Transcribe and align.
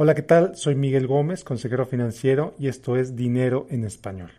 Hola, 0.00 0.14
¿qué 0.14 0.22
tal? 0.22 0.54
Soy 0.54 0.76
Miguel 0.76 1.08
Gómez, 1.08 1.42
consejero 1.42 1.84
financiero, 1.84 2.54
y 2.56 2.68
esto 2.68 2.96
es 2.96 3.16
Dinero 3.16 3.66
en 3.68 3.82
Español, 3.82 4.30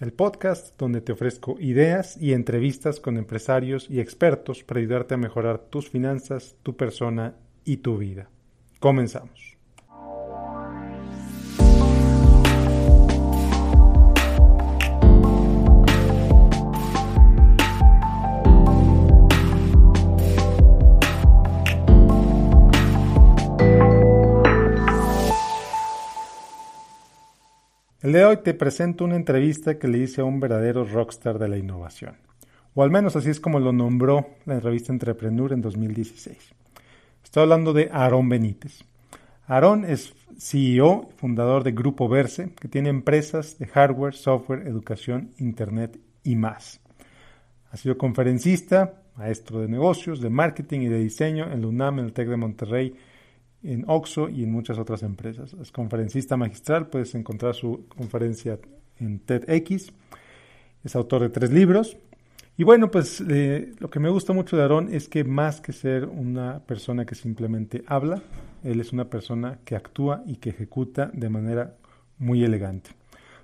el 0.00 0.14
podcast 0.14 0.74
donde 0.78 1.02
te 1.02 1.12
ofrezco 1.12 1.58
ideas 1.60 2.16
y 2.16 2.32
entrevistas 2.32 2.98
con 2.98 3.18
empresarios 3.18 3.90
y 3.90 4.00
expertos 4.00 4.64
para 4.64 4.80
ayudarte 4.80 5.12
a 5.12 5.18
mejorar 5.18 5.66
tus 5.68 5.90
finanzas, 5.90 6.56
tu 6.62 6.78
persona 6.78 7.34
y 7.62 7.76
tu 7.76 7.98
vida. 7.98 8.30
Comenzamos. 8.80 9.51
El 28.02 28.10
de 28.10 28.24
hoy 28.24 28.38
te 28.38 28.52
presento 28.52 29.04
una 29.04 29.14
entrevista 29.14 29.78
que 29.78 29.86
le 29.86 29.98
hice 29.98 30.22
a 30.22 30.24
un 30.24 30.40
verdadero 30.40 30.84
rockstar 30.84 31.38
de 31.38 31.48
la 31.48 31.56
innovación, 31.56 32.16
o 32.74 32.82
al 32.82 32.90
menos 32.90 33.14
así 33.14 33.30
es 33.30 33.38
como 33.38 33.60
lo 33.60 33.72
nombró 33.72 34.26
la 34.44 34.58
revista 34.58 34.92
Entrepreneur 34.92 35.52
en 35.52 35.62
2016. 35.62 36.36
Estoy 37.22 37.44
hablando 37.44 37.72
de 37.72 37.90
Aarón 37.92 38.28
Benítez. 38.28 38.82
Aarón 39.46 39.84
es 39.84 40.14
CEO, 40.36 41.10
fundador 41.14 41.62
de 41.62 41.70
Grupo 41.70 42.08
Verse, 42.08 42.50
que 42.60 42.66
tiene 42.66 42.88
empresas 42.88 43.56
de 43.60 43.68
hardware, 43.68 44.14
software, 44.14 44.66
educación, 44.66 45.30
internet 45.38 45.96
y 46.24 46.34
más. 46.34 46.80
Ha 47.70 47.76
sido 47.76 47.96
conferencista, 47.98 48.94
maestro 49.14 49.60
de 49.60 49.68
negocios, 49.68 50.20
de 50.20 50.28
marketing 50.28 50.80
y 50.80 50.88
de 50.88 50.98
diseño 50.98 51.52
en 51.52 51.60
la 51.60 51.68
UNAM, 51.68 52.00
en 52.00 52.06
el 52.06 52.12
TEC 52.12 52.30
de 52.30 52.36
Monterrey, 52.36 52.96
en 53.62 53.84
Oxo 53.86 54.28
y 54.28 54.44
en 54.44 54.52
muchas 54.52 54.78
otras 54.78 55.02
empresas. 55.02 55.54
Es 55.54 55.72
conferencista 55.72 56.36
magistral, 56.36 56.88
puedes 56.88 57.14
encontrar 57.14 57.54
su 57.54 57.86
conferencia 57.88 58.58
en 58.98 59.20
TEDx. 59.20 59.92
Es 60.84 60.96
autor 60.96 61.22
de 61.22 61.30
tres 61.30 61.52
libros. 61.52 61.96
Y 62.56 62.64
bueno, 62.64 62.90
pues 62.90 63.22
eh, 63.28 63.72
lo 63.78 63.88
que 63.88 64.00
me 64.00 64.10
gusta 64.10 64.32
mucho 64.32 64.56
de 64.56 64.62
Aarón 64.62 64.92
es 64.92 65.08
que 65.08 65.24
más 65.24 65.60
que 65.60 65.72
ser 65.72 66.04
una 66.04 66.60
persona 66.60 67.06
que 67.06 67.14
simplemente 67.14 67.82
habla, 67.86 68.22
él 68.62 68.80
es 68.80 68.92
una 68.92 69.06
persona 69.06 69.58
que 69.64 69.74
actúa 69.74 70.22
y 70.26 70.36
que 70.36 70.50
ejecuta 70.50 71.10
de 71.14 71.28
manera 71.28 71.74
muy 72.18 72.44
elegante. 72.44 72.90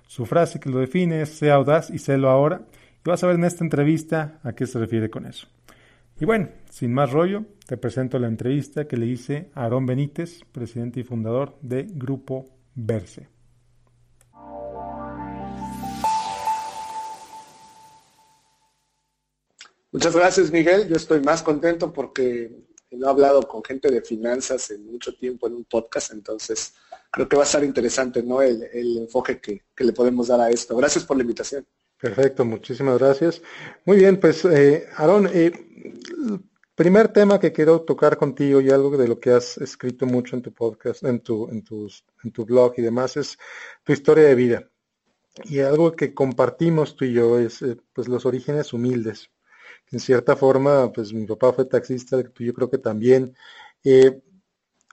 Su 0.07 0.25
frase 0.25 0.59
que 0.59 0.69
lo 0.69 0.79
define 0.79 1.21
es 1.21 1.29
sea 1.29 1.55
audaz 1.55 1.89
y 1.89 1.99
sélo 1.99 2.29
ahora. 2.29 2.61
Y 3.05 3.09
vas 3.09 3.23
a 3.23 3.27
ver 3.27 3.35
en 3.35 3.45
esta 3.45 3.63
entrevista 3.63 4.39
a 4.43 4.53
qué 4.53 4.65
se 4.65 4.79
refiere 4.79 5.09
con 5.09 5.25
eso. 5.25 5.47
Y 6.21 6.25
bueno, 6.25 6.49
sin 6.69 6.93
más 6.93 7.11
rollo, 7.11 7.45
te 7.65 7.77
presento 7.77 8.19
la 8.19 8.27
entrevista 8.27 8.85
que 8.87 8.97
le 8.97 9.05
hice 9.05 9.51
a 9.53 9.63
Aarón 9.63 9.85
Benítez, 9.85 10.41
presidente 10.51 10.99
y 10.99 11.03
fundador 11.03 11.57
de 11.61 11.87
Grupo 11.89 12.45
Verse. 12.75 13.29
Muchas 19.91 20.13
gracias, 20.13 20.51
Miguel. 20.51 20.89
Yo 20.89 20.97
estoy 20.97 21.21
más 21.21 21.41
contento 21.41 21.93
porque 21.93 22.51
no 22.91 23.07
he 23.07 23.09
hablado 23.09 23.41
con 23.43 23.63
gente 23.63 23.89
de 23.89 24.01
finanzas 24.01 24.71
en 24.71 24.85
mucho 24.91 25.15
tiempo 25.15 25.47
en 25.47 25.55
un 25.55 25.63
podcast, 25.63 26.11
entonces 26.11 26.73
creo 27.11 27.29
que 27.29 27.37
va 27.37 27.43
a 27.43 27.45
estar 27.45 27.63
interesante 27.63 28.21
¿no? 28.21 28.41
el, 28.41 28.97
enfoque 28.97 29.39
que, 29.39 29.63
le 29.77 29.93
podemos 29.93 30.27
dar 30.27 30.41
a 30.41 30.49
esto. 30.49 30.75
Gracias 30.75 31.05
por 31.05 31.15
la 31.15 31.23
invitación. 31.23 31.65
Perfecto, 31.99 32.45
muchísimas 32.45 32.97
gracias. 32.99 33.41
Muy 33.85 33.97
bien, 33.97 34.19
pues 34.19 34.45
eh, 34.45 34.87
Aarón, 34.95 35.29
eh, 35.33 35.51
primer 36.75 37.09
tema 37.09 37.39
que 37.39 37.51
quiero 37.51 37.81
tocar 37.81 38.17
contigo 38.17 38.61
y 38.61 38.69
algo 38.69 38.95
de 38.97 39.07
lo 39.07 39.19
que 39.19 39.31
has 39.31 39.57
escrito 39.57 40.05
mucho 40.05 40.35
en 40.35 40.41
tu 40.41 40.53
podcast, 40.53 41.03
en 41.03 41.19
tu, 41.19 41.49
en 41.49 41.61
tus, 41.61 42.05
en 42.23 42.31
tu 42.31 42.45
blog 42.45 42.73
y 42.77 42.81
demás 42.81 43.17
es 43.17 43.37
tu 43.83 43.91
historia 43.91 44.23
de 44.25 44.35
vida. 44.35 44.69
Y 45.45 45.59
algo 45.59 45.91
que 45.93 46.13
compartimos 46.13 46.95
tú 46.95 47.05
y 47.05 47.13
yo 47.13 47.37
es 47.37 47.61
eh, 47.61 47.77
pues 47.93 48.07
los 48.07 48.25
orígenes 48.25 48.73
humildes. 48.73 49.29
En 49.91 49.99
cierta 49.99 50.35
forma, 50.35 50.91
pues 50.91 51.13
mi 51.13 51.25
papá 51.25 51.51
fue 51.53 51.65
taxista, 51.65 52.21
tú 52.23 52.43
yo 52.43 52.53
creo 52.53 52.69
que 52.69 52.77
también. 52.77 53.35
Eh, 53.83 54.21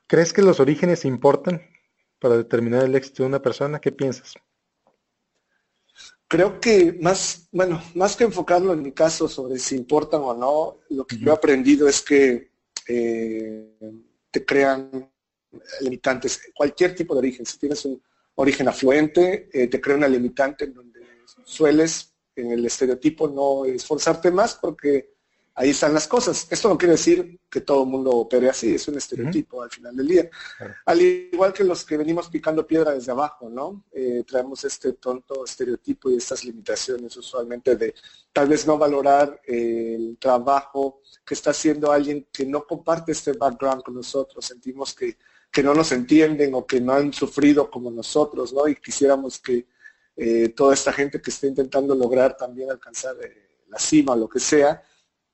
¿Crees 0.07 0.33
que 0.33 0.43
los 0.43 0.61
orígenes 0.61 1.05
importan 1.05 1.63
para 2.19 2.37
determinar 2.37 2.85
el 2.85 2.95
éxito 2.95 3.23
de 3.23 3.29
una 3.29 3.43
persona? 3.43 3.81
¿Qué 3.81 3.93
piensas? 3.93 4.35
Creo 6.29 6.61
que 6.61 6.93
más, 7.01 7.49
bueno, 7.53 7.83
más 7.95 8.17
que 8.17 8.25
enfocarlo 8.25 8.73
en 8.73 8.83
mi 8.83 8.93
caso 8.93 9.29
sobre 9.29 9.59
si 9.59 9.77
importan 9.77 10.23
o 10.23 10.35
no, 10.35 10.81
lo 10.91 11.07
que 11.07 11.19
yo 11.19 11.31
he 11.31 11.35
aprendido 11.35 11.89
es 11.89 12.03
que 12.03 12.51
eh, 12.89 13.79
te 14.31 14.45
crean 14.45 15.11
limitantes, 15.81 16.41
cualquier 16.55 16.95
tipo 16.95 17.15
de 17.15 17.21
origen. 17.21 17.47
Si 17.47 17.59
tienes 17.59 17.85
un 17.85 18.03
origen 18.35 18.69
afluente, 18.69 19.49
eh, 19.53 19.69
te 19.69 19.81
crea 19.81 19.97
una 19.97 20.09
limitante 20.09 20.65
en 20.65 20.75
donde 20.75 21.01
sueles, 21.45 22.15
en 22.35 22.53
el 22.53 22.67
estereotipo, 22.67 23.29
no 23.29 23.65
esforzarte 23.65 24.31
más 24.31 24.57
porque 24.57 25.16
ahí 25.57 25.71
están 25.71 25.95
las 25.95 26.07
cosas. 26.07 26.47
Esto 26.51 26.69
no 26.69 26.77
quiere 26.77 26.93
decir 26.93 27.41
que 27.51 27.63
todo 27.63 27.83
el 27.83 27.89
mundo 27.89 28.11
opere 28.11 28.51
así, 28.51 28.75
es 28.75 28.87
un 28.89 28.99
estereotipo 28.99 29.63
al 29.63 29.71
final 29.71 29.97
del 29.97 30.07
día. 30.07 30.31
Al 30.85 31.01
igual 31.01 31.53
que 31.53 31.65
los 31.65 31.85
que 31.85 31.97
venimos 31.97 32.29
picando 32.29 32.67
piedra 32.67 32.93
desde 32.93 33.11
abajo, 33.11 33.49
¿no? 33.49 33.85
Eh, 33.91 34.23
traemos 34.27 34.63
este 34.65 34.93
tonto 34.93 35.45
estereotipo 35.45 36.11
y 36.11 36.17
estas 36.17 36.45
limitaciones 36.45 37.17
usualmente 37.17 37.75
de 37.75 37.95
tal 38.33 38.49
vez 38.49 38.67
no 38.67 38.77
valorar 38.77 39.41
el 39.45 40.19
trabajo 40.21 41.01
que 41.25 41.33
está 41.33 41.51
haciendo 41.51 41.91
alguien 41.91 42.29
que 42.31 42.45
no 42.45 42.67
comparte 42.67 43.13
este 43.13 43.33
background 43.33 43.83
con 43.83 43.95
nosotros. 43.95 44.45
Sentimos 44.45 44.95
que, 44.95 45.17
que 45.51 45.63
no 45.63 45.73
nos 45.73 45.91
entienden 45.93 46.55
o 46.55 46.67
que 46.67 46.83
no 46.83 46.93
han 46.93 47.15
sufrido 47.15 47.71
como 47.71 47.91
nosotros, 47.91 48.53
¿no? 48.53 48.69
Y 48.69 48.77
quisiéramos 48.77 49.39
que 49.39 49.67
eh, 50.17 50.51
toda 50.51 50.75
esta 50.75 50.93
gente 50.93 51.21
que 51.23 51.31
está 51.31 51.47
intentando 51.47 51.95
lograr 51.95 52.37
también 52.37 52.71
alcanzar 52.71 53.17
eh, 53.23 53.65
la 53.69 53.79
cima 53.79 54.13
o 54.13 54.17
lo 54.17 54.29
que 54.29 54.39
sea, 54.39 54.83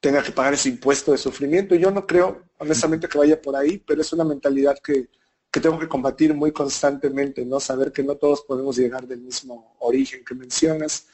tenga 0.02 0.20
que 0.20 0.32
pagar 0.32 0.54
ese 0.54 0.68
impuesto 0.68 1.12
de 1.12 1.18
sufrimiento. 1.18 1.76
Yo 1.76 1.92
no 1.92 2.04
creo, 2.04 2.42
honestamente, 2.58 3.08
que 3.08 3.16
vaya 3.16 3.40
por 3.40 3.54
ahí, 3.54 3.78
pero 3.78 4.00
es 4.00 4.12
una 4.12 4.24
mentalidad 4.24 4.76
que, 4.82 5.08
tengo 5.48 5.78
que 5.78 5.86
combatir 5.86 6.34
muy 6.34 6.50
constantemente, 6.50 7.44
¿no? 7.44 7.60
Saber 7.60 7.92
que 7.92 8.02
no 8.02 8.16
todos 8.16 8.42
podemos 8.42 8.76
llegar 8.76 9.06
del 9.06 9.20
mismo 9.20 9.76
origen 9.78 10.24
que 10.24 10.34
mencionas. 10.34 11.06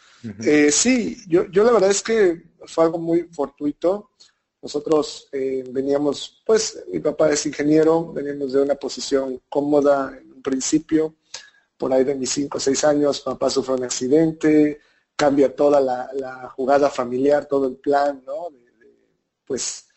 Eh, 0.43 0.71
sí, 0.71 1.19
yo, 1.27 1.47
yo 1.51 1.65
la 1.65 1.73
verdad 1.73 1.91
es 1.91 2.03
que 2.03 2.45
fue 2.65 2.85
algo 2.85 2.99
muy 2.99 3.29
fortuito. 3.33 4.11
Nosotros 4.63 5.29
eh, 5.33 5.65
veníamos, 5.71 6.43
pues 6.47 6.83
mi 6.91 7.01
papá 7.01 7.31
es 7.31 7.45
ingeniero, 7.45 8.13
veníamos 8.13 8.53
de 8.53 8.63
una 8.63 8.77
posición 8.77 9.43
cómoda 9.51 10.17
en 10.19 10.33
un 10.33 10.43
principio, 10.43 11.17
por 11.77 11.93
ahí 11.93 12.05
de 12.05 12.15
mis 12.15 12.31
cinco 12.31 12.57
o 12.57 12.61
seis 12.61 12.85
años, 12.85 13.21
papá 13.21 13.51
sufre 13.51 13.75
un 13.75 13.85
accidente, 13.85 14.81
cambia 15.15 15.55
toda 15.55 15.81
la, 15.81 16.49
jugada 16.57 16.89
familiar, 16.89 17.47
todo 17.47 17.67
el 17.67 17.77
plan, 17.77 18.23
¿no? 18.25 18.51
Pues 19.49 19.89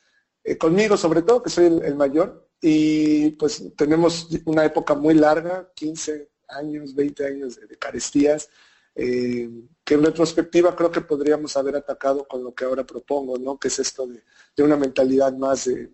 eh, 0.44 0.58
conmigo 0.58 0.98
sobre 0.98 1.22
todo, 1.22 1.44
que 1.44 1.50
soy 1.50 1.66
el, 1.66 1.96
mayor, 1.96 2.50
y 2.60 3.32
pues 3.32 3.64
tenemos 3.76 4.30
una 4.46 4.66
época 4.66 4.96
muy 4.96 5.14
larga, 5.14 5.72
15 5.76 6.30
años, 6.50 6.96
20 6.96 7.26
años 7.26 7.60
de, 7.60 7.78
carestías, 7.78 8.50
eh, 8.96 9.50
que 9.84 9.94
en 9.94 10.04
retrospectiva 10.04 10.76
creo 10.76 10.92
que 10.92 11.02
podríamos 11.02 11.56
haber 11.58 11.76
atacado 11.76 12.28
con 12.28 12.44
lo 12.44 12.54
que 12.54 12.66
ahora 12.66 12.86
propongo, 12.86 13.38
¿no? 13.38 13.58
Que 13.58 13.68
es 13.68 13.80
esto 13.80 14.08
de, 14.08 14.64
una 14.64 14.78
mentalidad 14.78 15.34
más 15.34 15.66
de, 15.66 15.92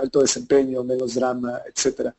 alto 0.00 0.20
desempeño, 0.20 0.82
menos 0.82 1.14
drama, 1.14 1.60
etcétera. 1.66 2.16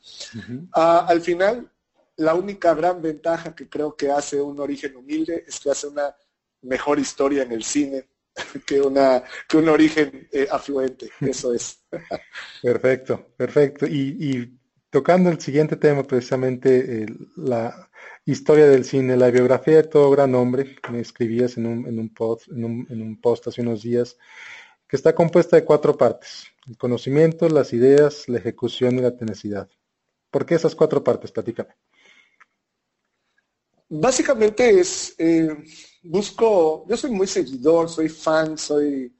Ah, 0.72 1.04
al 1.06 1.20
final, 1.20 1.70
la 2.16 2.34
única 2.34 2.72
gran 2.74 3.02
ventaja 3.02 3.54
que 3.54 3.68
creo 3.68 3.94
que 3.94 4.10
hace 4.10 4.40
un 4.40 4.58
origen 4.60 4.96
humilde 4.96 5.44
es 5.46 5.60
que 5.60 5.70
hace 5.70 5.88
una 5.88 6.14
mejor 6.62 6.98
historia 6.98 7.42
en 7.42 7.52
el 7.52 7.64
cine 7.64 8.08
que, 8.66 8.80
una, 8.80 9.22
que 9.48 9.56
un 9.56 9.68
origen 9.68 10.28
eh, 10.32 10.46
afluente, 10.50 11.10
eso 11.20 11.52
es. 11.52 11.84
perfecto, 12.62 13.32
perfecto. 13.36 13.86
Y, 13.86 14.58
tocando 14.90 15.28
el 15.28 15.40
siguiente 15.40 15.76
tema, 15.76 16.04
precisamente 16.04 17.06
la 17.36 17.90
historia 18.24 18.66
del 18.66 18.84
cine, 18.84 19.16
la 19.16 19.30
biografía 19.30 19.76
de 19.76 19.82
todo 19.82 20.10
gran 20.10 20.34
hombre, 20.34 20.76
me 20.90 21.00
escribías 21.00 21.58
en 21.58 21.66
un, 21.66 21.86
en 21.86 21.98
un, 21.98 22.14
post, 22.14 22.48
en 22.48 22.64
un, 22.64 22.86
en 22.88 23.02
un 23.02 23.20
post 23.20 23.46
hace 23.48 23.60
unos 23.60 23.82
días, 23.82 24.16
que 24.88 24.96
está 24.96 25.14
compuesta 25.14 25.56
de 25.56 25.64
cuatro 25.64 25.96
partes, 25.96 26.46
el 26.66 26.78
conocimiento, 26.78 27.48
las 27.48 27.72
ideas, 27.72 28.28
la 28.28 28.38
ejecución 28.38 28.98
y 28.98 29.02
la 29.02 29.16
tenacidad. 29.16 29.68
¿Por 30.30 30.46
qué 30.46 30.54
esas 30.54 30.74
cuatro 30.74 31.02
partes? 31.02 31.32
Platícame. 31.32 31.74
Básicamente 33.88 34.80
es, 34.80 35.14
eh, 35.18 35.48
busco, 36.08 36.84
yo 36.88 36.96
soy 36.96 37.10
muy 37.10 37.26
seguidor, 37.26 37.88
soy 37.88 38.08
fan, 38.08 38.56
soy 38.56 39.12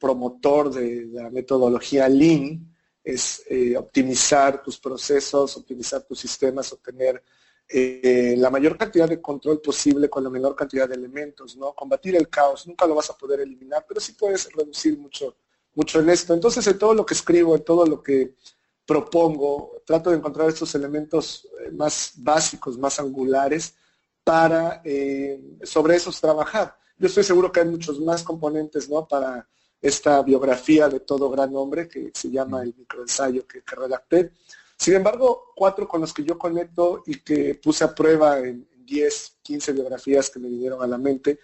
promotor 0.00 0.72
de, 0.72 1.06
la 1.12 1.30
metodología 1.30 2.08
Lean, 2.08 2.74
es 3.04 3.44
eh, 3.48 3.76
optimizar 3.76 4.62
tus 4.62 4.78
procesos, 4.78 5.56
optimizar 5.56 6.02
tus 6.02 6.18
sistemas, 6.18 6.72
obtener 6.72 7.22
eh, 7.68 8.34
la 8.38 8.50
mayor 8.50 8.76
cantidad 8.76 9.08
de 9.08 9.20
control 9.20 9.60
posible 9.60 10.08
con 10.08 10.24
la 10.24 10.30
menor 10.30 10.56
cantidad 10.56 10.88
de 10.88 10.94
elementos, 10.94 11.56
¿no? 11.56 11.72
Combatir 11.72 12.16
el 12.16 12.28
caos, 12.28 12.66
nunca 12.66 12.86
lo 12.86 12.94
vas 12.94 13.10
a 13.10 13.16
poder 13.16 13.40
eliminar, 13.40 13.84
pero 13.86 14.00
sí 14.00 14.12
puedes 14.12 14.50
reducir 14.52 14.98
mucho, 14.98 15.36
mucho 15.74 16.00
en 16.00 16.10
esto. 16.10 16.32
Entonces, 16.32 16.66
en 16.66 16.78
todo 16.78 16.94
lo 16.94 17.04
que 17.04 17.14
escribo, 17.14 17.54
en 17.54 17.64
todo 17.64 17.86
lo 17.86 18.02
que 18.02 18.34
propongo, 18.86 19.82
trato 19.84 20.10
de 20.10 20.16
encontrar 20.16 20.48
estos 20.48 20.74
elementos 20.74 21.48
eh, 21.60 21.70
más 21.72 22.12
básicos, 22.16 22.78
más 22.78 22.98
angulares, 22.98 23.74
para 24.26 24.82
eh, 24.84 25.40
sobre 25.62 25.94
esos 25.94 26.20
trabajar. 26.20 26.76
Yo 26.98 27.06
estoy 27.06 27.22
seguro 27.22 27.52
que 27.52 27.60
hay 27.60 27.66
muchos 27.66 28.00
más 28.00 28.24
componentes 28.24 28.90
¿no? 28.90 29.06
para 29.06 29.48
esta 29.80 30.20
biografía 30.22 30.88
de 30.88 30.98
todo 30.98 31.30
gran 31.30 31.54
hombre 31.54 31.86
que 31.86 32.10
se 32.12 32.28
llama 32.28 32.62
el 32.62 32.74
microensayo 32.76 33.46
que, 33.46 33.62
que 33.62 33.76
redacté. 33.76 34.32
Sin 34.76 34.94
embargo, 34.94 35.52
cuatro 35.54 35.86
con 35.86 36.00
los 36.00 36.12
que 36.12 36.24
yo 36.24 36.36
conecto 36.36 37.04
y 37.06 37.20
que 37.20 37.54
puse 37.54 37.84
a 37.84 37.94
prueba 37.94 38.40
en 38.40 38.68
10, 38.84 39.36
15 39.42 39.72
biografías 39.72 40.28
que 40.28 40.40
me 40.40 40.48
vinieron 40.48 40.82
a 40.82 40.88
la 40.88 40.98
mente, 40.98 41.38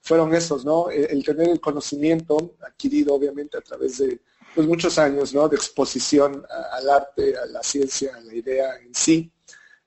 fueron 0.00 0.34
esos, 0.34 0.64
¿no? 0.64 0.90
El, 0.90 1.22
tener 1.24 1.48
el 1.50 1.60
conocimiento 1.60 2.56
adquirido 2.66 3.14
obviamente 3.14 3.58
a 3.58 3.60
través 3.60 3.98
de 3.98 4.20
pues, 4.56 4.66
muchos 4.66 4.98
años, 4.98 5.32
¿no? 5.32 5.48
De 5.48 5.54
exposición 5.54 6.44
al 6.72 6.90
arte, 6.90 7.36
a 7.36 7.46
la 7.46 7.62
ciencia, 7.62 8.16
a 8.16 8.20
la 8.20 8.34
idea 8.34 8.76
en 8.78 8.92
sí. 8.92 9.30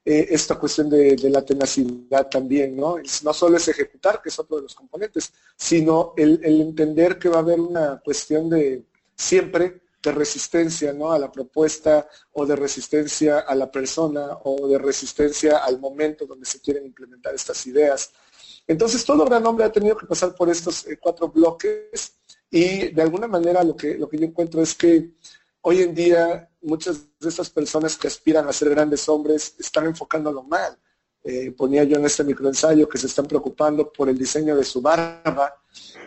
Eh, 0.04 0.30
esta 0.32 0.56
cuestión 0.56 0.90
de, 0.90 1.16
la 1.30 1.46
tenacidad 1.46 2.28
también, 2.28 2.76
¿no? 2.76 2.98
no 3.24 3.34
solo 3.34 3.58
es 3.58 3.68
ejecutar, 3.68 4.20
que 4.20 4.30
es 4.30 4.40
otro 4.40 4.58
de 4.58 4.64
los 4.64 4.74
componentes, 4.74 5.32
sino 5.56 6.14
el, 6.18 6.44
entender 6.44 7.20
que 7.20 7.30
va 7.30 7.38
a 7.38 7.42
haber 7.42 7.60
una 7.60 8.02
cuestión 8.04 8.50
de 8.50 8.84
siempre 9.16 9.84
de 10.02 10.12
resistencia 10.12 10.92
¿no? 10.92 11.12
a 11.12 11.20
la 11.20 11.32
propuesta 11.32 12.08
o 12.34 12.48
de 12.48 12.56
resistencia 12.56 13.42
a 13.42 13.54
la 13.54 13.72
persona 13.72 14.40
o 14.44 14.68
de 14.68 14.80
resistencia 14.80 15.58
al 15.58 15.80
momento 15.80 16.26
donde 16.26 16.48
se 16.48 16.60
quieren 16.60 16.88
implementar 16.88 17.36
estas 17.36 17.68
ideas. 17.68 18.12
Entonces, 18.66 19.06
todo 19.06 19.24
gran 19.26 19.46
hombre 19.46 19.66
ha 19.66 19.72
tenido 19.72 19.96
que 19.96 20.08
pasar 20.08 20.34
por 20.34 20.50
estos 20.50 20.88
eh, 20.88 20.98
cuatro 21.00 21.28
bloques 21.28 22.16
y 22.50 22.88
de 22.88 23.02
alguna 23.04 23.28
manera 23.28 23.64
lo 23.64 23.76
que, 23.76 24.00
lo 24.00 24.10
que 24.10 24.18
yo 24.18 24.26
encuentro 24.26 24.64
es 24.64 24.74
que 24.74 25.12
hoy 25.62 25.84
en 25.84 25.94
día 25.94 26.51
muchas 26.62 27.08
de 27.20 27.30
estas 27.30 27.50
personas 27.50 27.98
que 27.98 28.08
aspiran 28.08 28.48
a 28.48 28.54
ser 28.54 28.70
grandes 28.70 29.08
hombres 29.10 29.56
están 29.60 29.86
enfocándolo 29.86 30.44
mal. 30.44 30.78
Eh, 31.24 31.52
ponía 31.52 31.84
yo 31.84 31.98
en 31.98 32.06
este 32.06 32.24
microensayo 32.24 32.90
que 32.90 32.98
se 32.98 33.06
están 33.06 33.28
preocupando 33.28 33.92
por 33.92 34.10
el 34.10 34.18
diseño 34.18 34.56
de 34.56 34.64
su 34.64 34.82
barba, 34.82 35.54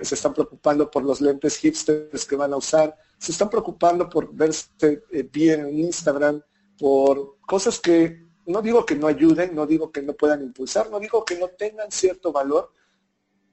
se 0.00 0.14
están 0.14 0.34
preocupando 0.34 0.90
por 0.90 1.04
los 1.04 1.20
lentes 1.20 1.56
hipsters 1.58 2.24
que 2.24 2.34
van 2.34 2.52
a 2.52 2.56
usar, 2.56 2.96
se 3.18 3.30
están 3.30 3.48
preocupando 3.48 4.08
por 4.08 4.34
verse 4.34 4.68
eh, 4.82 5.28
bien 5.32 5.66
en 5.68 5.78
Instagram, 5.78 6.42
por 6.76 7.36
cosas 7.46 7.78
que 7.78 8.24
no 8.46 8.60
digo 8.60 8.84
que 8.84 8.96
no 8.96 9.06
ayuden, 9.06 9.54
no 9.54 9.66
digo 9.66 9.92
que 9.92 10.02
no 10.02 10.14
puedan 10.14 10.42
impulsar, 10.42 10.90
no 10.90 10.98
digo 10.98 11.24
que 11.24 11.38
no 11.38 11.48
tengan 11.48 11.90
cierto 11.92 12.32
valor, 12.32 12.72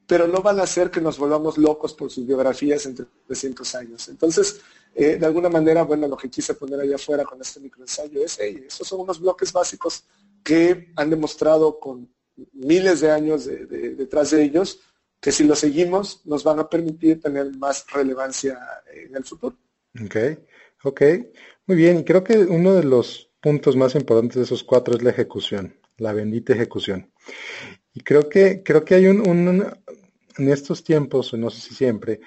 pero 0.08 0.28
no 0.28 0.42
van 0.42 0.60
a 0.60 0.64
hacer 0.64 0.92
que 0.92 1.00
nos 1.00 1.18
volvamos 1.18 1.58
locos 1.58 1.94
por 1.94 2.12
sus 2.12 2.26
biografías 2.26 2.86
entre 2.86 3.06
300 3.28 3.76
años. 3.76 4.10
Entonces, 4.10 4.60
eh, 4.94 5.18
de 5.18 5.26
alguna 5.26 5.50
manera, 5.50 5.84
bueno, 5.84 6.08
lo 6.08 6.18
que 6.18 6.30
quise 6.30 6.54
poner 6.54 6.82
allá 6.82 6.96
afuera 6.96 7.24
con 7.24 7.42
este 7.42 7.60
microensayo 7.60 8.24
es, 8.24 8.38
hey, 8.40 8.66
estos 8.68 8.88
son 8.88 9.02
unos 9.02 9.20
bloques 9.20 9.54
básicos 9.54 10.04
que 10.44 10.92
han 10.96 11.10
demostrado 11.10 11.80
con 11.80 12.10
miles 12.54 13.02
de 13.02 13.12
años 13.12 13.46
detrás 13.46 14.32
de 14.32 14.44
ellos 14.44 14.80
que 15.22 15.32
si 15.32 15.44
lo 15.44 15.56
seguimos 15.56 16.26
nos 16.26 16.44
van 16.44 16.60
a 16.60 16.68
permitir 16.68 17.22
tener 17.22 17.56
más 17.56 17.86
relevancia 17.92 18.58
en 18.92 19.16
el 19.16 19.24
futuro. 19.24 19.56
Ok, 20.04 20.16
ok, 20.84 21.02
muy 21.68 21.78
bien. 21.78 22.00
Y 22.00 22.04
creo 22.04 22.24
que 22.24 22.38
uno 22.40 22.74
de 22.74 22.84
los 22.84 23.30
puntos 23.40 23.76
más 23.76 23.94
importantes 23.96 24.38
de 24.38 24.44
esos 24.44 24.64
cuatro 24.64 24.96
es 24.96 25.04
la 25.04 25.12
ejecución, 25.12 25.78
la 25.98 26.12
bendita 26.12 26.54
ejecución. 26.54 27.12
Y 27.94 28.02
creo 28.02 28.28
que, 28.28 28.64
creo 28.64 28.84
que 28.84 28.96
hay 28.96 29.08
un, 29.08 29.28
un 29.30 29.72
en 30.38 30.50
estos 30.50 30.84
tiempos, 30.84 31.34
no 31.34 31.52
sé 31.52 31.62
si 31.62 31.76
siempre, 31.76 32.22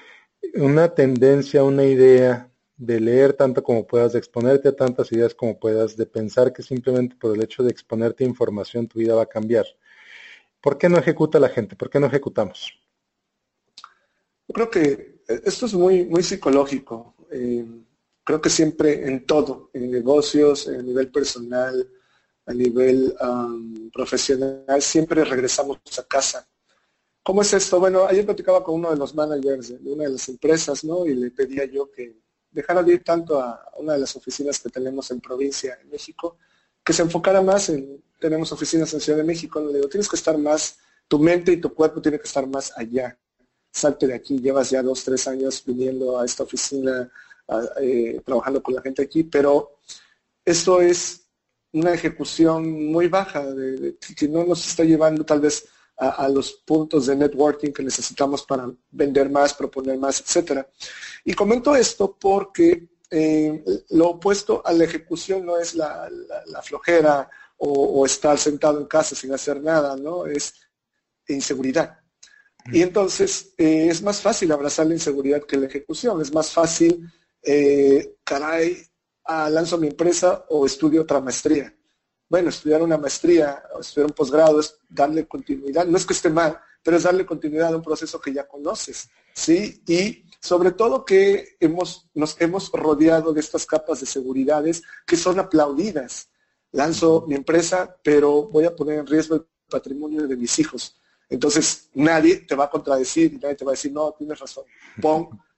una 0.55 0.95
tendencia, 0.95 1.65
una 1.65 1.85
idea 1.85 2.51
de 2.77 3.01
leer 3.01 3.35
tanto 3.35 3.63
como 3.63 3.87
puedas, 3.87 4.13
de 4.13 4.19
exponerte 4.19 4.69
a 4.69 4.77
tantas 4.77 5.11
ideas 5.13 5.35
como 5.35 5.59
puedas, 5.59 5.97
de 5.97 6.07
pensar 6.07 6.53
que 6.53 6.63
simplemente 6.63 7.17
por 7.17 7.35
el 7.37 7.43
hecho 7.43 7.63
de 7.63 7.71
exponerte 7.71 8.25
información 8.25 8.89
tu 8.89 8.99
vida 8.99 9.15
va 9.15 9.23
a 9.23 9.27
cambiar. 9.27 9.67
¿Por 10.61 10.79
qué 10.79 10.89
no 10.89 10.99
ejecuta 10.99 11.39
la 11.39 11.49
gente? 11.49 11.77
¿Por 11.77 11.91
qué 11.91 12.01
no 12.01 12.07
ejecutamos? 12.07 12.73
creo 14.53 14.71
que 14.71 15.23
esto 15.27 15.67
es 15.67 15.75
muy, 15.75 16.05
muy 16.05 16.23
psicológico. 16.23 17.15
Eh, 17.31 17.67
creo 18.23 18.41
que 18.41 18.51
siempre 18.51 19.07
en 19.07 19.27
todo, 19.27 19.71
en 19.73 19.91
negocios, 19.91 20.69
en 20.69 20.87
nivel 20.87 21.11
personal, 21.11 21.91
a 22.47 22.53
nivel 22.53 23.15
profesional, 23.93 24.81
siempre 24.83 25.25
regresamos 25.25 25.79
a 25.99 26.03
casa. 26.05 26.47
¿Cómo 27.23 27.41
es 27.41 27.53
esto? 27.55 27.81
Bueno, 27.81 28.05
ayer 28.05 28.25
platicaba 28.25 28.63
con 28.63 28.77
uno 28.77 28.91
de 28.91 28.97
los 28.97 29.15
managers 29.15 29.83
de 29.83 29.93
una 29.93 30.05
de 30.05 30.11
las 30.11 30.29
empresas, 30.29 30.85
¿no? 30.85 31.07
Y 31.07 31.15
le 31.15 31.31
pedía 31.31 31.65
yo 31.65 31.91
que 31.91 32.24
dejara 32.55 32.83
de 32.83 32.95
ir 32.95 33.05
tanto 33.05 33.41
a 33.41 33.71
una 33.77 33.95
de 33.95 33.99
las 33.99 34.17
oficinas 34.17 34.59
que 34.61 34.71
tenemos 34.71 35.11
en 35.11 35.21
provincia, 35.21 35.77
en 35.83 35.91
México, 35.91 36.39
que 36.83 36.93
se 36.93 37.03
enfocara 37.03 37.43
más 37.43 37.69
en, 37.69 38.03
tenemos 38.21 38.53
oficinas 38.53 38.95
en 38.95 39.01
Ciudad 39.01 39.19
de 39.19 39.25
México, 39.25 39.61
le 39.61 39.75
digo, 39.75 39.89
tienes 39.89 40.09
que 40.09 40.17
estar 40.17 40.39
más, 40.39 40.79
tu 41.09 41.19
mente 41.19 41.53
y 41.53 41.61
tu 41.61 41.75
cuerpo 41.75 42.01
tiene 42.01 42.19
que 42.19 42.27
estar 42.27 42.47
más 42.47 42.73
allá. 42.77 43.19
Salte 43.73 44.07
de 44.07 44.15
aquí, 44.15 44.39
llevas 44.39 44.71
ya 44.71 44.83
dos, 44.83 45.03
tres 45.03 45.27
años 45.27 45.63
viniendo 45.67 46.19
a 46.19 46.25
esta 46.25 46.45
oficina, 46.45 47.11
eh, 47.81 48.23
trabajando 48.25 48.63
con 48.63 48.75
la 48.75 48.83
gente 48.83 49.03
aquí, 49.03 49.25
pero 49.25 49.79
esto 50.45 50.81
es 50.81 51.27
una 51.73 51.93
ejecución 51.93 52.71
muy 52.93 53.09
baja, 53.09 53.45
de, 53.45 53.97
que 54.17 54.29
no 54.29 54.45
nos 54.45 54.65
está 54.65 54.85
llevando 54.85 55.25
tal 55.25 55.41
vez 55.41 55.67
a, 55.97 56.29
los 56.29 56.53
puntos 56.53 57.07
de 57.07 57.17
networking 57.17 57.73
que 57.73 57.83
necesitamos 57.83 58.43
para 58.45 58.71
vender 58.91 59.31
más, 59.31 59.55
proponer 59.55 59.99
más, 59.99 60.21
etcétera. 60.21 60.69
Y 61.25 61.35
comento 61.35 61.75
esto 61.77 62.17
porque 62.19 62.89
eh, 63.11 63.65
lo 63.91 64.11
opuesto 64.11 64.63
a 64.65 64.73
la 64.73 64.85
ejecución 64.85 65.47
no 65.47 65.59
es 65.59 65.75
la, 65.75 66.11
flojera 66.63 67.31
o, 67.59 67.71
o, 67.71 68.07
estar 68.07 68.37
sentado 68.39 68.81
en 68.81 68.87
casa 68.87 69.15
sin 69.15 69.33
hacer 69.33 69.63
nada, 69.63 69.97
¿no? 69.97 70.27
Es 70.27 70.55
inseguridad. 71.29 71.99
Y 72.73 72.83
entonces 72.83 73.55
eh, 73.59 73.89
es 73.91 74.03
más 74.03 74.21
fácil 74.21 74.51
abrazar 74.53 74.87
la 74.87 74.95
inseguridad 74.95 75.43
que 75.43 75.57
la 75.57 75.67
ejecución. 75.67 76.21
Es 76.21 76.33
más 76.33 76.51
fácil, 76.51 77.11
eh, 77.43 78.17
caray, 78.25 78.79
ah, 79.25 79.51
lanzo 79.51 79.79
mi 79.79 79.89
empresa 79.89 80.47
o 80.49 80.65
estudio 80.65 81.03
otra 81.03 81.21
maestría. 81.21 81.75
Bueno, 82.29 82.49
estudiar 82.49 82.83
una 82.83 82.99
maestría 82.99 83.63
o 83.75 83.81
estudiar 83.81 84.07
un 84.07 84.15
posgrado 84.15 84.61
es 84.61 84.79
darle 84.89 85.27
continuidad. 85.27 85.87
No 85.87 85.97
es 85.97 86.07
que 86.07 86.15
esté 86.15 86.31
mal, 86.31 86.59
pero 86.83 86.97
es 86.97 87.03
darle 87.03 87.27
continuidad 87.27 87.73
a 87.73 87.77
un 87.77 87.83
proceso 87.83 88.21
que 88.21 88.33
ya 88.33 88.47
conoces. 88.49 89.09
¿sí? 89.35 89.83
Y 89.87 90.25
sobre 90.41 90.73
todo 90.73 91.05
que 91.05 91.57
hemos, 91.61 92.09
nos 92.15 92.41
hemos 92.41 92.71
rodeado 92.73 93.33
de 93.33 93.41
estas 93.41 93.67
capas 93.67 94.01
de 94.01 94.07
seguridades 94.07 94.83
que 95.07 95.17
son 95.17 95.39
aplaudidas. 95.39 96.29
Lanzo 96.73 97.25
mi 97.29 97.35
empresa, 97.35 97.97
pero 98.03 98.49
voy 98.49 98.65
a 98.65 98.75
poner 98.75 98.99
en 98.99 99.07
riesgo 99.07 99.37
el 99.37 99.47
patrimonio 99.69 100.27
de 100.27 100.37
mis 100.37 100.59
hijos 100.59 101.01
entonces 101.29 101.91
nadie 101.95 102.37
te 102.37 102.55
va 102.55 102.65
a 102.65 102.71
contradecir 102.71 103.39
nadie 103.41 103.57
te 103.57 103.65
va 103.65 103.73
a 103.73 103.79
decir, 103.79 103.93
no, 103.93 104.13
tienes 104.13 104.39
razón, 104.39 104.65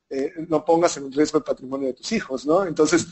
eh, 0.08 0.32
no 0.48 0.64
pongas 0.64 0.96
en 0.98 1.12
riesgo 1.12 1.38
el 1.38 1.44
patrimonio 1.44 1.88
de 1.88 1.94
tus 1.94 2.12
hijos, 2.12 2.46
¿no? 2.46 2.64
Entonces, 2.64 3.06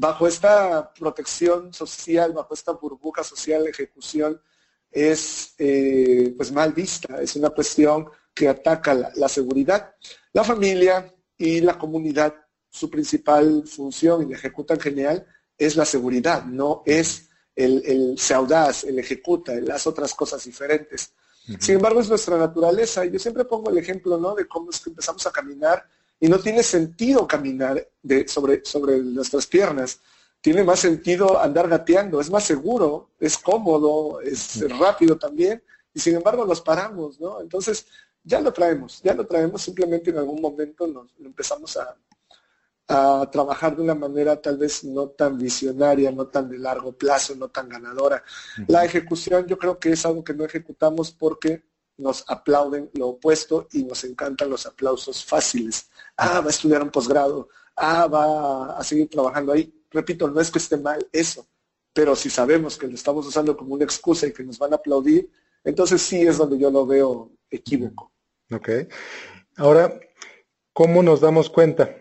bajo 0.00 0.26
esta 0.26 0.94
protección 0.94 1.74
social, 1.74 2.32
bajo 2.32 2.54
esta 2.54 2.72
burbuja 2.72 3.22
social, 3.22 3.64
de 3.64 3.70
ejecución 3.70 4.40
es 4.90 5.54
eh, 5.58 6.32
pues 6.36 6.50
mal 6.52 6.72
vista, 6.72 7.20
es 7.20 7.36
una 7.36 7.50
cuestión 7.50 8.08
que 8.32 8.48
ataca 8.48 9.12
la, 9.14 9.28
seguridad. 9.28 9.94
La 10.32 10.42
familia 10.42 11.14
y 11.36 11.60
la 11.60 11.78
comunidad, 11.78 12.34
su 12.70 12.88
principal 12.88 13.64
función 13.66 14.22
y 14.22 14.30
la 14.30 14.38
ejecutan 14.38 14.80
genial 14.80 15.26
es 15.58 15.76
la 15.76 15.84
seguridad, 15.84 16.46
no 16.46 16.82
es 16.86 17.28
el, 17.54 17.82
el 17.84 18.18
se 18.18 18.32
audaz, 18.32 18.84
el 18.84 18.98
ejecuta, 18.98 19.52
las 19.60 19.86
otras 19.86 20.14
cosas 20.14 20.42
diferentes. 20.42 21.12
Sin 21.58 21.74
embargo, 21.74 22.00
es 22.00 22.08
nuestra 22.08 22.38
naturaleza. 22.38 23.04
Y 23.04 23.10
yo 23.10 23.18
siempre 23.18 23.44
pongo 23.44 23.70
el 23.70 23.78
ejemplo, 23.78 24.16
¿no? 24.18 24.34
De 24.34 24.46
cómo 24.46 24.70
es 24.70 24.80
que 24.80 24.90
empezamos 24.90 25.26
a 25.26 25.32
caminar 25.32 25.84
y 26.20 26.28
no 26.28 26.38
tiene 26.38 26.62
sentido 26.62 27.26
caminar 27.26 27.88
de, 28.02 28.28
sobre, 28.28 28.62
sobre 28.64 28.98
nuestras 28.98 29.46
piernas. 29.46 30.00
Tiene 30.40 30.62
más 30.62 30.80
sentido 30.80 31.40
andar 31.40 31.68
gateando, 31.68 32.20
es 32.20 32.30
más 32.30 32.44
seguro, 32.44 33.10
es 33.18 33.36
cómodo, 33.38 34.20
es 34.20 34.60
rápido 34.78 35.18
también, 35.18 35.62
y 35.92 36.00
sin 36.00 36.16
embargo 36.16 36.44
los 36.44 36.60
paramos, 36.60 37.18
¿no? 37.20 37.40
Entonces, 37.40 37.86
ya 38.22 38.40
lo 38.40 38.52
traemos, 38.52 39.02
ya 39.02 39.14
lo 39.14 39.26
traemos, 39.26 39.62
simplemente 39.62 40.10
en 40.10 40.18
algún 40.18 40.40
momento 40.40 40.86
nos, 40.86 41.12
lo 41.18 41.26
empezamos 41.26 41.76
a, 41.76 41.96
a 42.88 43.30
trabajar 43.30 43.76
de 43.76 43.82
una 43.82 43.94
manera 43.94 44.40
tal 44.40 44.58
vez 44.58 44.84
no 44.84 45.08
tan 45.08 45.38
visionaria, 45.38 46.10
no 46.10 46.26
tan 46.26 46.50
de 46.50 46.58
largo 46.58 46.92
plazo, 46.92 47.34
no 47.36 47.48
tan 47.48 47.68
ganadora. 47.68 48.22
La 48.66 48.84
ejecución 48.84 49.46
yo 49.46 49.56
creo 49.58 49.78
que 49.78 49.92
es 49.92 50.04
algo 50.04 50.24
que 50.24 50.34
no 50.34 50.44
ejecutamos 50.44 51.12
porque 51.12 51.62
nos 52.00 52.24
aplauden 52.28 52.90
lo 52.94 53.08
opuesto 53.08 53.68
y 53.72 53.84
nos 53.84 54.04
encantan 54.04 54.50
los 54.50 54.66
aplausos 54.66 55.24
fáciles. 55.24 55.90
Ah, 56.16 56.40
va 56.40 56.46
a 56.46 56.50
estudiar 56.50 56.82
un 56.82 56.90
posgrado, 56.90 57.48
ah, 57.76 58.06
va 58.06 58.76
a 58.76 58.84
seguir 58.84 59.08
trabajando 59.08 59.52
ahí. 59.52 59.72
Repito, 59.90 60.28
no 60.28 60.40
es 60.40 60.50
que 60.50 60.58
esté 60.58 60.76
mal 60.76 61.06
eso, 61.12 61.46
pero 61.92 62.16
si 62.16 62.30
sabemos 62.30 62.76
que 62.76 62.86
lo 62.86 62.94
estamos 62.94 63.26
usando 63.26 63.56
como 63.56 63.74
una 63.74 63.84
excusa 63.84 64.26
y 64.26 64.32
que 64.32 64.44
nos 64.44 64.58
van 64.58 64.72
a 64.72 64.76
aplaudir, 64.76 65.30
entonces 65.64 66.00
sí 66.00 66.22
es 66.22 66.38
donde 66.38 66.58
yo 66.58 66.70
lo 66.70 66.86
veo 66.86 67.32
equívoco. 67.50 68.12
Ok. 68.52 68.68
Ahora, 69.56 70.00
¿cómo 70.72 71.02
nos 71.02 71.20
damos 71.20 71.50
cuenta? 71.50 71.96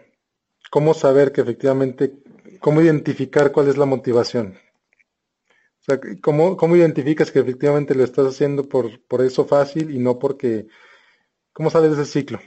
¿Cómo 0.72 0.94
saber 0.94 1.32
que 1.32 1.42
efectivamente 1.42 2.24
cómo 2.60 2.82
identificar 2.82 3.52
cuál 3.52 3.70
es 3.70 3.78
la 3.78 3.86
motivación. 3.86 4.58
¿Cómo, 6.22 6.58
¿cómo, 6.58 6.76
identificas 6.76 7.32
que 7.32 7.40
efectivamente 7.40 7.96
lo 7.96 8.04
estás 8.04 8.28
haciendo 8.28 8.68
por, 8.68 9.02
por 9.06 9.22
eso 9.22 9.46
fácil 9.46 9.92
y 9.92 10.00
no 10.00 10.20
porque... 10.20 10.68
¿Cómo 11.54 11.70
sales 11.70 11.96
de 11.96 12.04
ese 12.04 12.12
ciclo? 12.12 12.40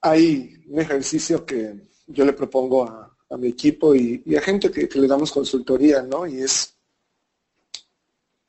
Hay 0.00 0.62
un 0.68 0.80
ejercicio 0.80 1.44
que 1.44 1.88
yo 2.06 2.24
le 2.24 2.32
propongo 2.32 2.84
a, 2.84 3.12
mi 3.38 3.48
equipo 3.48 3.94
y, 3.94 4.22
a 4.36 4.40
gente 4.40 4.70
que, 4.70 4.88
le 4.98 5.08
damos 5.08 5.32
consultoría, 5.32 6.02
¿no? 6.02 6.26
Y 6.26 6.42
es, 6.42 6.78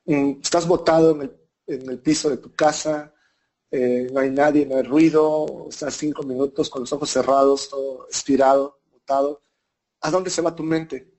mm, 0.05 0.33
estás 0.43 0.67
botado 0.67 1.11
en 1.15 1.21
el, 1.23 1.37
en 1.65 1.89
el 1.89 1.99
piso 1.99 2.29
de 2.29 2.37
tu 2.37 2.53
casa, 2.53 3.13
eh, 3.69 4.07
no 4.13 4.19
hay 4.21 4.29
nadie, 4.29 4.65
no 4.65 4.77
hay 4.77 4.83
ruido, 4.83 5.67
estás 5.69 5.95
cinco 5.95 6.23
minutos 6.23 6.69
con 6.69 6.81
los 6.81 6.93
ojos 6.93 7.09
cerrados, 7.09 7.69
todo 7.69 8.07
estirado, 8.09 8.79
botado. 8.91 9.41
¿A 10.01 10.11
dónde 10.11 10.29
se 10.29 10.41
va 10.41 10.55
tu 10.55 10.63
mente? 10.63 11.16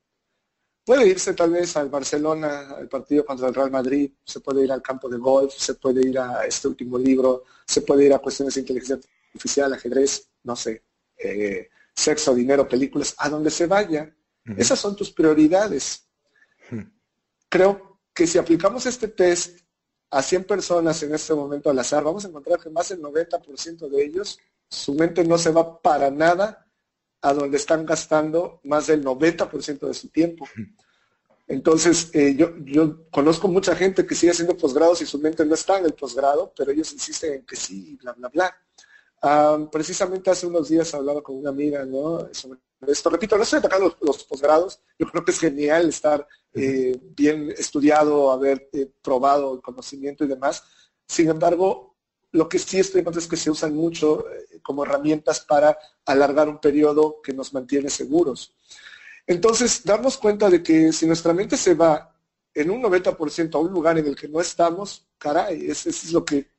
Puede 0.89 1.07
irse 1.07 1.35
tal 1.35 1.51
vez 1.51 1.77
al 1.77 1.91
Barcelona, 1.91 2.71
al 2.71 2.89
partido 2.89 3.23
contra 3.23 3.49
el 3.49 3.55
Real 3.55 3.71
Madrid, 3.71 4.11
se 4.25 4.41
puede 4.41 4.65
ir 4.65 4.73
al 4.73 4.81
campo 4.81 5.07
de 5.07 5.19
golf, 5.19 5.53
se 5.55 5.75
puede 5.75 6.01
ir 6.09 6.19
a 6.19 6.47
este 6.47 6.67
último 6.67 6.97
libro, 6.97 7.45
se 7.67 7.83
puede 7.83 8.07
ir 8.07 8.15
a 8.15 8.19
cuestiones 8.21 8.55
de 8.55 8.63
inteligencia 8.63 8.99
artificial, 9.27 9.71
ajedrez, 9.75 10.31
no 10.45 10.57
sé, 10.57 10.83
eh, 11.19 11.69
sexo, 11.95 12.35
dinero, 12.35 12.67
películas, 12.67 13.15
a 13.19 13.29
donde 13.29 13.51
se 13.51 13.67
vaya. 13.67 14.17
Esas 14.57 14.79
son 14.79 14.97
tus 14.97 15.11
prioridades. 15.11 16.09
Creo 17.51 18.01
que 18.15 18.27
si 18.27 18.39
aplicamos 18.39 18.87
este 18.87 19.09
test 19.09 19.61
a 20.09 20.23
100 20.23 20.45
personas 20.45 21.03
en 21.03 21.15
este 21.15 21.35
momento 21.35 21.69
al 21.69 21.79
azar, 21.79 22.03
vamos 22.03 22.25
a 22.25 22.29
encontrar 22.29 22.61
que 22.61 22.71
más 22.71 22.89
del 22.89 23.03
90% 23.03 23.91
de 23.91 24.05
ellos, 24.07 24.39
su 24.71 24.95
mente 24.95 25.23
no 25.23 25.37
se 25.37 25.51
va 25.51 25.83
para 25.83 26.11
nada 26.11 26.67
a 27.21 27.35
donde 27.35 27.57
están 27.57 27.85
gastando 27.85 28.61
más 28.65 28.87
del 28.87 29.05
90% 29.05 29.87
de 29.87 29.95
su 29.95 30.09
tiempo. 30.09 30.47
Entonces, 31.47 32.11
eh, 32.13 32.35
yo, 32.37 32.53
yo 32.59 33.09
conozco 33.11 33.49
mucha 33.49 33.75
gente 33.75 34.07
que 34.07 34.15
sigue 34.15 34.33
haciendo 34.33 34.57
posgrados 34.57 35.01
y 35.01 35.07
su 35.07 35.19
mente 35.19 35.45
no 35.45 35.55
está 35.55 35.79
en 35.79 35.87
el 35.87 35.95
posgrado, 35.95 36.53
pero 36.57 36.71
ellos 36.71 36.93
insisten 36.93 37.35
en 37.35 37.47
que 37.47 37.57
sí, 37.57 37.97
bla, 38.01 38.13
bla, 38.13 38.29
bla 38.29 38.55
precisamente 39.71 40.31
hace 40.31 40.47
unos 40.47 40.69
días 40.69 40.95
hablaba 40.95 41.23
con 41.23 41.37
una 41.37 41.51
amiga, 41.51 41.85
¿no? 41.85 42.29
Sobre 42.33 42.59
esto, 42.87 43.11
repito, 43.11 43.37
no 43.37 43.43
estoy 43.43 43.59
atacando 43.59 43.97
los, 44.01 44.25
posgrados, 44.25 44.81
yo 44.99 45.07
creo 45.09 45.25
que 45.25 45.33
es 45.33 45.41
genial 45.41 45.89
estar 45.89 46.27
eh, 46.55 46.97
bien 47.17 47.51
estudiado, 47.51 48.31
haber 48.31 48.69
eh, 48.73 48.89
probado 49.03 49.55
el 49.55 49.61
conocimiento 49.61 50.25
y 50.25 50.29
demás. 50.29 50.63
Sin 51.07 51.29
embargo, 51.29 51.88
lo 52.33 52.49
que 52.49 52.59
sí 52.59 52.79
estoy 52.79 53.03
viendo 53.03 53.19
es 53.19 53.27
que 53.27 53.37
se 53.37 53.51
usan 53.51 53.75
mucho 53.75 54.31
eh, 54.31 54.61
como 54.63 54.85
herramientas 54.85 55.41
para 55.41 55.79
alargar 56.05 56.49
un 56.49 56.59
periodo 56.59 57.21
que 57.23 57.33
nos 57.33 57.53
mantiene 57.53 57.91
seguros. 57.91 58.55
Entonces, 59.27 59.83
darnos 59.85 60.17
cuenta 60.17 60.49
de 60.49 60.63
que 60.63 60.93
si 60.93 61.07
nuestra 61.07 61.33
mente 61.33 61.57
se 61.57 61.75
va 61.75 62.15
en 62.55 62.71
un 62.71 62.83
90% 62.83 63.55
a 63.55 63.59
un 63.59 63.73
lugar 63.73 63.99
en 63.99 64.07
el 64.07 64.17
que 64.17 64.29
no 64.29 64.41
estamos, 64.41 65.07
caray, 65.19 65.71
eso 65.71 65.89
es 65.89 66.13
lo 66.13 66.25
que 66.25 66.51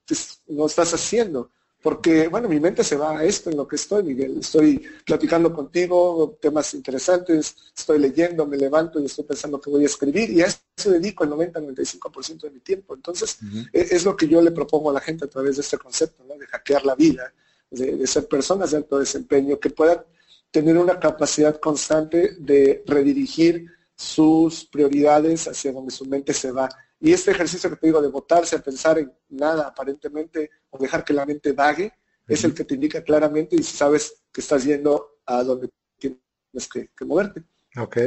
no 0.48 0.66
estás 0.66 0.94
haciendo 0.94 1.52
porque, 1.82 2.28
bueno, 2.28 2.50
mi 2.50 2.60
mente 2.60 2.84
se 2.84 2.98
va 2.98 3.20
a 3.20 3.24
esto 3.24 3.50
en 3.50 3.56
lo 3.56 3.66
que 3.66 3.78
estoy, 3.78 4.04
Miguel. 4.04 4.40
Estoy 4.40 4.86
platicando 5.06 5.54
contigo, 5.54 6.38
temas 6.42 6.74
interesantes, 6.74 7.56
estoy 7.76 8.00
leyendo, 8.00 8.46
me 8.46 8.58
levanto 8.58 9.00
y 9.00 9.06
estoy 9.06 9.24
pensando 9.24 9.62
que 9.62 9.70
voy 9.70 9.84
a 9.84 9.86
escribir 9.86 10.30
y 10.30 10.42
a 10.42 10.48
eso 10.48 10.92
dedico 10.92 11.24
el 11.24 11.30
90-95% 11.30 12.42
de 12.42 12.52
mi 12.52 12.60
tiempo. 12.60 12.96
Entonces, 12.96 13.38
e, 13.72 13.88
es 13.92 14.04
lo 14.04 14.18
que 14.18 14.28
yo 14.28 14.42
le 14.42 14.52
propongo 14.52 14.90
a 14.90 14.94
la 14.94 15.00
gente 15.00 15.24
a 15.24 15.30
través 15.30 15.56
de 15.56 15.62
este 15.62 15.78
concepto, 15.78 16.24
¿no? 16.28 16.38
de 16.38 16.48
hackear 16.48 16.86
la 16.86 16.96
vida, 16.96 17.34
de, 17.72 18.06
ser 18.08 18.28
personas 18.28 18.72
de 18.72 18.78
alto 18.78 19.00
desempeño 19.00 19.58
que 19.58 19.70
puedan 19.70 20.04
tener 20.52 20.78
una 20.78 21.00
capacidad 21.00 21.60
constante 21.62 22.36
de 22.40 22.84
redirigir 22.86 23.68
sus 23.96 24.66
prioridades 24.66 25.48
hacia 25.48 25.72
donde 25.72 25.92
su 25.92 26.06
mente 26.06 26.34
se 26.34 26.52
va 26.52 26.70
y 27.00 27.14
este 27.14 27.32
ejercicio 27.32 27.70
que 27.70 27.78
te 27.78 27.88
digo 27.88 28.02
de 28.02 28.10
botarse 28.10 28.56
a 28.56 28.62
pensar 28.62 29.00
en 29.00 29.12
nada 29.30 29.68
aparentemente 29.68 30.52
o 30.70 30.78
dejar 30.78 31.04
que 31.04 31.14
la 31.14 31.26
mente 31.26 31.54
vague, 31.54 31.94
es 32.28 32.44
el 32.44 32.54
que 32.54 32.64
te 32.64 32.76
indica 32.76 33.04
claramente 33.04 33.56
y 33.56 33.64
sabes 33.64 34.24
que 34.32 34.42
estás 34.42 34.64
yendo 34.64 35.18
a 35.26 35.44
donde 35.44 35.70
tienes 35.98 36.70
que, 36.72 37.06
moverte. 37.06 37.44
Ok, 37.78 37.98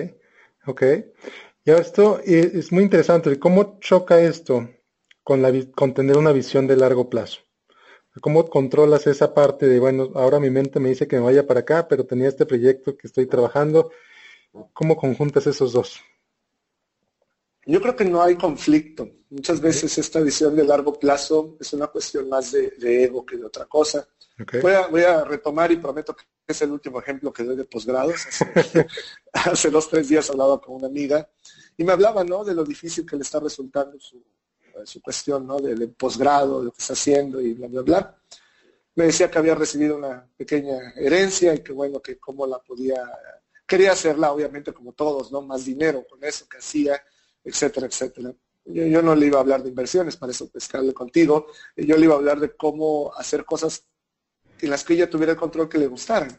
ok. 0.67 0.83
Y 1.65 1.71
esto 1.71 2.21
es 2.25 2.71
muy 2.71 2.85
interesante. 2.85 3.39
¿Cómo 3.39 3.79
choca 3.81 4.21
esto 4.21 4.69
con, 5.25 5.43
la, 5.43 5.53
con 5.75 5.93
tener 5.93 6.17
una 6.17 6.31
visión 6.31 6.69
de 6.69 6.77
largo 6.77 7.11
plazo? 7.11 7.41
¿Cómo 8.21 8.49
controlas 8.49 9.07
esa 9.07 9.35
parte 9.35 9.67
de, 9.67 9.81
bueno, 9.81 10.11
ahora 10.15 10.39
mi 10.39 10.51
mente 10.51 10.79
me 10.79 10.91
dice 10.91 11.09
que 11.09 11.17
me 11.17 11.23
vaya 11.23 11.47
para 11.47 11.61
acá, 11.61 11.89
pero 11.89 12.05
tenía 12.05 12.29
este 12.29 12.47
proyecto 12.47 12.97
que 12.97 13.07
estoy 13.07 13.27
trabajando? 13.27 13.91
¿Cómo 14.73 14.97
conjuntas 14.97 15.47
esos 15.47 15.73
dos? 15.73 16.01
Yo 17.65 17.81
creo 17.81 17.95
que 17.95 18.05
no 18.05 18.23
hay 18.23 18.37
conflicto. 18.37 19.09
Muchas 19.31 19.61
veces 19.61 19.97
esta 19.97 20.21
visión 20.21 20.55
de 20.57 20.65
largo 20.65 20.99
plazo 20.99 21.57
es 21.61 21.73
una 21.73 21.87
cuestión 21.87 22.29
más 22.29 22.53
de, 22.53 23.05
ego 23.05 23.25
que 23.25 23.37
de 23.37 23.45
otra 23.45 23.67
cosa. 23.67 24.07
Voy, 24.61 25.03
a, 25.03 25.25
retomar 25.25 25.71
y 25.71 25.77
prometo 25.77 26.17
que 26.17 26.25
es 26.47 26.61
el 26.63 26.73
último 26.73 27.01
ejemplo 27.01 27.33
que 27.33 27.45
doy 27.45 27.57
de 27.57 27.65
posgrados. 27.65 28.27
Hace, 29.33 29.71
dos, 29.71 29.89
tres 29.89 30.09
días 30.09 30.29
hablaba 30.29 30.61
con 30.61 30.75
una 30.75 30.89
amiga 30.89 31.29
y 31.77 31.85
me 31.85 31.93
hablaba 31.93 32.25
¿no? 32.25 32.45
de 32.45 32.55
lo 32.55 32.65
difícil 32.65 33.07
que 33.07 33.17
le 33.17 33.23
está 33.23 33.39
resultando 33.39 33.99
su, 34.01 34.23
su 34.85 35.01
cuestión 35.01 35.47
¿no? 35.47 35.59
del 35.59 35.91
posgrado, 35.93 36.59
de 36.61 36.65
lo 36.67 36.73
que 36.73 36.81
está 36.81 36.95
haciendo 36.95 37.41
y 37.41 37.55
bla, 37.55 37.69
bla, 37.69 37.83
bla. 37.83 38.19
Me 38.97 39.05
decía 39.05 39.31
que 39.31 39.39
había 39.39 39.55
recibido 39.55 39.97
una 39.97 40.29
pequeña 40.37 40.93
herencia 40.97 41.55
y 41.55 41.61
que 41.61 41.73
bueno, 41.73 42.01
que 42.01 42.19
cómo 42.19 42.47
la 42.47 42.59
podía, 42.59 43.01
quería 43.67 43.93
hacerla 43.93 44.33
obviamente 44.33 44.75
como 44.75 44.93
todos, 44.93 45.33
¿no? 45.33 45.41
Más 45.41 45.65
dinero 45.65 46.05
con 46.07 46.23
eso 46.25 46.47
que 46.49 46.59
hacía 46.59 47.01
etcétera, 47.45 47.87
etcétera. 47.87 48.35
Yo, 48.65 49.03
no 49.03 49.15
le 49.15 49.27
iba 49.27 49.39
a 49.39 49.41
hablar 49.41 49.63
de 49.63 49.71
inversiones, 49.71 50.17
para 50.17 50.31
eso 50.31 50.49
pescarle 50.49 50.95
contigo. 50.95 51.47
Yo 51.77 51.97
le 51.97 52.05
iba 52.05 52.15
a 52.15 52.19
hablar 52.19 52.39
de 52.39 52.55
cómo 52.57 53.13
hacer 53.17 53.45
cosas 53.45 53.85
en 54.61 54.71
las 54.71 54.85
que 54.85 54.95
ella 54.95 55.11
tuviera 55.11 55.33
el 55.33 55.39
control 55.39 55.69
que 55.69 55.79
le 55.79 55.89
gustaran. 55.89 56.31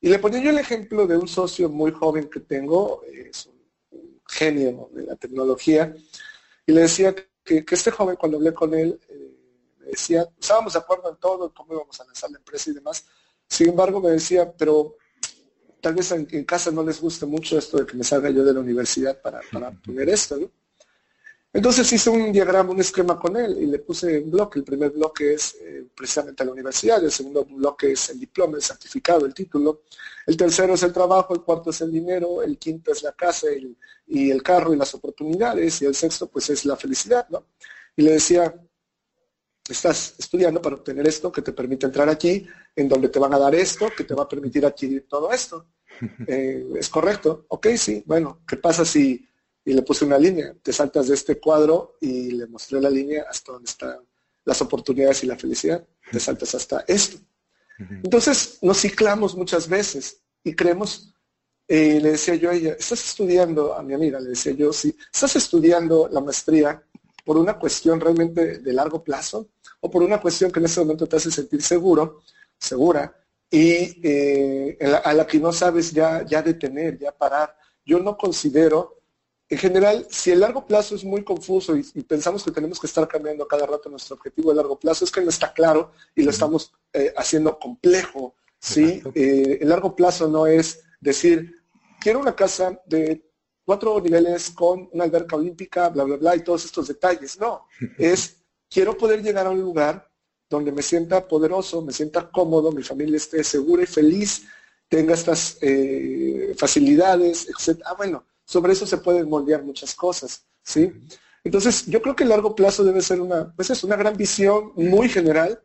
Y 0.00 0.08
le 0.08 0.18
ponía 0.18 0.42
yo 0.42 0.50
el 0.50 0.58
ejemplo 0.58 1.06
de 1.06 1.16
un 1.16 1.28
socio 1.28 1.68
muy 1.68 1.92
joven 1.92 2.28
que 2.28 2.40
tengo, 2.40 3.02
es 3.04 3.46
un 3.46 4.20
genio 4.26 4.90
de 4.92 5.04
la 5.04 5.16
tecnología, 5.16 5.94
y 6.66 6.72
le 6.72 6.82
decía 6.82 7.14
que, 7.44 7.64
este 7.70 7.90
joven, 7.90 8.16
cuando 8.16 8.38
hablé 8.38 8.52
con 8.52 8.74
él, 8.74 8.98
eh, 9.08 9.36
me 9.78 9.86
decía, 9.86 10.26
estábamos 10.40 10.72
de 10.72 10.78
acuerdo 10.80 11.10
en 11.10 11.16
todo, 11.16 11.52
cómo 11.54 11.74
íbamos 11.74 12.00
a 12.00 12.04
lanzar 12.04 12.30
la 12.30 12.38
empresa 12.38 12.70
y 12.70 12.74
demás. 12.74 13.06
Sin 13.48 13.68
embargo, 13.68 14.00
me 14.00 14.10
decía, 14.10 14.52
pero 14.56 14.96
tal 15.84 15.94
vez 15.94 16.12
en, 16.12 16.44
casa 16.44 16.70
no 16.70 16.82
les 16.82 16.98
guste 16.98 17.26
mucho 17.26 17.58
esto 17.58 17.76
de 17.76 17.84
que 17.84 17.94
me 17.94 18.04
salga 18.04 18.30
yo 18.30 18.42
de 18.42 18.54
la 18.54 18.60
universidad 18.60 19.20
para, 19.20 19.42
poner 19.84 20.08
esto, 20.08 20.38
¿no? 20.38 20.50
Entonces 21.52 21.92
hice 21.92 22.08
un 22.08 22.32
diagrama, 22.32 22.70
un 22.70 22.80
esquema 22.80 23.18
con 23.20 23.36
él 23.36 23.58
y 23.60 23.66
le 23.66 23.78
puse 23.80 24.18
un 24.18 24.30
bloque. 24.30 24.58
El 24.58 24.64
primer 24.64 24.90
bloque 24.90 25.34
es 25.34 25.56
eh, 25.60 25.86
precisamente 25.94 26.42
la 26.42 26.52
universidad, 26.52 27.04
el 27.04 27.12
segundo 27.12 27.44
bloque 27.44 27.92
es 27.92 28.08
el 28.08 28.18
diploma, 28.18 28.56
el 28.56 28.62
certificado, 28.62 29.26
el 29.26 29.34
título. 29.34 29.82
El 30.26 30.38
tercero 30.38 30.72
es 30.72 30.82
el 30.82 30.92
trabajo, 30.92 31.34
el 31.34 31.42
cuarto 31.42 31.68
es 31.68 31.82
el 31.82 31.92
dinero, 31.92 32.42
el 32.42 32.56
quinto 32.56 32.90
es 32.90 33.02
la 33.02 33.12
casa 33.12 33.48
y 34.06 34.30
el 34.30 34.42
carro 34.42 34.72
y 34.72 34.78
las 34.78 34.94
oportunidades 34.94 35.82
y 35.82 35.84
el 35.84 35.94
sexto 35.94 36.28
pues 36.28 36.48
es 36.48 36.64
la 36.64 36.76
felicidad, 36.76 37.28
¿no? 37.28 37.44
Y 37.94 38.02
le 38.02 38.12
decía, 38.12 38.52
estás 39.68 40.14
estudiando 40.18 40.60
para 40.60 40.76
obtener 40.76 41.06
esto 41.06 41.30
que 41.30 41.42
te 41.42 41.52
permite 41.52 41.86
entrar 41.86 42.08
aquí, 42.08 42.46
en 42.74 42.88
donde 42.88 43.10
te 43.10 43.18
van 43.18 43.34
a 43.34 43.38
dar 43.38 43.54
esto, 43.54 43.90
que 43.96 44.04
te 44.04 44.14
va 44.14 44.24
a 44.24 44.28
permitir 44.28 44.64
adquirir 44.66 45.06
todo 45.08 45.30
esto. 45.30 45.66
Eh, 46.26 46.66
¿Es 46.76 46.88
correcto? 46.88 47.46
Ok, 47.48 47.68
sí. 47.76 48.02
Bueno, 48.06 48.40
¿qué 48.46 48.56
pasa 48.56 48.84
si 48.84 49.26
y 49.64 49.72
le 49.72 49.82
puse 49.82 50.04
una 50.04 50.18
línea? 50.18 50.54
Te 50.62 50.72
saltas 50.72 51.08
de 51.08 51.14
este 51.14 51.38
cuadro 51.40 51.96
y 52.00 52.32
le 52.32 52.46
mostré 52.46 52.80
la 52.80 52.90
línea 52.90 53.24
hasta 53.28 53.52
donde 53.52 53.70
están 53.70 53.98
las 54.44 54.60
oportunidades 54.60 55.24
y 55.24 55.26
la 55.26 55.36
felicidad. 55.36 55.86
Te 56.10 56.20
saltas 56.20 56.54
hasta 56.54 56.84
esto. 56.86 57.18
Entonces 57.78 58.58
nos 58.62 58.80
ciclamos 58.80 59.34
muchas 59.36 59.68
veces 59.68 60.20
y 60.44 60.54
creemos, 60.54 61.12
eh, 61.66 61.98
le 62.00 62.12
decía 62.12 62.34
yo 62.36 62.50
a 62.50 62.54
ella, 62.54 62.76
estás 62.78 63.04
estudiando, 63.04 63.74
a 63.74 63.82
mi 63.82 63.94
amiga 63.94 64.20
le 64.20 64.30
decía 64.30 64.52
yo, 64.52 64.72
sí, 64.72 64.96
estás 65.12 65.34
estudiando 65.36 66.08
la 66.12 66.20
maestría 66.20 66.82
por 67.24 67.36
una 67.36 67.58
cuestión 67.58 68.00
realmente 68.00 68.58
de 68.58 68.72
largo 68.72 69.02
plazo 69.02 69.48
o 69.80 69.90
por 69.90 70.02
una 70.02 70.20
cuestión 70.20 70.52
que 70.52 70.60
en 70.60 70.66
ese 70.66 70.80
momento 70.80 71.06
te 71.06 71.16
hace 71.16 71.30
sentir 71.30 71.62
seguro, 71.62 72.22
segura, 72.58 73.23
y 73.54 74.00
eh, 74.02 74.76
a 75.04 75.14
la 75.14 75.24
que 75.28 75.38
no 75.38 75.52
sabes 75.52 75.92
ya, 75.92 76.26
ya 76.26 76.42
detener, 76.42 76.98
ya 76.98 77.16
parar. 77.16 77.56
Yo 77.86 78.00
no 78.00 78.16
considero, 78.16 79.00
en 79.48 79.58
general, 79.58 80.08
si 80.10 80.32
el 80.32 80.40
largo 80.40 80.66
plazo 80.66 80.96
es 80.96 81.04
muy 81.04 81.22
confuso 81.22 81.76
y, 81.76 81.84
pensamos 82.02 82.42
que 82.42 82.50
tenemos 82.50 82.80
que 82.80 82.88
estar 82.88 83.06
cambiando 83.06 83.46
cada 83.46 83.64
rato 83.64 83.88
nuestro 83.88 84.16
objetivo 84.16 84.50
de 84.50 84.56
largo 84.56 84.76
plazo, 84.76 85.04
es 85.04 85.12
que 85.12 85.20
no 85.20 85.28
está 85.28 85.52
claro 85.52 85.92
y 86.16 86.24
lo 86.24 86.30
estamos 86.32 86.72
eh, 86.92 87.14
haciendo 87.16 87.56
complejo. 87.56 88.34
¿sí? 88.58 89.00
Eh, 89.14 89.58
el 89.60 89.68
largo 89.68 89.94
plazo 89.94 90.26
no 90.26 90.48
es 90.48 90.82
decir, 91.00 91.54
quiero 92.00 92.18
una 92.18 92.34
casa 92.34 92.80
de 92.86 93.24
cuatro 93.64 94.00
niveles 94.00 94.50
con 94.50 94.88
una 94.92 95.04
alberca 95.04 95.36
olímpica, 95.36 95.90
bla, 95.90 96.02
bla, 96.02 96.16
bla, 96.16 96.34
y 96.34 96.42
todos 96.42 96.64
estos 96.64 96.88
detalles. 96.88 97.38
No, 97.38 97.68
es 97.98 98.42
quiero 98.68 98.98
poder 98.98 99.22
llegar 99.22 99.46
a 99.46 99.50
un 99.50 99.60
lugar 99.60 100.10
donde 100.48 100.72
me 100.72 100.82
sienta 100.82 101.26
poderoso, 101.26 101.82
me 101.82 101.92
sienta 101.92 102.30
cómodo, 102.30 102.72
mi 102.72 102.82
familia 102.82 103.16
esté 103.16 103.42
segura 103.42 103.82
y 103.82 103.86
feliz, 103.86 104.46
tenga 104.88 105.14
estas 105.14 105.58
eh, 105.60 106.54
facilidades, 106.56 107.48
etc. 107.48 107.82
Ah, 107.84 107.94
bueno, 107.94 108.24
sobre 108.44 108.72
eso 108.72 108.86
se 108.86 108.98
pueden 108.98 109.28
moldear 109.28 109.62
muchas 109.62 109.94
cosas, 109.94 110.46
¿sí? 110.62 110.92
Entonces, 111.42 111.86
yo 111.86 112.00
creo 112.00 112.16
que 112.16 112.22
el 112.24 112.30
largo 112.30 112.54
plazo 112.54 112.84
debe 112.84 113.02
ser 113.02 113.20
una, 113.20 113.52
pues 113.54 113.70
es 113.70 113.84
una 113.84 113.96
gran 113.96 114.16
visión 114.16 114.72
muy 114.76 115.08
general, 115.08 115.62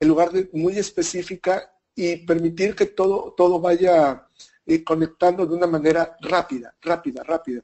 en 0.00 0.08
lugar 0.08 0.32
de 0.32 0.50
muy 0.52 0.78
específica 0.78 1.72
y 1.94 2.16
permitir 2.26 2.74
que 2.74 2.86
todo, 2.86 3.34
todo 3.36 3.60
vaya 3.60 4.26
eh, 4.66 4.82
conectando 4.82 5.46
de 5.46 5.54
una 5.54 5.66
manera 5.66 6.16
rápida, 6.20 6.74
rápida, 6.80 7.22
rápida. 7.22 7.62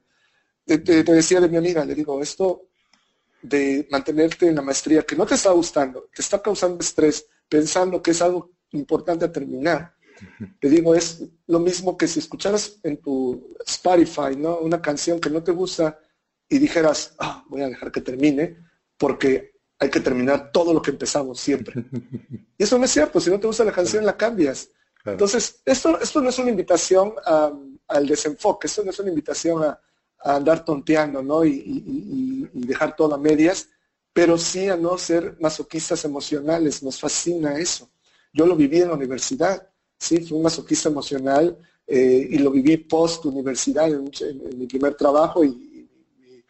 Te, 0.65 0.79
te, 0.79 1.03
decía 1.03 1.41
de 1.41 1.49
mi 1.49 1.57
amiga, 1.57 1.85
le 1.85 1.95
digo, 1.95 2.21
esto 2.23 2.68
de 3.43 3.87
mantenerte 3.91 4.49
en 4.49 4.57
la 4.57 4.63
maestría 4.63 5.03
que 5.03 5.17
no 5.17 5.27
te 5.27 5.35
está 5.35 5.51
gustando, 5.51 6.09
te 6.15 6.23
está 6.23 6.43
causando 6.43 6.81
estrés, 6.81 7.27
pensando 7.49 8.03
que 8.03 8.11
es 8.11 8.23
algo 8.23 8.51
importante 8.73 9.25
a 9.25 9.33
terminar. 9.33 9.95
Te 10.61 10.69
digo, 10.69 10.95
es 10.95 11.23
lo 11.47 11.61
mismo 11.61 11.97
que 11.97 12.09
si 12.09 12.19
escucharas 12.19 12.81
en 12.83 12.97
tu 12.97 13.55
Spotify, 13.65 14.37
¿no? 14.37 14.59
Una 14.59 14.83
canción 14.83 15.21
que 15.21 15.31
no 15.31 15.43
te 15.43 15.53
gusta 15.53 15.99
y 16.49 16.59
dijeras, 16.59 17.15
ah, 17.19 17.45
voy 17.49 17.63
a 17.63 17.69
dejar 17.69 17.93
que 17.93 18.01
termine, 18.01 18.57
porque 18.97 19.53
hay 19.79 19.91
que 19.91 20.01
terminar 20.01 20.51
todo 20.51 20.75
lo 20.75 20.83
que 20.83 20.91
empezamos 20.91 21.41
siempre. 21.41 21.85
Y 22.61 22.65
eso 22.65 22.77
no 22.77 22.87
es 22.87 22.91
cierto, 22.91 23.21
si 23.21 23.31
no 23.31 23.39
te 23.39 23.47
gusta 23.47 23.63
la 23.63 23.71
canción, 23.71 24.05
la 24.05 24.17
cambias. 24.17 24.69
Entonces, 25.05 25.63
esto, 25.65 26.01
esto 26.01 26.21
no 26.21 26.29
es 26.29 26.39
una 26.41 26.51
invitación 26.51 27.15
al 27.87 28.07
desenfoque, 28.07 28.67
esto 28.67 28.83
no 28.83 28.91
es 28.91 28.99
una 28.99 29.11
invitación 29.11 29.63
a, 29.63 29.81
andar 30.21 30.65
tonteando, 30.65 31.23
¿no? 31.23 31.45
Y, 31.45 32.49
dejar 32.53 32.97
todo 32.97 33.15
a 33.15 33.19
medias, 33.19 33.69
pero 34.13 34.37
sí 34.37 34.69
a 34.69 34.77
no 34.77 34.99
ser 34.99 35.37
masoquistas 35.41 36.05
emocionales, 36.05 36.83
nos 36.83 36.99
fascina 36.99 37.59
eso. 37.59 37.89
Yo 38.33 38.47
lo 38.47 38.57
viví 38.57 38.81
en 38.81 38.89
la 38.89 38.95
universidad, 38.95 39.69
sí, 39.99 40.21
fui 40.21 40.37
un 40.37 40.43
masoquista 40.43 40.89
emocional 40.89 41.57
eh, 41.87 42.29
y 42.31 42.39
lo 42.39 42.51
viví 42.51 42.77
post 42.79 43.25
universidad 43.25 43.89
en, 43.89 44.11
mi 44.59 44.67
primer 44.67 44.95
trabajo 44.95 45.43
y, 45.45 45.49
mi 46.19 46.45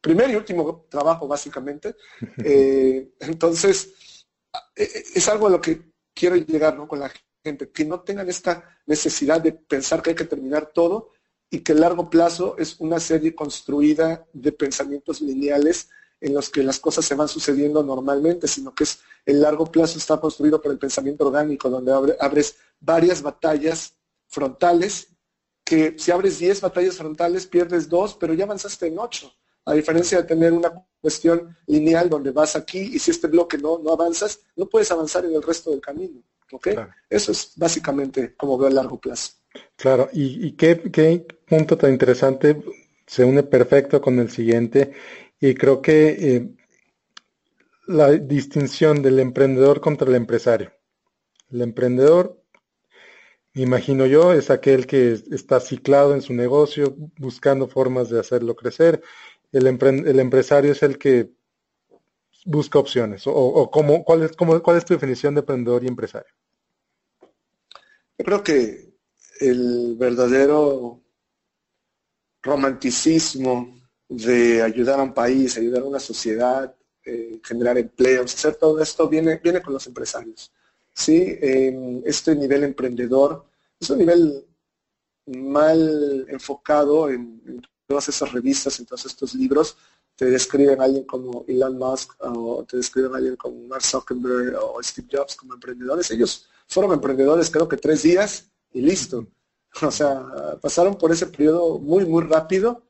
primer 0.00 0.30
y 0.30 0.36
último 0.36 0.86
trabajo 0.90 1.26
básicamente. 1.26 1.96
Eh, 2.44 3.14
entonces, 3.20 4.26
e, 4.74 4.82
e, 4.82 5.04
es 5.14 5.28
algo 5.28 5.46
a 5.46 5.50
lo 5.50 5.60
que 5.60 5.92
quiero 6.14 6.36
llegar 6.36 6.76
¿no? 6.76 6.86
con 6.86 7.00
la 7.00 7.10
gente, 7.42 7.70
que 7.70 7.84
no 7.84 8.00
tengan 8.00 8.28
esta 8.28 8.78
necesidad 8.86 9.40
de 9.40 9.52
pensar 9.52 10.02
que 10.02 10.10
hay 10.10 10.16
que 10.16 10.24
terminar 10.24 10.70
todo 10.72 11.12
y 11.52 11.60
que 11.60 11.72
el 11.72 11.80
largo 11.80 12.08
plazo 12.08 12.56
es 12.56 12.80
una 12.80 12.98
serie 12.98 13.34
construida 13.34 14.26
de 14.32 14.52
pensamientos 14.52 15.20
lineales 15.20 15.90
en 16.18 16.32
los 16.32 16.48
que 16.48 16.62
las 16.62 16.80
cosas 16.80 17.04
se 17.04 17.14
van 17.14 17.28
sucediendo 17.28 17.82
normalmente, 17.82 18.48
sino 18.48 18.74
que 18.74 18.84
es 18.84 19.00
el 19.26 19.42
largo 19.42 19.66
plazo 19.66 19.98
está 19.98 20.18
construido 20.18 20.62
por 20.62 20.72
el 20.72 20.78
pensamiento 20.78 21.26
orgánico, 21.26 21.68
donde 21.68 21.92
abres 22.18 22.56
varias 22.80 23.20
batallas 23.20 23.92
frontales, 24.28 25.08
que 25.62 25.94
si 25.98 26.10
abres 26.10 26.38
10 26.38 26.62
batallas 26.62 26.96
frontales 26.96 27.46
pierdes 27.46 27.86
dos, 27.86 28.16
pero 28.18 28.32
ya 28.32 28.44
avanzaste 28.44 28.86
en 28.86 28.98
ocho. 28.98 29.30
A 29.66 29.74
diferencia 29.74 30.22
de 30.22 30.24
tener 30.24 30.54
una 30.54 30.72
cuestión 31.02 31.54
lineal 31.66 32.08
donde 32.08 32.30
vas 32.30 32.56
aquí 32.56 32.78
y 32.78 32.98
si 32.98 33.10
este 33.10 33.28
bloque 33.28 33.58
no, 33.58 33.78
no 33.78 33.92
avanzas, 33.92 34.40
no 34.56 34.66
puedes 34.66 34.90
avanzar 34.90 35.26
en 35.26 35.34
el 35.34 35.42
resto 35.42 35.70
del 35.70 35.82
camino. 35.82 36.22
¿ok? 36.50 36.68
Eso 37.10 37.30
es 37.30 37.52
básicamente 37.56 38.34
como 38.36 38.56
veo 38.56 38.68
el 38.68 38.74
largo 38.74 38.98
plazo. 38.98 39.41
Claro, 39.76 40.08
y, 40.12 40.52
qué, 40.52 41.26
punto 41.46 41.76
tan 41.76 41.92
interesante 41.92 42.62
se 43.06 43.24
une 43.24 43.42
perfecto 43.42 44.00
con 44.00 44.18
el 44.20 44.30
siguiente. 44.30 44.92
Y 45.40 45.54
creo 45.54 45.82
que 45.82 46.08
eh, 46.10 46.48
la 47.86 48.12
distinción 48.12 49.02
del 49.02 49.18
emprendedor 49.18 49.80
contra 49.80 50.08
el 50.08 50.14
empresario. 50.14 50.72
El 51.50 51.62
emprendedor, 51.62 52.40
me 53.54 53.62
imagino 53.62 54.06
yo, 54.06 54.32
es 54.32 54.50
aquel 54.50 54.86
que 54.86 55.12
está 55.12 55.60
ciclado 55.60 56.14
en 56.14 56.22
su 56.22 56.32
negocio, 56.32 56.94
buscando 57.18 57.66
formas 57.68 58.08
de 58.08 58.20
hacerlo 58.20 58.54
crecer. 58.54 59.02
El, 59.50 59.66
empresario 59.66 60.72
es 60.72 60.82
el 60.82 60.96
que 60.96 61.30
busca 62.46 62.78
opciones. 62.78 63.26
O, 63.26 63.32
o 63.34 63.70
cómo, 63.70 64.04
¿cuál, 64.04 64.22
es, 64.22 64.36
cómo, 64.36 64.62
¿Cuál 64.62 64.78
es 64.78 64.84
tu 64.84 64.94
definición 64.94 65.34
de 65.34 65.40
emprendedor 65.40 65.82
y 65.82 65.88
empresario? 65.88 66.32
Yo 68.16 68.24
creo 68.24 68.42
que 68.44 68.91
el 69.40 69.96
verdadero 69.96 71.00
romanticismo 72.42 73.80
de 74.08 74.62
ayudar 74.62 75.00
a 75.00 75.04
un 75.04 75.14
país, 75.14 75.56
ayudar 75.56 75.82
a 75.82 75.86
una 75.86 76.00
sociedad, 76.00 76.74
eh, 77.04 77.40
generar 77.42 77.78
empleos, 77.78 78.34
hacer 78.34 78.56
todo 78.56 78.80
esto 78.80 79.08
viene, 79.08 79.40
viene 79.42 79.62
con 79.62 79.72
los 79.72 79.86
empresarios. 79.86 80.52
¿sí? 80.94 81.38
este 82.04 82.36
nivel 82.36 82.64
emprendedor 82.64 83.46
es 83.80 83.88
un 83.90 83.98
nivel 83.98 84.46
mal 85.26 86.26
enfocado 86.28 87.08
en, 87.10 87.62
todas 87.86 88.08
esas 88.08 88.32
revistas, 88.32 88.78
en 88.78 88.86
todos 88.86 89.06
estos 89.06 89.34
libros. 89.34 89.76
Te 90.16 90.26
describen 90.26 90.80
a 90.80 90.84
alguien 90.84 91.04
como 91.04 91.44
Elon 91.48 91.78
Musk 91.78 92.14
o 92.20 92.64
te 92.64 92.76
describen 92.76 93.14
a 93.14 93.16
alguien 93.16 93.36
como 93.36 93.66
Mark 93.66 93.82
Zuckerberg 93.82 94.56
o 94.56 94.82
Steve 94.82 95.08
Jobs 95.10 95.36
como 95.36 95.54
emprendedores. 95.54 96.10
Ellos 96.10 96.48
fueron 96.68 96.92
emprendedores 96.92 97.50
creo 97.50 97.68
que 97.68 97.76
tres 97.76 98.02
días 98.02 98.51
y 98.72 98.80
listo. 98.80 99.26
O 99.80 99.90
sea, 99.90 100.58
pasaron 100.60 100.96
por 100.96 101.12
ese 101.12 101.26
periodo 101.26 101.78
muy, 101.78 102.04
muy 102.04 102.22
rápido 102.24 102.82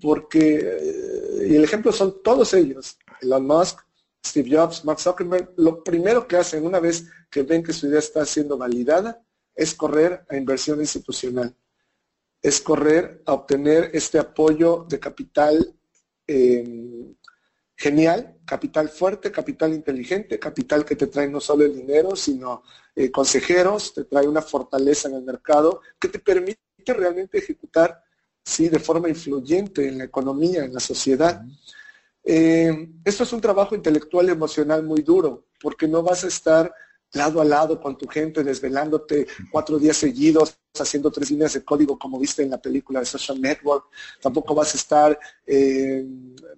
porque, 0.00 0.58
eh, 0.60 1.48
y 1.50 1.54
el 1.54 1.62
ejemplo 1.62 1.92
son 1.92 2.20
todos 2.22 2.52
ellos, 2.54 2.98
Elon 3.20 3.46
Musk, 3.46 3.78
Steve 4.24 4.56
Jobs, 4.56 4.84
Mark 4.84 4.98
Zuckerberg, 4.98 5.52
lo 5.56 5.84
primero 5.84 6.26
que 6.26 6.36
hacen 6.36 6.66
una 6.66 6.80
vez 6.80 7.06
que 7.30 7.42
ven 7.42 7.62
que 7.62 7.72
su 7.72 7.86
idea 7.86 8.00
está 8.00 8.24
siendo 8.24 8.58
validada 8.58 9.22
es 9.54 9.74
correr 9.74 10.24
a 10.28 10.36
inversión 10.36 10.80
institucional, 10.80 11.54
es 12.40 12.60
correr 12.60 13.22
a 13.26 13.34
obtener 13.34 13.90
este 13.92 14.18
apoyo 14.18 14.84
de 14.88 14.98
capital 14.98 15.74
eh, 16.26 17.14
genial, 17.82 18.38
capital 18.44 18.88
fuerte, 18.88 19.32
capital 19.32 19.74
inteligente, 19.74 20.38
capital 20.38 20.84
que 20.84 20.94
te 20.94 21.08
trae 21.08 21.28
no 21.28 21.40
solo 21.40 21.64
el 21.64 21.74
dinero, 21.74 22.14
sino 22.14 22.62
eh, 22.94 23.10
consejeros, 23.10 23.92
te 23.92 24.04
trae 24.04 24.28
una 24.28 24.40
fortaleza 24.40 25.08
en 25.08 25.16
el 25.16 25.24
mercado 25.24 25.80
que 25.98 26.06
te 26.06 26.20
permite 26.20 26.60
realmente 26.86 27.38
ejecutar 27.38 28.00
¿sí? 28.44 28.68
de 28.68 28.78
forma 28.78 29.08
influyente 29.08 29.88
en 29.88 29.98
la 29.98 30.04
economía, 30.04 30.64
en 30.64 30.72
la 30.72 30.78
sociedad. 30.78 31.42
Eh, 32.22 32.88
esto 33.04 33.24
es 33.24 33.32
un 33.32 33.40
trabajo 33.40 33.74
intelectual 33.74 34.28
y 34.28 34.30
emocional 34.30 34.84
muy 34.84 35.02
duro, 35.02 35.46
porque 35.60 35.88
no 35.88 36.04
vas 36.04 36.22
a 36.22 36.28
estar 36.28 36.72
lado 37.12 37.40
a 37.40 37.44
lado 37.44 37.80
con 37.80 37.96
tu 37.96 38.06
gente, 38.06 38.42
desvelándote 38.42 39.26
cuatro 39.50 39.78
días 39.78 39.96
seguidos, 39.96 40.56
haciendo 40.78 41.10
tres 41.10 41.30
líneas 41.30 41.52
de 41.52 41.64
código 41.64 41.98
como 41.98 42.18
viste 42.18 42.42
en 42.42 42.50
la 42.50 42.60
película 42.60 43.00
de 43.00 43.06
Social 43.06 43.40
Network. 43.40 43.86
Tampoco 44.20 44.54
vas 44.54 44.74
a 44.74 44.78
estar 44.78 45.18
eh, 45.46 46.04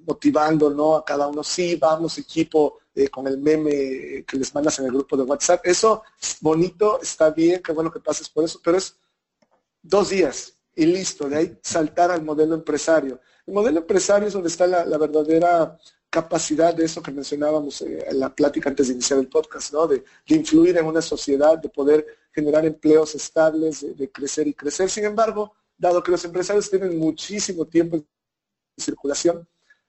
motivando 0.06 0.70
¿no? 0.70 0.96
a 0.96 1.04
cada 1.04 1.26
uno, 1.26 1.42
sí, 1.42 1.76
vamos 1.76 2.18
equipo 2.18 2.78
eh, 2.94 3.08
con 3.08 3.26
el 3.26 3.38
meme 3.38 4.24
que 4.26 4.36
les 4.36 4.54
mandas 4.54 4.78
en 4.78 4.86
el 4.86 4.92
grupo 4.92 5.16
de 5.16 5.24
WhatsApp. 5.24 5.66
Eso 5.66 6.02
es 6.20 6.36
bonito, 6.40 7.00
está 7.02 7.30
bien, 7.30 7.60
qué 7.62 7.72
bueno 7.72 7.90
que 7.90 8.00
pases 8.00 8.28
por 8.28 8.44
eso, 8.44 8.60
pero 8.62 8.78
es 8.78 8.96
dos 9.82 10.10
días 10.10 10.54
y 10.76 10.86
listo, 10.86 11.28
de 11.28 11.36
ahí 11.36 11.58
saltar 11.62 12.10
al 12.10 12.22
modelo 12.22 12.54
empresario. 12.54 13.20
El 13.46 13.54
modelo 13.54 13.80
empresario 13.80 14.26
es 14.28 14.34
donde 14.34 14.48
está 14.48 14.66
la, 14.66 14.98
verdadera 14.98 15.78
capacidad 16.08 16.74
de 16.74 16.84
eso 16.84 17.02
que 17.02 17.10
mencionábamos 17.10 17.82
eh, 17.82 18.04
en 18.08 18.20
la 18.20 18.34
plática 18.34 18.70
antes 18.70 18.86
de 18.88 18.94
iniciar 18.94 19.18
el 19.18 19.28
podcast, 19.28 19.72
¿no? 19.72 19.86
De, 19.86 20.04
influir 20.26 20.76
en 20.78 20.86
una 20.86 21.02
sociedad, 21.02 21.58
de 21.58 21.68
poder 21.68 22.06
generar 22.32 22.64
empleos 22.64 23.14
estables, 23.14 23.84
de, 23.96 24.10
crecer 24.10 24.46
y 24.46 24.54
crecer. 24.54 24.88
Sin 24.88 25.04
embargo, 25.04 25.54
dado 25.76 26.02
que 26.02 26.12
los 26.12 26.24
empresarios 26.24 26.70
tienen 26.70 26.98
muchísimo 26.98 27.66
tiempo 27.66 27.96
en 27.96 28.06
circulación, 28.78 29.46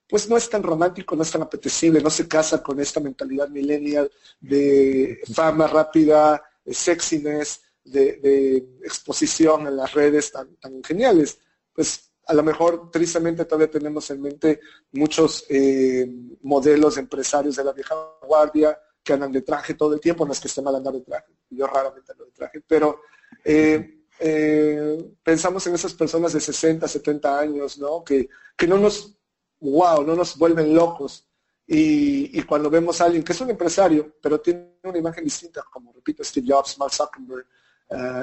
pues 0.08 0.30
no 0.30 0.36
es 0.36 0.50
tan 0.50 0.62
romántico, 0.62 1.16
no 1.16 1.24
es 1.24 1.32
tan 1.32 1.42
apetecible, 1.42 2.02
no 2.02 2.10
se 2.10 2.28
casa 2.28 2.62
con 2.62 2.80
esta 2.80 3.00
mentalidad 3.00 3.48
millennial 3.50 4.12
de 4.40 5.20
fama 5.34 5.68
rápida, 5.68 6.44
de 6.64 6.74
sexiness, 6.74 7.62
de, 7.84 8.68
exposición 8.84 9.68
en 9.68 9.78
las 9.78 9.94
redes 9.94 10.32
tan, 10.32 10.56
tan 10.58 10.84
geniales. 10.84 11.40
Pues 11.74 12.12
a 12.28 12.34
lo 12.34 12.44
mejor 12.44 12.90
tristemente 12.92 13.46
todavía 13.46 13.70
tenemos 13.70 14.10
en 14.10 14.22
mente 14.22 14.60
muchos 14.94 15.46
eh, 15.50 16.08
modelos 16.42 16.98
empresarios 16.98 17.56
de 17.56 17.64
la 17.64 17.74
vieja 17.74 17.96
guardia 18.24 18.78
que 19.04 19.14
andan 19.14 19.32
de 19.32 19.44
traje 19.44 19.76
todo 19.76 19.94
el 19.94 20.00
tiempo, 20.00 20.26
no 20.26 20.32
es 20.32 20.40
que 20.40 20.48
esté 20.48 20.62
mal 20.62 20.76
andar 20.76 20.94
de 20.94 21.02
traje, 21.02 21.34
yo 21.50 21.68
raramente 21.68 22.12
ando 22.12 22.26
de 22.26 22.32
traje, 22.32 22.64
pero 22.68 23.02
eh, 23.44 24.06
eh, 24.20 25.14
pensamos 25.22 25.66
en 25.68 25.76
esas 25.76 25.94
personas 25.94 26.34
de 26.34 26.40
60, 26.40 26.88
70 26.88 27.40
años, 27.40 27.78
¿no? 27.78 28.04
Que, 28.04 28.28
que 28.58 28.68
no 28.68 28.78
nos, 28.80 29.16
wow, 29.60 30.04
no 30.04 30.16
nos 30.16 30.38
vuelven 30.38 30.74
locos. 30.74 31.28
Y, 31.68 32.42
cuando 32.44 32.70
vemos 32.70 33.02
a 33.02 33.06
alguien 33.06 33.24
que 33.24 33.34
es 33.34 33.42
un 33.42 33.50
empresario, 33.50 34.16
pero 34.22 34.40
tiene 34.40 34.78
una 34.84 35.00
imagen 35.00 35.24
distinta, 35.24 35.64
como 35.72 35.92
repito, 35.92 36.24
Steve 36.24 36.46
Jobs, 36.48 36.78
Mark 36.78 36.94
Zuckerberg, 36.94 37.48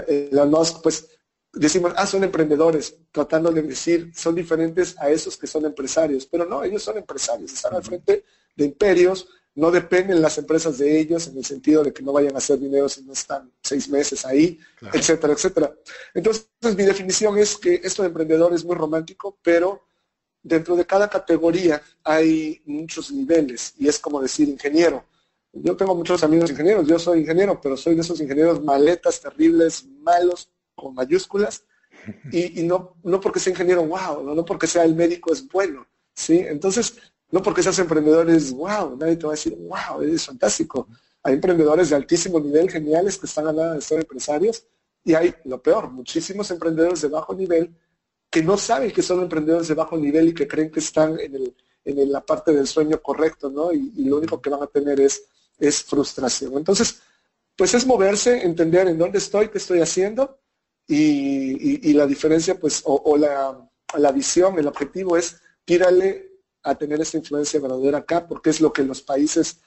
Elon 0.07 0.51
Musk, 0.51 0.81
pues 0.81 1.09
decimos, 1.53 1.93
ah, 1.97 2.07
son 2.07 2.25
emprendedores, 2.25 2.97
tratando 3.11 3.51
de 3.51 3.63
decir, 3.63 4.13
son 4.15 4.35
diferentes 4.35 4.99
a 4.99 5.11
esos 5.11 5.37
que 5.37 5.47
son 5.47 5.65
empresarios, 5.67 6.27
pero 6.27 6.47
no, 6.47 6.65
ellos 6.65 6.83
son 6.83 6.97
empresarios, 6.97 7.53
están 7.53 7.75
al 7.75 7.83
frente 7.83 8.25
de 8.57 8.65
imperios, 8.65 9.29
no 9.55 9.71
dependen 9.71 10.23
las 10.23 10.39
empresas 10.39 10.79
de 10.79 10.99
ellos 10.99 11.29
en 11.29 11.37
el 11.37 11.45
sentido 11.45 11.85
de 11.85 11.93
que 11.93 12.03
no 12.03 12.13
vayan 12.13 12.35
a 12.35 12.39
hacer 12.39 12.59
dinero 12.59 12.89
si 12.89 13.03
no 13.05 13.13
están 13.13 13.53
seis 13.63 13.89
meses 13.89 14.25
ahí, 14.25 14.59
etcétera, 14.93 15.35
etcétera. 15.35 15.75
Entonces, 16.15 16.47
mi 16.63 16.85
definición 16.85 17.39
es 17.39 17.57
que 17.59 17.81
esto 17.85 18.03
de 18.03 18.09
emprendedor 18.09 18.55
es 18.55 18.65
muy 18.65 18.77
romántico, 18.77 19.37
pero 19.43 19.83
dentro 20.43 20.75
de 20.75 20.87
cada 20.87 21.09
categoría 21.09 21.83
hay 22.03 22.63
muchos 22.65 23.13
niveles 23.13 23.75
y 23.79 23.89
es 23.89 23.99
como 23.99 24.23
decir 24.23 24.49
ingeniero. 24.49 25.05
Yo 25.53 25.77
tengo 25.77 25.95
muchos 25.95 26.25
amigos 26.25 26.51
ingenieros, 26.51 26.87
yo 26.87 26.99
soy 26.99 27.21
ingeniero, 27.21 27.61
pero 27.61 27.77
soy 27.77 27.95
de 27.95 28.01
esos 28.01 28.19
ingenieros 28.23 28.63
maletas, 28.65 29.21
terribles, 29.21 29.85
malos, 30.01 30.49
con 30.75 30.95
mayúsculas, 30.95 31.65
y, 32.33 32.63
no, 32.63 32.97
no 33.05 33.21
porque 33.21 33.39
sea 33.39 33.53
ingeniero, 33.53 33.85
wow, 33.85 34.25
no, 34.25 34.35
no 34.35 34.45
porque 34.45 34.67
sea 34.67 34.85
el 34.85 34.95
médico 34.95 35.33
es 35.33 35.47
bueno, 35.47 35.87
¿sí? 36.15 36.39
Entonces, 36.39 36.97
no 37.31 37.43
porque 37.43 37.63
seas 37.63 37.79
emprendedor 37.79 38.29
es 38.31 38.53
wow, 38.53 38.97
nadie 38.97 39.17
te 39.17 39.27
va 39.27 39.33
a 39.33 39.37
decir, 39.37 39.57
wow, 39.57 40.03
es 40.03 40.27
fantástico. 40.27 40.89
Hay 41.23 41.35
emprendedores 41.35 41.91
de 41.91 41.97
altísimo 41.97 42.41
nivel, 42.41 42.71
geniales, 42.71 43.19
que 43.19 43.27
están 43.27 43.47
a 43.47 43.53
la 43.53 43.75
de 43.75 43.81
ser 43.81 44.01
empresarios, 44.01 44.67
y 45.05 45.15
hay, 45.15 45.35
lo 45.45 45.63
peor, 45.63 45.91
muchísimos 45.91 46.51
emprendedores 46.51 47.03
de 47.03 47.09
bajo 47.09 47.35
nivel 47.35 47.75
que 48.31 48.43
no 48.43 48.57
saben 48.57 48.91
que 48.91 49.03
son 49.03 49.21
emprendedores 49.21 49.69
de 49.69 49.75
bajo 49.75 49.97
nivel 49.97 50.29
y 50.29 50.35
que 50.35 50.49
creen 50.49 50.71
que 50.71 50.81
están 50.81 51.19
en, 51.21 51.55
la 51.85 52.25
parte 52.25 52.53
del 52.53 52.67
sueño 52.67 53.03
correcto, 53.03 53.51
¿no? 53.51 53.73
Y, 53.73 54.05
lo 54.05 54.17
único 54.17 54.41
que 54.41 54.49
van 54.49 54.63
a 54.63 54.67
tener 54.67 55.01
es, 55.01 55.25
es 55.59 55.83
frustración. 55.83 56.57
Entonces, 56.57 57.03
pues 57.57 57.75
es 57.75 57.87
moverse, 57.87 58.43
entender 58.43 58.89
en 58.89 58.97
dónde 58.97 59.19
estoy, 59.19 59.49
qué 59.49 59.59
estoy 59.59 59.81
haciendo, 59.81 60.39
y, 60.95 61.93
la 61.95 62.07
diferencia, 62.07 62.59
pues, 62.59 62.83
o, 62.85 63.17
la, 63.17 63.69
la 63.97 64.13
visión, 64.13 64.59
el 64.59 64.67
objetivo 64.67 65.17
es 65.17 65.41
tírale 65.65 66.33
a 66.63 66.75
tener 66.75 67.01
esta 67.01 67.19
influencia 67.19 67.61
verdadera 67.61 67.99
acá, 67.99 68.27
porque 68.27 68.51
es 68.51 68.61
lo 68.61 68.73
que 68.73 68.83
los 68.83 69.03
países 69.03 69.59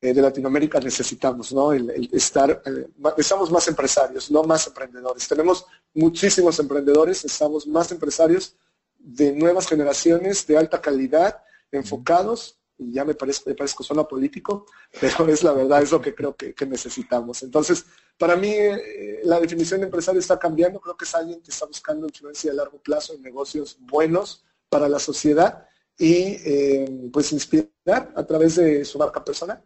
eh, 0.00 0.12
de 0.14 0.22
Latinoamérica 0.22 0.80
necesitamos, 0.80 1.52
¿no? 1.52 1.72
El, 1.72 2.08
estar, 2.12 2.62
eh, 2.64 2.88
estamos 3.16 3.50
más 3.50 3.68
empresarios, 3.68 4.30
no 4.30 4.42
más 4.42 4.66
emprendedores. 4.66 5.28
Tenemos 5.28 5.66
muchísimos 5.94 6.58
emprendedores, 6.58 7.24
estamos 7.24 7.66
más 7.66 7.92
empresarios 7.92 8.56
de 8.98 9.32
nuevas 9.32 9.66
generaciones, 9.66 10.46
de 10.46 10.56
alta 10.56 10.80
calidad, 10.80 11.42
enfocados, 11.70 12.59
y 12.80 12.92
ya 12.92 13.04
me 13.04 13.14
parece 13.14 13.42
me 13.46 13.54
parezco 13.54 13.84
solo 13.84 14.08
político, 14.08 14.66
pero 15.00 15.28
es 15.28 15.44
la 15.44 15.52
verdad, 15.52 15.82
es 15.82 15.92
lo 15.92 16.00
que 16.00 16.14
creo 16.14 16.34
que, 16.34 16.54
necesitamos. 16.66 17.42
Entonces, 17.42 17.84
para 18.18 18.36
mí, 18.36 18.50
eh, 18.52 19.20
la 19.24 19.38
definición 19.38 19.80
de 19.80 19.86
empresario 19.86 20.20
está 20.20 20.38
cambiando, 20.38 20.80
creo 20.80 20.96
que 20.96 21.04
es 21.04 21.14
alguien 21.14 21.40
que 21.42 21.50
está 21.50 21.66
buscando 21.66 22.06
influencia 22.06 22.50
a 22.50 22.54
largo 22.54 22.78
plazo 22.78 23.14
en 23.14 23.22
negocios 23.22 23.76
buenos 23.80 24.44
para 24.68 24.88
la 24.88 24.98
sociedad 24.98 25.66
y 25.98 26.36
eh, 26.44 27.08
pues 27.12 27.32
inspirar 27.32 28.12
a 28.14 28.24
través 28.26 28.56
de 28.56 28.84
su 28.84 28.98
marca 28.98 29.22
personal. 29.22 29.62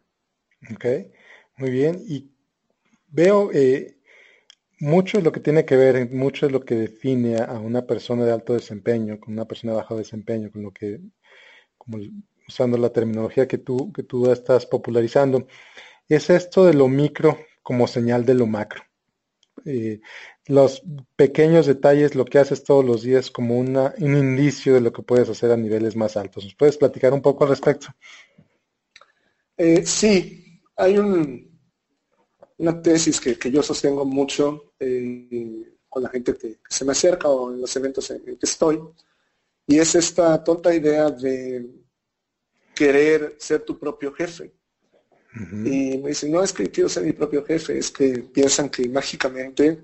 Ok, 0.74 0.84
muy 1.58 1.70
bien. 1.70 2.02
Y 2.06 2.32
veo 3.08 3.50
eh, 3.52 4.00
mucho 4.80 5.18
de 5.18 5.24
lo 5.24 5.30
que 5.32 5.40
tiene 5.40 5.64
que 5.64 5.76
ver, 5.76 6.10
mucho 6.10 6.46
de 6.46 6.52
lo 6.52 6.64
que 6.64 6.74
define 6.74 7.36
a 7.38 7.58
una 7.60 7.86
persona 7.86 8.24
de 8.24 8.32
alto 8.32 8.54
desempeño, 8.54 9.20
con 9.20 9.34
una 9.34 9.44
persona 9.46 9.72
de 9.72 9.78
bajo 9.78 9.96
desempeño, 9.96 10.50
con 10.50 10.62
lo 10.62 10.72
que, 10.72 11.00
como 11.78 11.98
usando 12.48 12.76
la 12.78 12.90
terminología 12.90 13.48
que 13.48 13.58
tú, 13.58 13.92
que 13.92 14.02
tú 14.02 14.30
estás 14.30 14.66
popularizando, 14.66 15.46
es 16.08 16.30
esto 16.30 16.66
de 16.66 16.74
lo 16.74 16.88
micro 16.88 17.38
como 17.62 17.86
señal 17.86 18.24
de 18.24 18.34
lo 18.34 18.46
macro. 18.46 18.82
Eh, 19.64 20.00
los 20.46 20.82
pequeños 21.16 21.66
detalles, 21.66 22.14
lo 22.14 22.26
que 22.26 22.38
haces 22.38 22.62
todos 22.64 22.84
los 22.84 23.02
días 23.02 23.30
como 23.30 23.58
una, 23.58 23.94
un 23.98 24.16
indicio 24.16 24.74
de 24.74 24.82
lo 24.82 24.92
que 24.92 25.02
puedes 25.02 25.28
hacer 25.30 25.50
a 25.50 25.56
niveles 25.56 25.96
más 25.96 26.16
altos. 26.16 26.44
¿Nos 26.44 26.54
puedes 26.54 26.76
platicar 26.76 27.14
un 27.14 27.22
poco 27.22 27.44
al 27.44 27.50
respecto? 27.50 27.88
Eh, 29.56 29.86
sí, 29.86 30.60
hay 30.76 30.98
una 30.98 32.82
tesis 32.82 33.20
que, 33.20 33.50
yo 33.50 33.62
sostengo 33.62 34.04
mucho 34.04 34.74
eh, 34.78 35.76
con 35.88 36.02
la 36.02 36.10
gente 36.10 36.36
que, 36.36 36.58
se 36.68 36.84
me 36.84 36.92
acerca 36.92 37.28
o 37.28 37.52
en 37.52 37.62
los 37.62 37.74
eventos 37.76 38.10
en, 38.10 38.22
que 38.22 38.36
estoy, 38.42 38.80
y 39.66 39.78
es 39.78 39.94
esta 39.94 40.42
tonta 40.44 40.74
idea 40.74 41.08
de 41.10 41.83
querer 42.74 43.36
ser 43.38 43.60
tu 43.62 43.78
propio 43.78 44.12
jefe. 44.12 44.52
Y 45.50 45.98
me 45.98 46.10
dicen, 46.10 46.30
no 46.30 46.44
es 46.44 46.52
que 46.52 46.70
quiero 46.70 46.88
ser 46.88 47.02
mi 47.02 47.12
propio 47.12 47.44
jefe, 47.44 47.76
es 47.76 47.90
que 47.90 48.20
piensan 48.20 48.68
que 48.68 48.88
mágicamente 48.88 49.82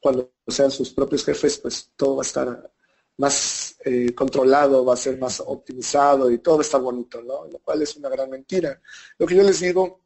cuando 0.00 0.32
sean 0.46 0.70
sus 0.70 0.90
propios 0.90 1.24
jefes, 1.24 1.58
pues 1.58 1.90
todo 1.96 2.16
va 2.16 2.22
a 2.22 2.26
estar 2.26 2.72
más 3.16 3.76
eh, 3.84 4.14
controlado, 4.14 4.84
va 4.84 4.94
a 4.94 4.96
ser 4.96 5.18
más 5.18 5.42
optimizado 5.44 6.30
y 6.30 6.38
todo 6.38 6.56
va 6.56 6.60
a 6.60 6.64
estar 6.64 6.80
bonito, 6.80 7.20
¿no? 7.22 7.46
Lo 7.46 7.58
cual 7.58 7.82
es 7.82 7.96
una 7.96 8.08
gran 8.08 8.30
mentira. 8.30 8.80
Lo 9.18 9.26
que 9.26 9.34
yo 9.34 9.42
les 9.42 9.60
digo, 9.60 10.04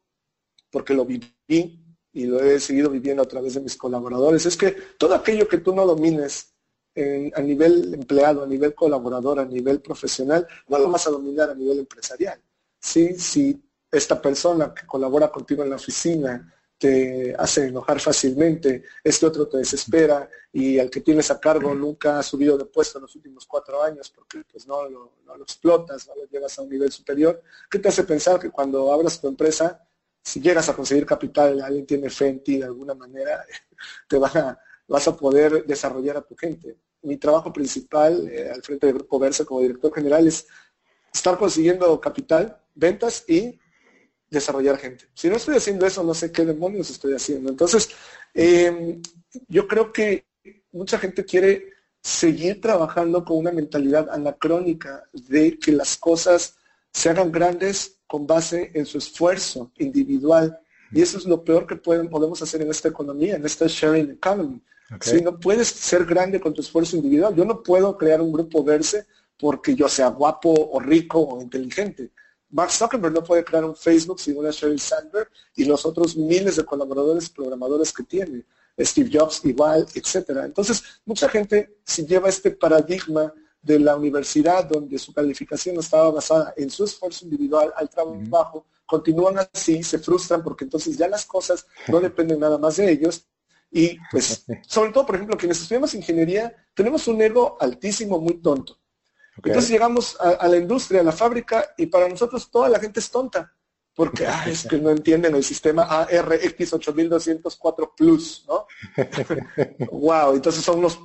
porque 0.71 0.95
lo 0.95 1.05
viví 1.05 1.79
y 2.11 2.25
lo 2.25 2.41
he 2.41 2.59
seguido 2.59 2.89
viviendo 2.89 3.21
a 3.21 3.27
través 3.27 3.53
de 3.53 3.61
mis 3.61 3.77
colaboradores, 3.77 4.45
es 4.47 4.57
que 4.57 4.71
todo 4.97 5.13
aquello 5.13 5.47
que 5.47 5.59
tú 5.59 5.75
no 5.75 5.85
domines 5.85 6.52
a 6.95 7.41
nivel 7.41 7.93
empleado, 7.93 8.43
a 8.43 8.47
nivel 8.47 8.75
colaborador, 8.75 9.39
a 9.39 9.45
nivel 9.45 9.81
profesional, 9.81 10.47
no 10.67 10.77
lo 10.77 10.89
vas 10.89 11.07
a 11.07 11.11
dominar 11.11 11.49
a 11.49 11.55
nivel 11.55 11.79
empresarial. 11.79 12.39
¿sí? 12.79 13.15
Si 13.15 13.61
esta 13.91 14.21
persona 14.21 14.73
que 14.73 14.85
colabora 14.85 15.31
contigo 15.31 15.63
en 15.63 15.69
la 15.69 15.77
oficina 15.77 16.53
te 16.77 17.33
hace 17.37 17.67
enojar 17.67 17.99
fácilmente, 17.99 18.83
este 19.03 19.25
otro 19.25 19.47
te 19.47 19.57
desespera 19.57 20.29
y 20.51 20.79
al 20.79 20.89
que 20.89 21.01
tienes 21.01 21.31
a 21.31 21.39
cargo 21.39 21.73
nunca 21.73 22.19
ha 22.19 22.23
subido 22.23 22.57
de 22.57 22.65
puesto 22.65 22.97
en 22.97 23.03
los 23.03 23.15
últimos 23.15 23.45
cuatro 23.45 23.81
años 23.81 24.09
porque 24.09 24.43
pues 24.51 24.67
no 24.67 24.89
lo, 24.89 25.13
explotas, 25.41 26.07
no 26.07 26.15
lo 26.15 26.25
llevas 26.25 26.59
a 26.59 26.61
un 26.61 26.69
nivel 26.69 26.91
superior, 26.91 27.41
¿qué 27.69 27.79
te 27.79 27.87
hace 27.87 28.03
pensar 28.03 28.39
que 28.39 28.49
cuando 28.49 28.91
abras 28.91 29.21
tu 29.21 29.27
empresa, 29.27 29.81
si 30.21 30.41
llegas 30.41 30.67
a 30.69 30.75
conseguir 30.75 31.05
capital, 31.05 31.61
alguien 31.61 31.85
tiene 31.85 32.09
fe 32.09 32.27
en 32.27 32.43
ti 32.43 32.57
de 32.57 32.65
alguna 32.65 32.93
manera, 32.93 33.45
te 34.09 34.17
a, 34.17 34.59
vas 34.87 35.07
a 35.07 35.15
poder 35.15 35.65
desarrollar 35.65 36.17
a 36.17 36.21
tu 36.21 36.35
gente? 36.35 36.77
Mi 37.01 37.17
trabajo 37.17 37.51
principal 37.51 38.27
eh, 38.29 38.49
al 38.49 38.61
frente 38.61 38.87
del 38.87 38.95
Grupo 38.95 39.19
Versa 39.19 39.45
como 39.45 39.61
director 39.61 39.93
general 39.93 40.27
es 40.27 40.47
estar 41.13 41.37
consiguiendo 41.37 41.99
capital, 41.99 42.57
ventas 42.75 43.23
y 43.27 43.59
desarrollar 44.29 44.77
gente. 44.77 45.05
Si 45.13 45.29
no 45.29 45.35
estoy 45.35 45.55
haciendo 45.55 45.85
eso, 45.85 46.03
no 46.03 46.13
sé 46.13 46.31
qué 46.31 46.43
demonios 46.43 46.89
estoy 46.89 47.13
haciendo. 47.13 47.49
Entonces, 47.49 47.89
em, 48.33 49.01
yo 49.47 49.67
creo 49.67 49.93
que 49.93 50.25
mucha 50.71 50.97
gente 50.97 51.23
quiere 51.23 51.69
seguir 52.01 52.59
trabajando 52.59 53.23
con 53.23 53.37
una 53.37 53.51
mentalidad 53.51 54.09
anacrónica 54.09 55.03
de 55.13 55.57
que 55.57 55.71
las 55.71 55.95
cosas 55.95 56.57
se 56.91 57.09
hagan 57.09 57.31
grandes 57.31 57.99
con 58.07 58.27
base 58.27 58.71
en 58.73 58.85
su 58.85 58.97
esfuerzo 58.97 59.71
individual. 59.77 60.59
Y 60.91 61.01
eso 61.01 61.17
es 61.17 61.25
lo 61.25 61.43
peor 61.43 61.65
que 61.65 61.75
podemos 61.75 62.41
hacer 62.41 62.61
en 62.61 62.69
esta 62.69 62.89
economía, 62.89 63.35
en 63.35 63.45
esta 63.45 63.65
sharing 63.67 64.11
economy. 64.11 64.61
Si 65.01 65.21
no 65.21 65.39
puedes 65.39 65.67
ser 65.67 66.05
grande 66.05 66.39
con 66.39 66.53
tu 66.53 66.61
esfuerzo 66.61 66.95
individual. 66.95 67.35
Yo 67.35 67.45
no 67.45 67.61
puedo 67.63 67.97
crear 67.97 68.21
un 68.21 68.31
grupo 68.31 68.63
verse 68.63 69.05
porque 69.37 69.75
yo 69.75 69.89
sea 69.89 70.07
guapo 70.09 70.53
o 70.53 70.79
rico 70.79 71.19
o 71.19 71.41
inteligente. 71.41 72.11
Mark 72.49 72.71
Zuckerberg 72.71 73.13
no 73.13 73.23
puede 73.23 73.43
crear 73.43 73.65
un 73.65 73.75
Facebook 73.75 74.19
sin 74.19 74.37
una 74.37 74.51
Sheryl 74.51 74.79
Sandberg 74.79 75.29
y 75.55 75.65
los 75.65 75.85
otros 75.85 76.15
miles 76.15 76.55
de 76.55 76.65
colaboradores 76.65 77.29
programadores 77.29 77.91
que 77.91 78.03
tiene. 78.03 78.45
Steve 78.79 79.09
Jobs 79.11 79.43
igual, 79.45 79.87
etcétera. 79.93 80.45
Entonces, 80.45 80.83
mucha 81.05 81.27
gente 81.29 81.77
si 81.83 82.05
lleva 82.05 82.29
este 82.29 82.51
paradigma 82.51 83.33
de 83.61 83.79
la 83.79 83.95
universidad 83.95 84.65
donde 84.65 84.99
su 84.99 85.13
calificación 85.13 85.77
estaba 85.79 86.11
basada 86.11 86.53
en 86.57 86.69
su 86.69 86.83
esfuerzo 86.83 87.25
individual 87.25 87.73
al 87.75 87.89
trabajo, 87.89 88.65
continúan 88.85 89.37
así, 89.39 89.81
se 89.81 89.99
frustran 89.99 90.43
porque 90.43 90.65
entonces 90.65 90.97
ya 90.97 91.07
las 91.07 91.25
cosas 91.25 91.65
no 91.87 91.99
dependen 91.99 92.39
nada 92.39 92.57
más 92.57 92.77
de 92.77 92.91
ellos. 92.91 93.25
Y 93.73 93.97
pues, 94.11 94.45
sobre 94.67 94.91
todo, 94.91 95.05
por 95.05 95.15
ejemplo, 95.15 95.35
quienes 95.35 95.59
estudiamos 95.59 95.93
ingeniería, 95.95 96.55
tenemos 96.73 97.07
un 97.07 97.21
ego 97.21 97.57
altísimo, 97.59 98.19
muy 98.19 98.35
tonto. 98.35 98.79
Entonces 99.37 99.71
llegamos 99.71 100.15
a, 100.19 100.47
la 100.47 100.57
industria, 100.57 101.01
a 101.01 101.03
la 101.03 101.11
fábrica, 101.11 101.73
y 101.75 101.87
para 101.87 102.07
nosotros 102.07 102.51
toda 102.51 102.69
la 102.69 102.79
gente 102.79 102.99
es 102.99 103.09
tonta, 103.09 103.51
porque 103.95 104.27
ah, 104.27 104.45
es 104.47 104.67
que 104.67 104.77
no 104.77 104.91
entienden 104.91 105.33
el 105.33 105.43
sistema 105.43 105.83
ARX 105.85 106.73
8204 106.73 107.95
Plus, 107.97 108.45
¿no? 108.47 108.67
wow, 109.91 110.35
entonces 110.35 110.63
son 110.63 110.81
los 110.81 110.99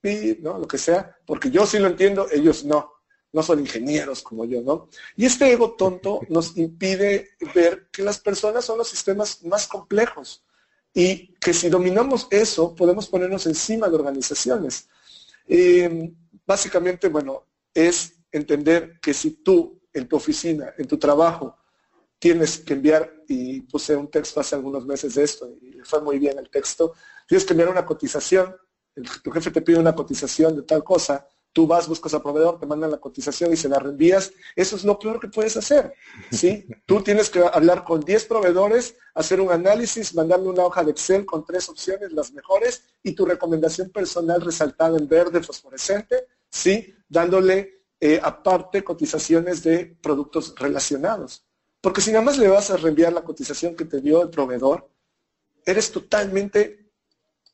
pi, 0.00 0.38
¿no? 0.40 0.56
Lo 0.56 0.68
que 0.68 0.78
sea, 0.78 1.16
porque 1.26 1.50
yo 1.50 1.66
sí 1.66 1.80
lo 1.80 1.88
entiendo, 1.88 2.28
ellos 2.30 2.64
no, 2.64 2.92
no 3.32 3.42
son 3.42 3.58
ingenieros 3.58 4.22
como 4.22 4.44
yo, 4.44 4.62
¿no? 4.62 4.88
Y 5.16 5.26
este 5.26 5.50
ego 5.50 5.72
tonto 5.72 6.20
nos 6.28 6.56
impide 6.56 7.30
ver 7.56 7.88
que 7.90 8.02
las 8.02 8.20
personas 8.20 8.64
son 8.64 8.78
los 8.78 8.88
sistemas 8.88 9.42
más 9.42 9.66
complejos 9.66 10.44
y 10.94 11.34
que 11.34 11.52
si 11.52 11.68
dominamos 11.68 12.28
eso, 12.30 12.74
podemos 12.74 13.08
ponernos 13.08 13.46
encima 13.46 13.88
de 13.88 13.96
organizaciones. 13.96 14.88
Básicamente, 16.46 17.08
bueno, 17.08 17.46
es 17.74 18.14
entender 18.30 19.00
que 19.00 19.12
si 19.12 19.42
tú 19.42 19.82
en 19.92 20.08
tu 20.08 20.16
oficina, 20.16 20.72
en 20.78 20.86
tu 20.86 20.98
trabajo, 20.98 21.56
tienes 22.18 22.58
que 22.58 22.74
enviar, 22.74 23.12
y 23.28 23.60
puse 23.62 23.96
un 23.96 24.10
texto 24.10 24.40
hace 24.40 24.54
algunos 24.54 24.86
meses 24.86 25.14
de 25.14 25.24
esto, 25.24 25.48
y 25.60 25.72
le 25.72 25.84
fue 25.84 26.00
muy 26.00 26.18
bien 26.18 26.38
el 26.38 26.48
texto, 26.48 26.94
tienes 27.26 27.44
que 27.44 27.52
enviar 27.52 27.68
una 27.68 27.84
cotización, 27.84 28.56
tu 29.22 29.30
jefe 29.30 29.50
te 29.50 29.62
pide 29.62 29.78
una 29.78 29.94
cotización 29.94 30.56
de 30.56 30.62
tal 30.62 30.82
cosa, 30.82 31.26
tú 31.54 31.66
vas, 31.68 31.88
buscas 31.88 32.12
al 32.12 32.20
proveedor, 32.20 32.58
te 32.58 32.66
mandan 32.66 32.90
la 32.90 32.98
cotización 32.98 33.52
y 33.52 33.56
se 33.56 33.68
la 33.68 33.78
reenvías, 33.78 34.32
eso 34.56 34.74
es 34.76 34.84
lo 34.84 34.98
peor 34.98 35.20
que 35.20 35.28
puedes 35.28 35.56
hacer. 35.56 35.94
¿sí? 36.30 36.66
Tú 36.86 37.00
tienes 37.00 37.30
que 37.30 37.38
hablar 37.40 37.84
con 37.84 38.00
10 38.00 38.26
proveedores, 38.26 38.96
hacer 39.14 39.40
un 39.40 39.50
análisis, 39.50 40.14
mandarle 40.14 40.48
una 40.48 40.64
hoja 40.64 40.82
de 40.82 40.90
Excel 40.90 41.24
con 41.24 41.46
tres 41.46 41.68
opciones, 41.68 42.12
las 42.12 42.32
mejores, 42.32 42.82
y 43.02 43.12
tu 43.12 43.24
recomendación 43.24 43.90
personal 43.90 44.40
resaltada 44.42 44.98
en 44.98 45.08
verde 45.08 45.42
fosforescente, 45.42 46.26
¿sí? 46.50 46.92
dándole 47.08 47.84
eh, 48.00 48.20
aparte 48.20 48.82
cotizaciones 48.82 49.62
de 49.62 49.96
productos 50.02 50.54
relacionados. 50.58 51.44
Porque 51.80 52.00
si 52.00 52.10
nada 52.10 52.24
más 52.24 52.36
le 52.36 52.48
vas 52.48 52.70
a 52.70 52.76
reenviar 52.76 53.12
la 53.12 53.22
cotización 53.22 53.76
que 53.76 53.84
te 53.84 54.00
dio 54.00 54.22
el 54.22 54.30
proveedor, 54.30 54.90
eres 55.64 55.92
totalmente 55.92 56.90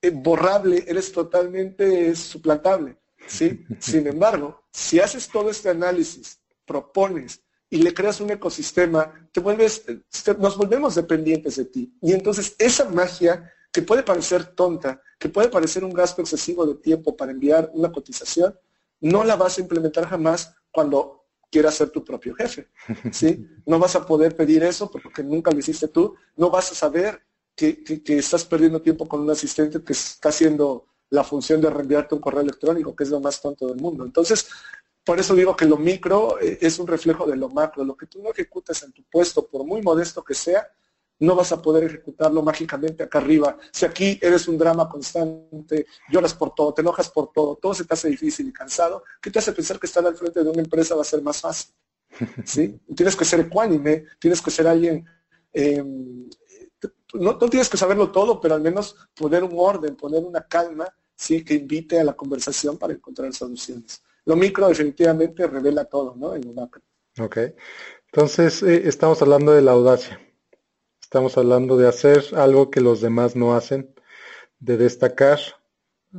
eh, 0.00 0.10
borrable, 0.10 0.84
eres 0.88 1.12
totalmente 1.12 2.16
suplantable. 2.16 2.99
¿Sí? 3.26 3.64
Sin 3.78 4.06
embargo, 4.06 4.62
si 4.72 5.00
haces 5.00 5.28
todo 5.28 5.50
este 5.50 5.68
análisis, 5.68 6.40
propones 6.64 7.42
y 7.68 7.78
le 7.78 7.94
creas 7.94 8.20
un 8.20 8.30
ecosistema, 8.30 9.28
te 9.32 9.40
vuelves, 9.40 9.84
nos 10.38 10.56
volvemos 10.56 10.94
dependientes 10.94 11.56
de 11.56 11.64
ti. 11.64 11.94
Y 12.00 12.12
entonces 12.12 12.54
esa 12.58 12.88
magia 12.88 13.52
que 13.72 13.82
puede 13.82 14.02
parecer 14.02 14.44
tonta, 14.44 15.00
que 15.18 15.28
puede 15.28 15.48
parecer 15.48 15.84
un 15.84 15.92
gasto 15.92 16.22
excesivo 16.22 16.66
de 16.66 16.74
tiempo 16.76 17.16
para 17.16 17.32
enviar 17.32 17.70
una 17.74 17.92
cotización, 17.92 18.58
no 19.00 19.24
la 19.24 19.36
vas 19.36 19.58
a 19.58 19.60
implementar 19.60 20.06
jamás 20.06 20.54
cuando 20.70 21.24
quieras 21.50 21.74
ser 21.74 21.90
tu 21.90 22.04
propio 22.04 22.34
jefe. 22.34 22.68
¿sí? 23.12 23.46
No 23.66 23.78
vas 23.78 23.96
a 23.96 24.06
poder 24.06 24.36
pedir 24.36 24.62
eso 24.62 24.90
porque 24.90 25.22
nunca 25.22 25.50
lo 25.50 25.58
hiciste 25.58 25.88
tú, 25.88 26.14
no 26.36 26.50
vas 26.50 26.72
a 26.72 26.74
saber 26.74 27.22
que, 27.54 27.82
que 27.82 28.18
estás 28.18 28.44
perdiendo 28.44 28.80
tiempo 28.80 29.06
con 29.06 29.20
un 29.20 29.30
asistente 29.30 29.82
que 29.82 29.92
está 29.92 30.30
haciendo 30.30 30.86
la 31.10 31.24
función 31.24 31.60
de 31.60 31.70
reenviarte 31.70 32.14
un 32.14 32.20
correo 32.20 32.40
electrónico, 32.40 32.94
que 32.94 33.04
es 33.04 33.10
lo 33.10 33.20
más 33.20 33.40
tonto 33.40 33.66
del 33.66 33.76
mundo. 33.76 34.04
Entonces, 34.04 34.48
por 35.04 35.18
eso 35.18 35.34
digo 35.34 35.56
que 35.56 35.64
lo 35.64 35.76
micro 35.76 36.40
eh, 36.40 36.58
es 36.60 36.78
un 36.78 36.86
reflejo 36.86 37.26
de 37.26 37.36
lo 37.36 37.48
macro. 37.48 37.84
Lo 37.84 37.96
que 37.96 38.06
tú 38.06 38.22
no 38.22 38.30
ejecutas 38.30 38.82
en 38.82 38.92
tu 38.92 39.02
puesto, 39.04 39.46
por 39.46 39.64
muy 39.64 39.82
modesto 39.82 40.22
que 40.22 40.34
sea, 40.34 40.66
no 41.20 41.34
vas 41.34 41.52
a 41.52 41.60
poder 41.60 41.84
ejecutarlo 41.84 42.42
mágicamente 42.42 43.02
acá 43.02 43.18
arriba. 43.18 43.56
Si 43.72 43.84
aquí 43.84 44.18
eres 44.22 44.48
un 44.48 44.56
drama 44.56 44.88
constante, 44.88 45.86
lloras 46.10 46.34
por 46.34 46.54
todo, 46.54 46.72
te 46.72 46.80
enojas 46.80 47.10
por 47.10 47.30
todo, 47.32 47.56
todo 47.56 47.74
se 47.74 47.84
te 47.84 47.94
hace 47.94 48.08
difícil 48.08 48.48
y 48.48 48.52
cansado, 48.52 49.04
¿qué 49.20 49.30
te 49.30 49.38
hace 49.38 49.52
pensar 49.52 49.78
que 49.78 49.86
estar 49.86 50.04
al 50.04 50.16
frente 50.16 50.42
de 50.42 50.48
una 50.48 50.62
empresa 50.62 50.94
va 50.94 51.02
a 51.02 51.04
ser 51.04 51.22
más 51.22 51.40
fácil? 51.40 51.74
¿Sí? 52.44 52.80
Tienes 52.96 53.14
que 53.14 53.24
ser 53.24 53.40
ecuánime, 53.40 54.04
tienes 54.18 54.40
que 54.40 54.50
ser 54.50 54.66
alguien 54.66 55.06
em, 55.52 56.28
no, 57.14 57.36
tienes 57.38 57.68
que 57.68 57.76
saberlo 57.76 58.10
todo, 58.10 58.40
pero 58.40 58.54
al 58.54 58.60
menos 58.60 58.96
poner 59.14 59.44
un 59.44 59.54
orden, 59.56 59.96
poner 59.96 60.22
una 60.22 60.46
calma, 60.46 60.86
sí, 61.14 61.44
que 61.44 61.54
invite 61.54 62.00
a 62.00 62.04
la 62.04 62.14
conversación 62.14 62.78
para 62.78 62.92
encontrar 62.92 63.32
soluciones. 63.32 64.02
Lo 64.24 64.36
micro 64.36 64.68
definitivamente 64.68 65.46
revela 65.46 65.84
todo, 65.84 66.14
¿no? 66.16 66.34
En 66.34 66.54
macro. 66.54 66.82
Ok. 67.18 67.38
Entonces, 68.06 68.62
eh, 68.62 68.82
estamos 68.86 69.20
hablando 69.22 69.52
de 69.52 69.62
la 69.62 69.72
audacia. 69.72 70.20
Estamos 71.00 71.36
hablando 71.36 71.76
de 71.76 71.88
hacer 71.88 72.24
algo 72.36 72.70
que 72.70 72.80
los 72.80 73.00
demás 73.00 73.34
no 73.34 73.54
hacen, 73.54 73.94
de 74.58 74.76
destacar 74.76 75.40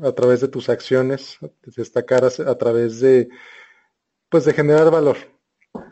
a 0.01 0.11
través 0.13 0.41
de 0.41 0.47
tus 0.47 0.69
acciones, 0.69 1.37
de 1.41 1.71
destacar 1.75 2.25
a, 2.25 2.57
través 2.57 2.99
de, 2.99 3.29
pues, 4.29 4.45
de 4.45 4.53
generar 4.53 4.91
valor. 4.91 5.17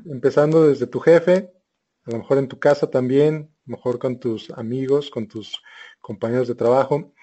Empezando 0.06 0.68
desde 0.68 0.88
tu 0.88 1.00
jefe, 1.00 1.52
a 2.06 2.12
lo 2.12 2.18
mejor 2.20 2.38
en 2.38 2.48
tu 2.48 2.60
casa 2.60 2.90
también, 2.90 3.54
mejor 3.70 4.00
con 4.00 4.20
tus 4.20 4.50
amigos, 4.52 5.10
con 5.10 5.28
tus 5.28 5.62
compañeros 6.02 6.48
de 6.48 6.56
trabajo. 6.56 7.14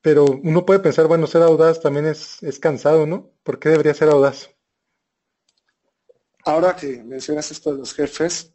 Pero 0.00 0.24
uno 0.24 0.64
puede 0.64 0.80
pensar, 0.80 1.06
bueno, 1.06 1.26
ser 1.26 1.42
audaz 1.42 1.80
también 1.80 2.06
es, 2.06 2.42
es 2.42 2.58
cansado, 2.58 3.06
¿no? 3.06 3.30
¿Por 3.42 3.58
qué 3.58 3.70
debería 3.70 3.94
ser 3.94 4.10
audaz? 4.10 4.54
Ahora 6.44 6.76
que 6.76 7.02
mencionas 7.02 7.50
esto 7.50 7.72
de 7.72 7.78
los 7.78 7.94
jefes, 7.94 8.52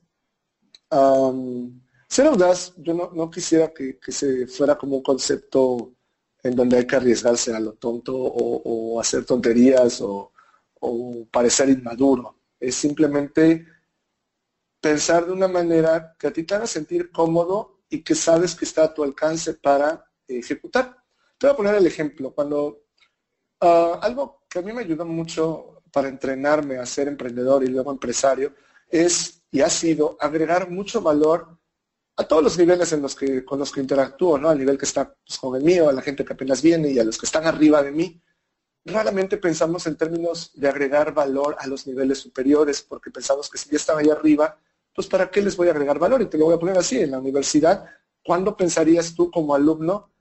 ser 2.08 2.28
audaz, 2.28 2.74
yo 2.78 2.93
no, 2.93 3.30
quisiera 3.32 3.74
que, 3.74 3.98
se 4.10 4.48
fuera 4.48 4.78
como 4.78 4.98
un 4.98 5.04
concepto 5.04 5.93
en 6.43 6.56
donde 6.56 6.78
hay 6.78 6.88
que 6.88 6.95
arriesgarse 6.95 7.54
a 7.54 7.60
lo 7.60 7.74
tonto 7.74 8.15
o, 8.15 9.00
hacer 9.00 9.26
tonterías 9.26 10.02
o, 10.02 10.32
parecer 11.32 11.69
inmaduro. 11.69 12.38
Es 12.60 12.76
simplemente 12.76 13.65
pensar 14.82 15.26
de 15.26 15.32
una 15.32 15.48
manera 15.48 16.15
que 16.18 16.28
a 16.28 16.34
ti 16.34 16.44
te 16.44 16.56
haga 16.56 16.68
sentir 16.68 17.12
cómodo 17.12 17.82
y 17.89 18.04
que 18.04 18.15
sabes 18.15 18.56
que 18.56 18.65
está 18.65 18.84
a 18.84 18.94
tu 18.94 19.04
alcance 19.04 19.56
para 19.56 20.06
ejecutar. 20.28 20.96
Te 21.38 21.48
voy 21.48 21.54
a 21.54 21.58
poner 21.58 21.76
el 21.76 21.88
ejemplo. 21.88 22.32
Cuando 22.34 22.86
ah, 23.62 24.00
algo 24.02 24.44
que 24.50 24.60
a 24.60 24.62
mí 24.62 24.72
me 24.72 24.82
ayudó 24.82 25.06
mucho 25.06 25.82
para 25.92 26.08
entrenarme 26.08 26.78
a 26.78 26.86
ser 26.86 27.08
emprendedor 27.08 27.63
y 27.63 27.68
luego 27.68 27.92
empresario 27.92 28.54
es 28.88 29.42
y 29.52 29.62
ha 29.62 29.70
sido 29.70 30.15
agregar 30.20 30.70
mucho 30.70 31.02
valor 31.02 31.58
a 32.15 32.28
todos 32.28 32.44
los 32.44 32.58
niveles 32.58 32.92
en 32.92 33.02
los 33.02 33.15
que, 33.15 33.46
con 33.46 33.60
los 33.60 33.72
que 33.72 33.80
interactúo, 33.80 34.38
¿no? 34.38 34.50
Al 34.50 34.60
nivel 34.60 34.78
que 34.78 34.86
está 34.86 35.15
pues, 35.26 35.39
con 35.39 35.56
el 35.56 35.63
mío, 35.63 35.89
a 35.89 35.94
la 35.94 36.02
gente 36.02 36.26
que 36.26 36.34
apenas 36.34 36.62
viene 36.62 36.92
y 36.92 37.00
a 37.00 37.04
los 37.04 37.18
que 37.18 37.26
están 37.26 37.48
arriba 37.48 37.82
de 37.82 37.92
mí. 37.92 38.22
Raramente 38.86 39.38
pensamos 39.38 39.88
en 39.88 39.96
términos 39.96 40.52
de 40.54 40.68
agregar 40.68 41.13
valor 41.13 41.56
a 41.60 41.68
los 41.68 41.88
niveles 41.88 42.20
superiores, 42.20 42.82
porque 42.82 43.10
pensamos 43.10 43.50
que 43.50 43.58
si 43.58 43.70
ya 43.70 43.78
están 43.78 43.98
ahí 44.00 44.10
arriba, 44.10 44.60
pues 44.99 45.07
¿para 45.07 45.31
qué 45.31 45.41
les 45.41 45.55
voy 45.55 45.69
a 45.69 45.71
agregar 45.71 45.97
valor? 45.97 46.21
Y 46.21 46.25
te 46.25 46.38
lo 46.38 46.43
voy 46.43 46.55
a 46.55 46.59
poner 46.59 46.77
así, 46.77 46.99
en 46.99 47.12
la 47.12 47.19
universidad, 47.19 47.85
¿cuándo 48.21 48.57
pensarías 48.57 49.15
tú 49.15 49.31
como 49.31 49.55
alumno 49.55 50.12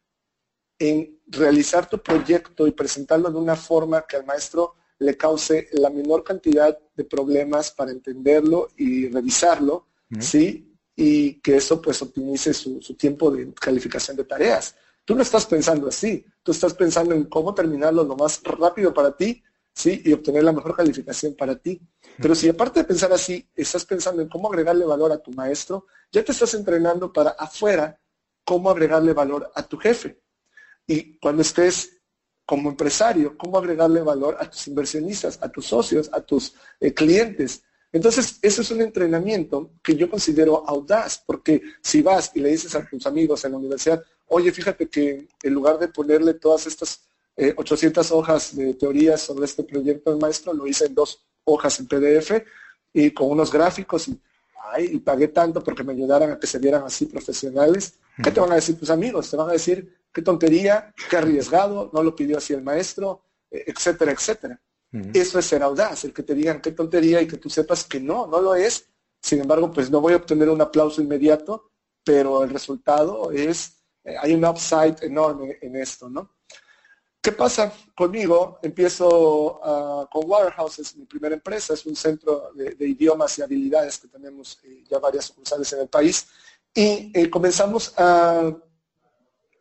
en 0.78 1.18
realizar 1.26 1.88
tu 1.88 1.98
proyecto 1.98 2.64
y 2.64 2.70
presentarlo 2.70 3.28
de 3.28 3.38
una 3.38 3.56
forma 3.56 4.06
que 4.06 4.14
al 4.14 4.24
maestro 4.24 4.76
le 5.00 5.16
cause 5.16 5.66
la 5.72 5.90
menor 5.90 6.22
cantidad 6.22 6.78
de 6.94 7.02
problemas 7.02 7.72
para 7.72 7.90
entenderlo 7.90 8.68
y 8.76 9.08
revisarlo, 9.08 9.88
¿sí? 10.20 10.72
Y 10.94 11.40
que 11.40 11.56
eso 11.56 11.82
pues 11.82 12.00
optimice 12.00 12.54
su, 12.54 12.80
su 12.80 12.94
tiempo 12.94 13.32
de 13.32 13.52
calificación 13.54 14.16
de 14.16 14.26
tareas. 14.26 14.76
Tú 15.04 15.16
no 15.16 15.22
estás 15.22 15.44
pensando 15.44 15.88
así, 15.88 16.24
tú 16.40 16.52
estás 16.52 16.72
pensando 16.72 17.16
en 17.16 17.24
cómo 17.24 17.52
terminarlo 17.52 18.04
lo 18.04 18.14
más 18.14 18.40
rápido 18.44 18.94
para 18.94 19.16
ti 19.16 19.42
¿sí? 19.78 20.02
Y 20.04 20.12
obtener 20.12 20.42
la 20.42 20.52
mejor 20.52 20.74
calificación 20.74 21.34
para 21.36 21.56
ti. 21.56 21.80
Pero 22.20 22.34
si 22.34 22.48
aparte 22.48 22.80
de 22.80 22.84
pensar 22.84 23.12
así, 23.12 23.48
estás 23.54 23.84
pensando 23.84 24.20
en 24.20 24.28
cómo 24.28 24.48
agregarle 24.48 24.84
valor 24.84 25.12
a 25.12 25.18
tu 25.18 25.30
maestro, 25.30 25.86
ya 26.10 26.24
te 26.24 26.32
estás 26.32 26.52
entrenando 26.54 27.12
para 27.12 27.30
afuera 27.30 27.96
cómo 28.44 28.70
agregarle 28.70 29.12
valor 29.12 29.52
a 29.54 29.62
tu 29.62 29.78
jefe. 29.78 30.20
Y 30.84 31.16
cuando 31.20 31.42
estés 31.42 32.00
como 32.44 32.70
empresario, 32.70 33.38
cómo 33.38 33.56
agregarle 33.56 34.02
valor 34.02 34.36
a 34.40 34.50
tus 34.50 34.66
inversionistas, 34.66 35.38
a 35.40 35.48
tus 35.48 35.66
socios, 35.66 36.10
a 36.12 36.22
tus 36.22 36.54
eh, 36.80 36.92
clientes. 36.92 37.62
Entonces, 37.92 38.40
eso 38.42 38.62
es 38.62 38.70
un 38.72 38.80
entrenamiento 38.80 39.74
que 39.80 39.94
yo 39.94 40.10
considero 40.10 40.68
audaz, 40.68 41.22
porque 41.24 41.62
si 41.82 42.02
vas 42.02 42.32
y 42.34 42.40
le 42.40 42.48
dices 42.48 42.74
a 42.74 42.84
tus 42.84 43.06
amigos 43.06 43.44
en 43.44 43.52
la 43.52 43.58
universidad, 43.58 44.02
oye, 44.26 44.50
fíjate 44.50 44.88
que 44.88 45.28
en 45.40 45.54
lugar 45.54 45.78
de 45.78 45.88
ponerle 45.88 46.34
todas 46.34 46.66
estas 46.66 47.07
800 47.56 48.10
eh, 48.10 48.14
hojas 48.14 48.56
de 48.56 48.74
teorías 48.74 49.20
sobre 49.20 49.44
este 49.44 49.62
proyecto 49.62 50.10
del 50.10 50.20
maestro, 50.20 50.52
lo 50.52 50.66
hice 50.66 50.86
en 50.86 50.94
dos 50.94 51.24
hojas 51.44 51.78
en 51.80 51.86
PDF 51.86 52.32
y 52.92 53.10
con 53.12 53.30
unos 53.30 53.52
gráficos 53.52 54.08
y, 54.08 54.20
ay, 54.72 54.98
pagué 54.98 55.28
tanto 55.28 55.62
porque 55.62 55.84
me 55.84 55.92
ayudaran 55.92 56.32
a 56.32 56.38
que 56.38 56.46
se 56.46 56.58
vieran 56.58 56.82
así 56.84 57.06
profesionales. 57.06 57.94
¿Qué 58.22 58.30
te 58.32 58.40
van 58.40 58.52
a 58.52 58.56
decir 58.56 58.78
tus 58.78 58.90
amigos? 58.90 59.30
Te 59.30 59.36
van 59.36 59.48
a 59.48 59.52
decir 59.52 59.96
qué 60.12 60.22
tontería, 60.22 60.92
qué 61.08 61.16
arriesgado, 61.16 61.90
no 61.92 62.02
lo 62.02 62.16
pidió 62.16 62.38
así 62.38 62.52
el 62.52 62.62
maestro, 62.62 63.22
eh, 63.50 63.64
etcétera, 63.66 64.12
etcétera. 64.12 64.60
Eso 65.12 65.38
es 65.38 65.44
ser 65.44 65.62
audaz, 65.62 66.04
el 66.04 66.14
que 66.14 66.22
te 66.22 66.34
digan 66.34 66.62
qué 66.62 66.72
tontería 66.72 67.20
y 67.20 67.26
que 67.26 67.36
tú 67.36 67.50
sepas 67.50 67.84
que 67.84 68.00
no, 68.00 68.26
no 68.26 68.40
lo 68.40 68.54
es. 68.54 68.86
Sin 69.20 69.40
embargo, 69.40 69.70
pues 69.70 69.90
no 69.90 70.00
voy 70.00 70.14
a 70.14 70.16
obtener 70.16 70.48
un 70.48 70.62
aplauso 70.62 71.02
inmediato, 71.02 71.70
pero 72.02 72.42
el 72.42 72.50
resultado 72.50 73.30
es, 73.30 73.82
eh, 74.02 74.14
hay 74.18 74.32
un 74.32 74.44
upside 74.44 74.96
enorme 75.02 75.58
en 75.60 75.76
esto, 75.76 76.08
¿no? 76.08 76.38
¿Qué 77.28 77.32
pasa 77.32 77.70
conmigo? 77.94 78.58
Empiezo 78.62 79.60
ah, 79.62 80.08
con 80.10 80.22
Waterhouse, 80.26 80.78
es 80.78 80.96
mi 80.96 81.04
primera 81.04 81.34
empresa, 81.34 81.74
es 81.74 81.84
un 81.84 81.94
centro 81.94 82.52
de, 82.54 82.88
idiomas 82.88 83.38
y 83.38 83.42
habilidades 83.42 83.98
que 83.98 84.08
tenemos 84.08 84.58
eh, 84.64 84.82
ya 84.88 84.98
varias 84.98 85.26
sucursales 85.26 85.70
en 85.74 85.80
el 85.80 85.88
país. 85.88 86.26
Y 86.74 87.12
eh, 87.12 87.28
comenzamos 87.28 87.92
a, 87.98 88.50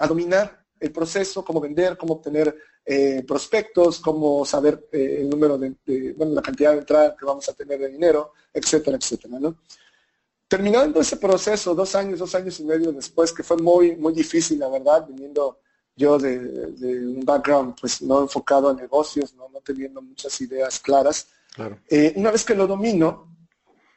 dominar 0.07 0.63
el 0.79 0.93
proceso, 0.93 1.43
cómo 1.43 1.59
vender, 1.59 1.97
cómo 1.97 2.13
obtener 2.13 2.55
eh, 2.85 3.25
prospectos, 3.27 3.99
cómo 3.99 4.45
saber 4.45 4.87
el 4.93 5.29
número 5.29 5.57
de, 5.57 6.13
bueno, 6.15 6.35
la 6.35 6.41
cantidad 6.41 6.71
de 6.71 6.77
entrada 6.77 7.17
que 7.19 7.25
vamos 7.25 7.49
a 7.49 7.53
tener 7.53 7.81
de 7.81 7.89
dinero, 7.89 8.31
etcétera, 8.53 8.95
etcétera. 8.95 9.41
¿no? 9.41 9.57
Terminando 10.47 11.01
ese 11.01 11.17
proceso, 11.17 11.75
dos 11.75 11.93
años, 11.95 12.19
dos 12.19 12.33
años 12.33 12.61
y 12.61 12.63
medio 12.63 12.93
después, 12.93 13.33
que 13.33 13.43
fue 13.43 13.57
muy, 13.57 13.97
muy 13.97 14.13
difícil, 14.13 14.57
la 14.57 14.69
verdad, 14.69 15.05
viniendo 15.05 15.59
yo 15.97 16.19
de, 16.19 16.37
un 17.07 17.25
background 17.25 17.75
pues 17.79 18.01
no 18.03 18.21
enfocado 18.21 18.69
a 18.69 18.73
negocios, 18.73 19.33
no, 19.33 19.49
teniendo 19.63 20.01
muchas 20.01 20.39
ideas 20.41 20.79
claras. 20.79 21.27
Eh, 21.89 22.13
una 22.15 22.29
vez 22.31 22.45
que 22.45 22.53
lo 22.53 22.67
domino, 22.67 23.35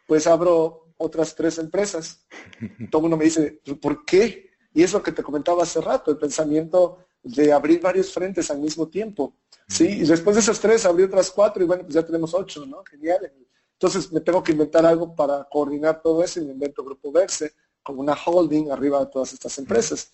pues 0.06 0.26
abro 0.26 0.94
otras 0.96 1.34
tres 1.34 1.58
empresas. 1.58 2.24
Todo 2.90 3.06
uno 3.06 3.16
me 3.16 3.24
dice, 3.24 3.60
¿por 3.80 4.04
qué? 4.04 4.50
Y 4.72 4.82
es 4.82 4.92
lo 4.92 5.02
que 5.02 5.12
te 5.12 5.22
comentaba 5.22 5.62
hace 5.62 5.80
rato, 5.80 6.10
el 6.10 6.16
pensamiento 6.16 7.04
de 7.22 7.52
abrir 7.52 7.80
varios 7.80 8.12
frentes 8.12 8.50
al 8.50 8.60
mismo 8.60 8.88
tiempo. 8.88 9.36
¿sí? 9.68 9.86
Y 9.86 10.06
después 10.06 10.36
de 10.36 10.40
esas 10.40 10.58
tres 10.58 10.86
abrí 10.86 11.02
otras 11.02 11.30
cuatro 11.30 11.62
y 11.62 11.66
bueno, 11.66 11.82
pues 11.82 11.94
ya 11.94 12.04
tenemos 12.04 12.32
ocho, 12.32 12.64
¿no? 12.64 12.82
Genial. 12.84 13.30
Entonces 13.74 14.10
me 14.10 14.20
tengo 14.20 14.42
que 14.42 14.52
inventar 14.52 14.86
algo 14.86 15.14
para 15.14 15.44
coordinar 15.44 16.00
todo 16.00 16.22
eso 16.22 16.40
y 16.40 16.46
me 16.46 16.52
invento 16.52 16.82
Grupo 16.82 17.12
Verse 17.12 17.52
como 17.82 18.00
una 18.00 18.14
holding 18.14 18.70
arriba 18.70 19.00
de 19.00 19.06
todas 19.06 19.32
estas 19.32 19.56
empresas. 19.58 20.10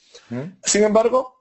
Sin 0.65 0.85
embargo, 0.85 1.36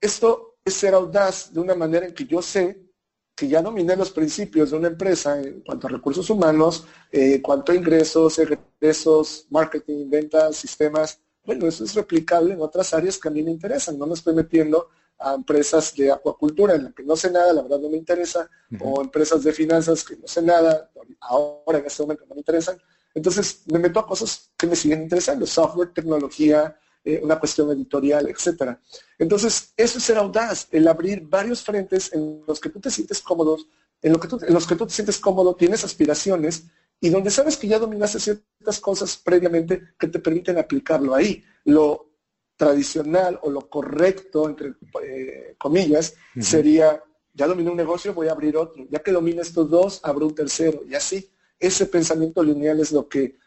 esto 0.00 0.56
es 0.64 0.74
ser 0.74 0.94
audaz 0.94 1.52
de 1.52 1.60
una 1.60 1.74
manera 1.74 2.06
en 2.06 2.14
que 2.14 2.26
yo 2.26 2.42
sé 2.42 2.88
que 3.34 3.46
ya 3.46 3.62
dominé 3.62 3.94
los 3.94 4.10
principios 4.10 4.70
de 4.70 4.76
una 4.76 4.88
empresa 4.88 5.40
en 5.40 5.60
cuanto 5.60 5.86
a 5.86 5.90
recursos 5.90 6.28
humanos, 6.28 6.86
en 7.12 7.34
eh, 7.34 7.42
cuanto 7.42 7.70
a 7.70 7.76
ingresos, 7.76 8.36
egresos, 8.38 9.46
marketing, 9.50 10.10
ventas, 10.10 10.56
sistemas. 10.56 11.20
Bueno, 11.44 11.68
eso 11.68 11.84
es 11.84 11.94
replicable 11.94 12.54
en 12.54 12.60
otras 12.60 12.92
áreas 12.92 13.16
que 13.16 13.28
a 13.28 13.30
mí 13.30 13.44
me 13.44 13.52
interesan. 13.52 13.96
No 13.96 14.06
me 14.06 14.14
estoy 14.14 14.34
metiendo 14.34 14.88
a 15.20 15.34
empresas 15.34 15.94
de 15.94 16.10
acuacultura 16.10 16.74
en 16.74 16.84
las 16.84 16.94
que 16.94 17.04
no 17.04 17.14
sé 17.14 17.30
nada, 17.30 17.52
la 17.52 17.62
verdad 17.62 17.80
no 17.80 17.88
me 17.88 17.96
interesa, 17.96 18.48
o 18.80 19.00
empresas 19.00 19.42
de 19.42 19.52
finanzas 19.52 20.04
que 20.04 20.16
no 20.16 20.28
sé 20.28 20.42
nada, 20.42 20.90
ahora 21.20 21.78
en 21.78 21.86
este 21.86 22.02
momento 22.02 22.24
no 22.28 22.34
me 22.34 22.40
interesan. 22.40 22.78
Entonces 23.14 23.62
me 23.66 23.78
meto 23.78 24.00
a 24.00 24.06
cosas 24.06 24.50
que 24.56 24.66
me 24.66 24.76
siguen 24.76 25.02
interesando, 25.02 25.46
software, 25.46 25.92
tecnología, 25.92 26.76
eh, 27.08 27.20
una 27.22 27.38
cuestión 27.38 27.70
editorial, 27.70 28.28
etcétera. 28.28 28.78
Entonces, 29.18 29.72
eso 29.78 29.96
es 29.96 30.04
ser 30.04 30.18
audaz, 30.18 30.68
el 30.70 30.86
abrir 30.86 31.22
varios 31.22 31.62
frentes 31.62 32.12
en 32.12 32.42
los 32.46 32.60
que 32.60 32.68
tú 32.68 32.80
te 32.80 32.90
sientes 32.90 33.22
cómodo, 33.22 33.56
en, 34.02 34.12
lo 34.12 34.20
que 34.20 34.28
tú, 34.28 34.38
en 34.46 34.52
los 34.52 34.66
que 34.66 34.76
tú 34.76 34.86
te 34.86 34.92
sientes 34.92 35.18
cómodo, 35.18 35.54
tienes 35.54 35.84
aspiraciones 35.84 36.64
y 37.00 37.08
donde 37.08 37.30
sabes 37.30 37.56
que 37.56 37.66
ya 37.66 37.78
dominaste 37.78 38.20
ciertas 38.20 38.78
cosas 38.78 39.16
previamente 39.16 39.94
que 39.98 40.08
te 40.08 40.18
permiten 40.18 40.58
aplicarlo 40.58 41.14
ahí. 41.14 41.42
Lo 41.64 42.10
tradicional 42.58 43.38
o 43.42 43.50
lo 43.50 43.70
correcto, 43.70 44.46
entre 44.46 44.74
eh, 45.02 45.54
comillas, 45.56 46.14
sería, 46.38 47.02
ya 47.32 47.46
dominé 47.46 47.70
un 47.70 47.76
negocio, 47.78 48.12
voy 48.12 48.28
a 48.28 48.32
abrir 48.32 48.54
otro. 48.58 48.84
Ya 48.90 48.98
que 48.98 49.12
domine 49.12 49.40
estos 49.40 49.70
dos, 49.70 50.00
abro 50.02 50.26
un 50.26 50.34
tercero. 50.34 50.82
Y 50.86 50.94
así, 50.94 51.30
ese 51.58 51.86
pensamiento 51.86 52.42
lineal 52.42 52.80
es 52.80 52.92
lo 52.92 53.08
que 53.08 53.38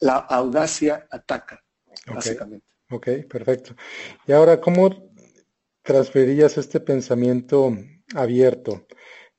la 0.00 0.16
audacia 0.16 1.06
ataca, 1.10 1.62
básicamente. 2.06 2.71
Ok, 2.92 3.08
perfecto. 3.26 3.74
Y 4.26 4.32
ahora, 4.32 4.60
¿cómo 4.60 5.10
transferirías 5.82 6.58
este 6.58 6.78
pensamiento 6.78 7.74
abierto, 8.14 8.86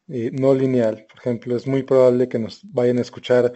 eh, 0.08 0.32
no 0.34 0.56
lineal? 0.56 1.06
Por 1.08 1.20
ejemplo, 1.20 1.56
es 1.56 1.68
muy 1.68 1.84
probable 1.84 2.28
que 2.28 2.39
nos 2.39 2.62
vayan 2.63 2.98
a 2.98 3.02
escuchar 3.02 3.54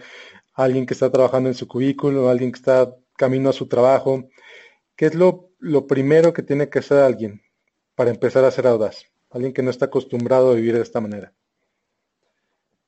alguien 0.54 0.86
que 0.86 0.94
está 0.94 1.10
trabajando 1.10 1.48
en 1.48 1.56
su 1.56 1.66
cubículo, 1.66 2.28
alguien 2.28 2.52
que 2.52 2.58
está 2.58 2.94
camino 3.16 3.50
a 3.50 3.52
su 3.52 3.66
trabajo. 3.66 4.28
¿Qué 4.94 5.06
es 5.06 5.16
lo, 5.16 5.50
lo 5.58 5.88
primero 5.88 6.32
que 6.32 6.44
tiene 6.44 6.68
que 6.68 6.78
hacer 6.78 6.98
alguien 6.98 7.42
para 7.96 8.10
empezar 8.10 8.44
a 8.44 8.52
ser 8.52 8.68
audaz? 8.68 9.04
Alguien 9.30 9.52
que 9.52 9.64
no 9.64 9.70
está 9.70 9.86
acostumbrado 9.86 10.52
a 10.52 10.54
vivir 10.54 10.76
de 10.76 10.82
esta 10.82 11.00
manera. 11.00 11.34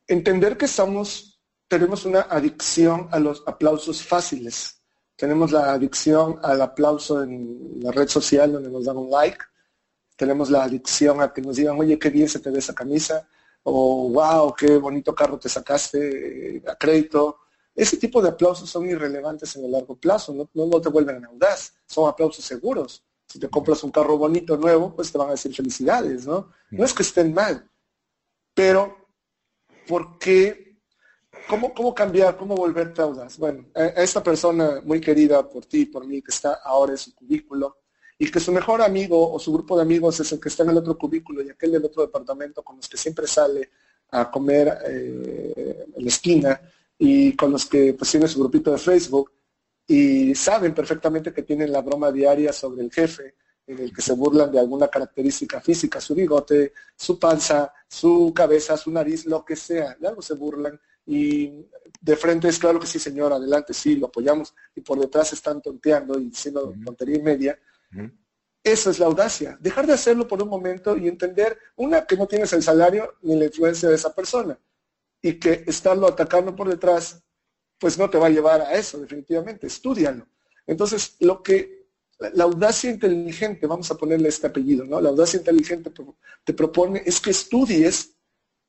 Entender 0.07 0.57
que 0.57 0.69
somos, 0.69 1.43
tenemos 1.67 2.05
una 2.05 2.21
adicción 2.21 3.09
a 3.11 3.19
los 3.19 3.43
aplausos 3.49 4.01
fáciles 4.01 4.80
tenemos 5.21 5.53
la 5.53 5.75
adicción 5.75 6.41
al 6.43 6.63
aplauso 6.63 7.23
en 7.23 7.79
la 7.83 7.93
red 7.93 8.09
social 8.09 8.53
donde 8.53 8.71
nos 8.71 8.87
dan 8.87 8.97
un 8.97 9.11
like. 9.11 9.45
Tenemos 10.17 10.49
la 10.49 10.65
adicción 10.65 11.21
a 11.21 11.31
que 11.31 11.43
nos 11.43 11.57
digan, 11.57 11.79
oye, 11.79 11.99
qué 11.99 12.09
bien 12.09 12.27
se 12.27 12.39
te 12.39 12.51
ve 12.51 12.59
esa 12.59 12.75
camisa. 12.75 13.29
O, 13.65 14.09
wow, 14.09 14.55
qué 14.55 14.79
bonito 14.79 15.15
carro 15.15 15.39
te 15.39 15.51
sacaste 15.51 16.57
eh, 16.57 16.63
a 16.67 16.75
crédito. 16.75 17.41
Ese 17.75 17.99
tipo 17.99 18.23
de 18.23 18.31
aplausos 18.31 18.71
son 18.71 18.89
irrelevantes 18.89 19.55
en 19.57 19.67
el 19.67 19.73
largo 19.73 19.95
plazo, 19.95 20.33
no, 20.33 20.49
no, 20.55 20.81
te 20.81 20.89
vuelven 20.89 21.23
audaz, 21.27 21.75
son 21.85 22.09
aplausos 22.09 22.43
seguros. 22.43 23.05
Si 23.27 23.39
te 23.39 23.51
compras 23.51 23.85
un 23.85 23.91
carro 23.91 24.17
bonito 24.17 24.57
nuevo, 24.57 24.97
pues 24.97 25.13
te 25.13 25.19
van 25.19 25.29
a 25.29 25.33
decir 25.33 25.55
felicidades, 25.55 26.27
¿no? 26.27 26.51
No 26.71 26.83
es 26.83 26.95
que 26.95 27.03
estén 27.03 27.35
mal, 27.35 27.71
pero 28.55 28.97
¿por 29.87 30.19
qué 30.19 30.70
¿Cómo, 31.51 31.75
¿Cómo 31.75 31.93
cambiar, 31.93 32.37
cómo 32.37 32.55
volverte 32.55 33.03
audaz? 33.03 33.37
Bueno, 33.37 33.67
a 33.75 34.03
esta 34.05 34.23
persona 34.23 34.81
muy 34.85 35.01
querida 35.01 35.49
por 35.49 35.67
ti, 35.67 35.85
por 35.85 36.07
mí, 36.07 36.23
que 36.23 36.31
está 36.31 36.61
ahora 36.63 36.93
en 36.93 36.99
su 36.99 37.13
cubículo, 37.13 37.79
y 38.17 38.31
que 38.31 38.39
su 38.39 38.53
mejor 38.53 38.81
amigo 38.81 39.33
o 39.33 39.37
su 39.41 39.53
grupo 39.53 39.75
de 39.75 39.83
amigos 39.83 40.21
es 40.21 40.31
el 40.31 40.39
que 40.39 40.49
está 40.49 40.63
en 40.63 40.71
el 40.71 40.77
otro 40.77 40.97
cubículo 40.97 41.43
y 41.43 41.51
aquel 41.51 41.73
del 41.73 41.85
otro 41.85 42.03
departamento 42.03 42.63
con 42.63 42.77
los 42.77 42.89
que 42.89 42.97
siempre 42.97 43.27
sale 43.27 43.69
a 44.13 44.31
comer 44.31 44.79
eh, 44.87 45.87
en 45.97 46.05
la 46.05 46.09
esquina 46.09 46.61
y 46.97 47.35
con 47.35 47.51
los 47.51 47.67
que 47.67 47.95
pues 47.95 48.09
tiene 48.13 48.29
su 48.29 48.39
grupito 48.39 48.71
de 48.71 48.79
Facebook 48.79 49.33
y 49.89 50.33
saben 50.37 50.73
perfectamente 50.73 51.33
que 51.33 51.43
tienen 51.43 51.73
la 51.73 51.81
broma 51.81 52.13
diaria 52.13 52.53
sobre 52.53 52.83
el 52.83 52.93
jefe 52.93 53.35
en 53.67 53.81
el 53.81 53.93
que 53.93 54.03
se 54.03 54.13
burlan 54.13 54.53
de 54.53 54.61
alguna 54.61 54.87
característica 54.87 55.61
física, 55.61 56.01
su 56.01 56.15
bigote, 56.15 56.75
su 56.95 57.19
panza, 57.19 57.73
su 57.89 58.33
cabeza, 58.33 58.77
su 58.77 58.93
nariz, 58.93 59.27
lo 59.27 59.45
que 59.45 59.57
sea, 59.57 59.97
de 59.99 60.07
algo 60.07 60.23
se 60.23 60.35
burlan 60.35 60.79
y 61.11 61.67
de 62.01 62.15
frente 62.15 62.47
es 62.47 62.61
claro 62.61 62.79
que 62.79 62.87
sí, 62.87 63.01
señor, 63.01 63.33
adelante, 63.33 63.75
sí, 63.75 63.97
lo 63.97 64.07
apoyamos, 64.07 64.55
y 64.77 64.81
por 64.81 64.97
detrás 65.01 65.33
están 65.33 65.61
tonteando 65.61 66.21
y 66.21 66.27
diciendo 66.27 66.73
tontería 66.85 67.17
y 67.17 67.23
media. 67.23 67.59
Eso 68.63 68.91
es 68.91 69.01
la 69.01 69.07
audacia, 69.07 69.59
dejar 69.61 69.89
de 69.89 69.95
hacerlo 69.95 70.29
por 70.29 70.41
un 70.41 70.49
momento 70.49 70.97
y 70.97 71.09
entender, 71.09 71.59
una, 71.75 72.07
que 72.07 72.17
no 72.17 72.29
tienes 72.29 72.53
el 72.53 72.63
salario 72.63 73.15
ni 73.23 73.35
la 73.35 73.47
influencia 73.47 73.89
de 73.89 73.97
esa 73.97 74.15
persona, 74.15 74.57
y 75.21 75.35
que 75.35 75.65
estarlo 75.67 76.07
atacando 76.07 76.55
por 76.55 76.69
detrás, 76.69 77.21
pues 77.77 77.99
no 77.99 78.09
te 78.09 78.17
va 78.17 78.27
a 78.27 78.31
llevar 78.31 78.61
a 78.61 78.75
eso, 78.75 79.01
definitivamente, 79.01 79.67
estudialo. 79.67 80.29
Entonces, 80.65 81.17
lo 81.19 81.43
que 81.43 81.89
la 82.35 82.45
audacia 82.45 82.89
inteligente, 82.89 83.67
vamos 83.67 83.91
a 83.91 83.97
ponerle 83.97 84.29
este 84.29 84.47
apellido, 84.47 84.85
¿no? 84.85 85.01
La 85.01 85.09
audacia 85.09 85.39
inteligente 85.39 85.91
te 86.45 86.55
propone 86.55 87.03
es 87.05 87.21
que 87.21 87.31
estudies 87.31 88.15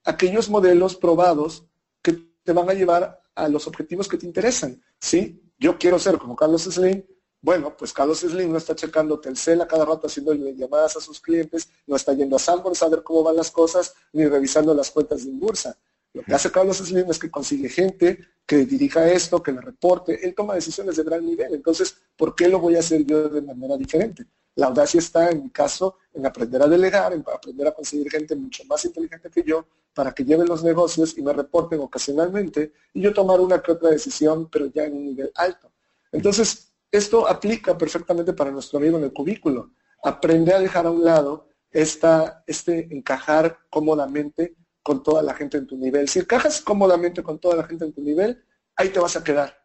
aquellos 0.03 0.49
modelos 0.49 0.95
probados 0.95 1.67
te 2.43 2.53
van 2.53 2.69
a 2.69 2.73
llevar 2.73 3.21
a 3.35 3.47
los 3.47 3.67
objetivos 3.67 4.07
que 4.07 4.17
te 4.17 4.25
interesan. 4.25 4.81
¿sí? 4.99 5.41
Yo 5.57 5.77
quiero 5.77 5.99
ser 5.99 6.17
como 6.17 6.35
Carlos 6.35 6.63
Slim. 6.63 7.03
Bueno, 7.41 7.75
pues 7.75 7.91
Carlos 7.91 8.19
Slim 8.19 8.51
no 8.51 8.57
está 8.57 8.75
checando 8.75 9.19
Telcel 9.19 9.61
a 9.61 9.67
cada 9.67 9.85
rato 9.85 10.07
haciendo 10.07 10.33
llamadas 10.33 10.95
a 10.97 11.01
sus 11.01 11.19
clientes, 11.19 11.69
no 11.87 11.95
está 11.95 12.13
yendo 12.13 12.35
a 12.35 12.39
Sanborns 12.39 12.83
a 12.83 12.89
ver 12.89 13.01
cómo 13.01 13.23
van 13.23 13.35
las 13.35 13.49
cosas, 13.49 13.95
ni 14.13 14.25
revisando 14.27 14.73
las 14.75 14.91
cuentas 14.91 15.23
de 15.23 15.31
Inbursa. 15.31 15.75
Lo 16.13 16.23
que 16.23 16.33
hace 16.33 16.51
Carlos 16.51 16.77
Slim 16.77 17.09
es 17.09 17.19
que 17.19 17.31
consigue 17.31 17.69
gente 17.69 18.19
que 18.45 18.65
dirija 18.65 19.09
esto, 19.09 19.41
que 19.41 19.51
le 19.51 19.61
reporte. 19.61 20.25
Él 20.25 20.35
toma 20.35 20.55
decisiones 20.55 20.97
de 20.97 21.03
gran 21.03 21.25
nivel. 21.25 21.53
Entonces, 21.53 21.95
¿por 22.17 22.35
qué 22.35 22.49
lo 22.49 22.59
voy 22.59 22.75
a 22.75 22.79
hacer 22.79 23.05
yo 23.05 23.29
de 23.29 23.41
manera 23.41 23.77
diferente? 23.77 24.25
La 24.55 24.67
audacia 24.67 24.99
está, 24.99 25.29
en 25.29 25.43
mi 25.43 25.49
caso, 25.49 25.97
en 26.13 26.25
aprender 26.25 26.61
a 26.61 26.67
delegar, 26.67 27.13
en 27.13 27.23
aprender 27.33 27.67
a 27.67 27.71
conseguir 27.71 28.11
gente 28.11 28.35
mucho 28.35 28.65
más 28.65 28.83
inteligente 28.83 29.29
que 29.29 29.43
yo 29.43 29.65
para 29.93 30.13
que 30.13 30.25
lleven 30.25 30.47
los 30.47 30.63
negocios 30.63 31.17
y 31.17 31.21
me 31.21 31.31
reporten 31.31 31.79
ocasionalmente 31.79 32.73
y 32.93 33.01
yo 33.01 33.13
tomar 33.13 33.39
una 33.39 33.61
que 33.61 33.71
otra 33.71 33.89
decisión, 33.89 34.49
pero 34.49 34.65
ya 34.65 34.83
en 34.83 34.97
un 34.97 35.05
nivel 35.05 35.31
alto. 35.35 35.71
Entonces, 36.11 36.73
esto 36.91 37.27
aplica 37.27 37.77
perfectamente 37.77 38.33
para 38.33 38.51
nuestro 38.51 38.79
amigo 38.79 38.97
en 38.97 39.05
el 39.05 39.13
cubículo. 39.13 39.71
Aprende 40.03 40.53
a 40.53 40.59
dejar 40.59 40.85
a 40.85 40.91
un 40.91 41.05
lado 41.05 41.47
esta, 41.71 42.43
este 42.47 42.93
encajar 42.93 43.59
cómodamente 43.69 44.55
con 44.83 45.03
toda 45.03 45.21
la 45.21 45.33
gente 45.33 45.57
en 45.57 45.67
tu 45.67 45.77
nivel. 45.77 46.07
Si 46.07 46.19
encajas 46.19 46.61
cómodamente 46.61 47.23
con 47.23 47.39
toda 47.39 47.55
la 47.55 47.63
gente 47.63 47.85
en 47.85 47.93
tu 47.93 48.01
nivel, 48.01 48.43
ahí 48.75 48.89
te 48.89 48.99
vas 48.99 49.15
a 49.15 49.23
quedar 49.23 49.61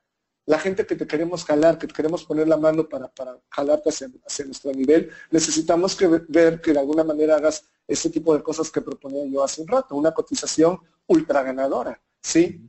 la 0.47 0.61
gente 0.61 0.87
que 0.87 0.95
te 0.95 1.07
queremos 1.07 1.45
jalar, 1.45 1.77
que 1.77 1.89
te 1.89 1.93
queremos 1.93 2.25
poner 2.25 2.47
la 2.47 2.57
mano 2.57 2.89
para, 2.89 3.09
para 3.09 3.39
jalarte 3.51 3.91
hacia, 3.91 4.47
nuestro 4.47 4.73
nivel, 4.73 5.11
necesitamos 5.31 5.97
que 5.97 6.07
ver 6.29 6.61
que 6.61 6.73
de 6.73 6.79
alguna 6.79 7.03
manera 7.03 7.37
hagas 7.37 7.65
ese 7.87 8.11
tipo 8.11 8.35
de 8.35 8.43
cosas 8.43 8.71
que 8.71 8.81
proponía 8.81 9.27
yo 9.27 9.43
hace 9.43 9.61
un 9.61 9.69
rato, 9.69 9.97
una 9.97 10.15
cotización 10.15 10.79
ultra 11.09 11.43
ganadora, 11.43 12.01
¿sí? 12.23 12.65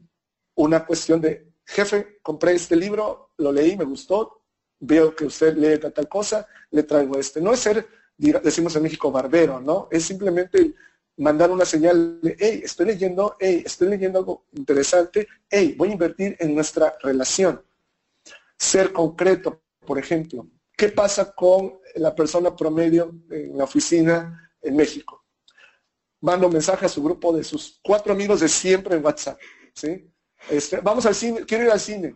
Una 0.56 0.86
cuestión 0.86 1.22
de, 1.22 1.54
jefe, 1.66 2.20
compré 2.24 2.54
este 2.54 2.76
libro, 2.76 3.32
lo 3.38 3.52
leí, 3.52 3.78
me 3.78 3.86
gustó, 3.86 4.42
veo 4.80 5.16
que 5.16 5.26
usted 5.26 5.56
lee 5.56 5.80
tal 5.80 6.10
cosa, 6.10 6.48
le 6.72 6.82
traigo 6.82 7.20
este. 7.20 7.42
No 7.42 7.54
es 7.54 7.60
ser, 7.60 7.88
decimos 8.18 8.76
en 8.76 8.84
México, 8.84 9.12
barbero, 9.12 9.62
¿no? 9.62 9.88
Es 9.92 10.04
simplemente 10.04 10.74
mandar 11.18 11.52
una 11.52 11.66
señal 11.66 12.22
de, 12.22 12.36
hey, 12.40 12.62
estoy 12.64 12.88
leyendo, 12.88 13.36
hey, 13.40 13.64
estoy 13.66 13.90
leyendo 13.90 14.20
algo 14.20 14.46
interesante, 14.54 15.28
hey, 15.50 15.76
voy 15.78 15.90
a 15.90 15.94
invertir 15.94 16.36
en 16.40 16.56
nuestra 16.56 16.96
relación 17.02 17.62
ser 18.58 18.92
concreto, 18.92 19.62
por 19.86 20.00
ejemplo. 20.00 20.48
¿Qué 20.76 20.90
pasa 20.90 21.34
con 21.34 21.80
la 21.96 22.14
persona 22.14 22.56
promedio 22.56 23.16
en 23.30 23.58
la 23.58 23.64
oficina 23.64 24.52
en 24.62 24.76
México? 24.76 25.26
Manda 26.22 26.48
un 26.48 26.54
mensaje 26.54 26.86
a 26.86 26.90
su 26.90 27.04
grupo 27.04 27.36
de 27.36 27.44
sus 27.44 27.80
cuatro 27.84 28.14
amigos 28.14 28.40
de 28.40 28.48
siempre 28.48 28.96
en 28.96 29.04
WhatsApp. 29.04 29.40
¿sí? 29.74 30.12
Este, 30.50 30.80
vamos 30.82 31.06
al 31.06 31.16
cine, 31.16 31.46
quiero 31.46 31.66
ir 31.66 31.72
al 31.72 31.80
cine. 31.80 32.16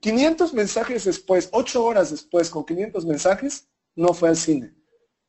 500 0.00 0.54
mensajes 0.54 1.04
después, 1.04 1.48
ocho 1.52 1.84
horas 1.84 2.10
después, 2.10 2.50
con 2.50 2.64
500 2.64 3.04
mensajes, 3.04 3.68
no 3.94 4.12
fue 4.14 4.28
al 4.28 4.36
cine, 4.36 4.74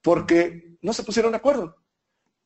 porque 0.01 0.77
no 0.81 0.93
se 0.93 1.03
pusieron 1.03 1.31
de 1.31 1.37
acuerdo. 1.37 1.75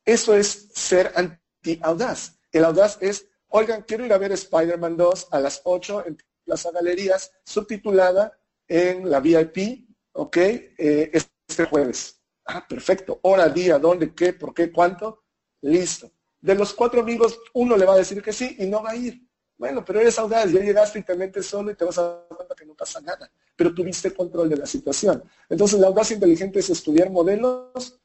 Eso 0.04 0.34
es 0.34 0.68
ser 0.74 1.12
anti-audaz. 1.14 2.38
El 2.52 2.64
audaz 2.64 2.98
es, 3.00 3.26
oigan, 3.48 3.82
quiero 3.82 4.04
ir 4.04 4.12
a 4.12 4.18
ver 4.18 4.32
Spider-Man 4.32 4.96
2 4.96 5.28
a 5.30 5.40
las 5.40 5.60
8 5.64 6.04
en 6.06 6.18
Plaza 6.44 6.70
Galerías, 6.70 7.32
subtitulada 7.44 8.38
en 8.68 9.10
la 9.10 9.20
VIP, 9.20 9.88
¿ok? 10.12 10.36
Eh, 10.36 11.10
este 11.48 11.64
jueves. 11.64 12.20
Ah, 12.44 12.66
perfecto. 12.68 13.18
Hora, 13.22 13.48
día, 13.48 13.78
dónde, 13.78 14.14
qué, 14.14 14.34
por 14.34 14.52
qué, 14.52 14.70
cuánto. 14.70 15.22
Listo. 15.62 16.10
de 16.42 16.54
los 16.54 16.74
cuatro 16.74 17.00
amigos, 17.00 17.38
uno 17.54 17.74
le 17.74 17.86
va 17.86 17.94
a 17.94 17.96
decir 17.96 18.20
que 18.20 18.34
sí 18.34 18.56
y 18.58 18.66
no 18.66 18.82
va 18.82 18.90
a 18.90 18.96
ir. 18.96 19.26
Bueno, 19.56 19.82
pero 19.82 20.00
eres 20.00 20.18
audaz, 20.18 20.50
ya 20.52 20.60
llegaste 20.60 20.98
y 20.98 21.02
te 21.02 21.14
metes 21.14 21.46
solo 21.46 21.70
y 21.70 21.74
te 21.74 21.86
vas 21.86 21.96
a 21.96 22.02
dar 22.02 22.26
cuenta 22.28 22.54
que 22.54 22.66
no 22.66 22.74
pasa 22.74 23.00
nada, 23.00 23.30
pero 23.56 23.72
tuviste 23.72 24.12
control 24.12 24.50
de 24.50 24.58
la 24.58 24.66
situación. 24.66 25.24
Entonces 25.48 25.80
la 25.80 25.86
audacia 25.86 26.12
inteligente 26.12 26.58
es 26.58 26.68
estudiar 26.68 27.08
modelos 27.08 27.98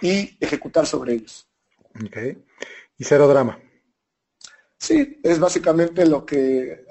y 0.00 0.36
ejecutar 0.40 0.86
sobre 0.86 1.14
ellos. 1.14 1.48
Ok. 1.94 2.16
Y 2.98 3.04
cero 3.04 3.28
drama. 3.28 3.60
Sí, 4.78 5.20
es 5.22 5.38
básicamente 5.38 6.06
lo 6.06 6.24
que 6.26 6.84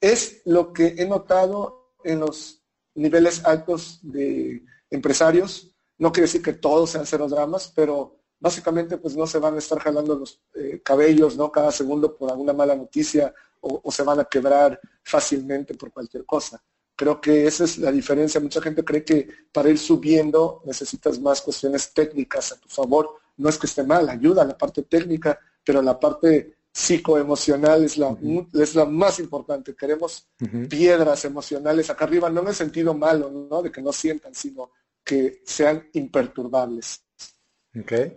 es 0.00 0.42
lo 0.44 0.72
que 0.72 0.94
he 0.98 1.06
notado 1.06 1.94
en 2.04 2.20
los 2.20 2.62
niveles 2.94 3.44
altos 3.44 4.00
de 4.02 4.62
empresarios. 4.90 5.74
No 5.98 6.12
quiere 6.12 6.26
decir 6.26 6.42
que 6.42 6.52
todos 6.52 6.90
sean 6.90 7.06
cero 7.06 7.28
dramas, 7.28 7.72
pero 7.74 8.20
básicamente 8.38 8.98
pues 8.98 9.16
no 9.16 9.26
se 9.26 9.38
van 9.38 9.54
a 9.54 9.58
estar 9.58 9.78
jalando 9.78 10.16
los 10.16 10.42
eh, 10.54 10.82
cabellos 10.84 11.36
¿no? 11.36 11.50
cada 11.50 11.72
segundo 11.72 12.16
por 12.16 12.30
alguna 12.30 12.52
mala 12.52 12.74
noticia 12.74 13.34
o, 13.60 13.90
se 13.90 14.02
van 14.02 14.20
a 14.20 14.24
quebrar 14.24 14.78
fácilmente 15.02 15.74
por 15.74 15.92
cualquier 15.92 16.24
cosa. 16.24 16.62
Creo 16.96 17.20
que 17.20 17.46
esa 17.46 17.64
es 17.64 17.76
la 17.76 17.92
diferencia. 17.92 18.40
Mucha 18.40 18.62
gente 18.62 18.82
cree 18.82 19.04
que 19.04 19.28
para 19.52 19.68
ir 19.68 19.78
subiendo 19.78 20.62
necesitas 20.64 21.20
más 21.20 21.42
cuestiones 21.42 21.92
técnicas 21.92 22.52
a 22.52 22.56
tu 22.58 22.68
favor. 22.68 23.18
No 23.36 23.50
es 23.50 23.58
que 23.58 23.66
esté 23.66 23.84
mal, 23.84 24.08
ayuda 24.08 24.42
a 24.42 24.46
la 24.46 24.56
parte 24.56 24.82
técnica, 24.82 25.38
pero 25.62 25.82
la 25.82 26.00
parte 26.00 26.56
psicoemocional 26.72 27.84
es 27.84 27.98
la, 27.98 28.16
es 28.54 28.74
la 28.74 28.86
más 28.86 29.18
importante. 29.18 29.74
Queremos 29.74 30.26
piedras 30.70 31.24
emocionales 31.26 31.90
acá 31.90 32.06
arriba, 32.06 32.30
no 32.30 32.40
en 32.40 32.48
el 32.48 32.54
sentido 32.54 32.94
malo, 32.94 33.30
¿no? 33.30 33.62
De 33.62 33.70
que 33.70 33.82
no 33.82 33.92
sientan, 33.92 34.34
sino 34.34 34.70
que 35.04 35.42
sean 35.44 35.88
imperturbables. 35.92 37.02
Okay. 37.78 38.16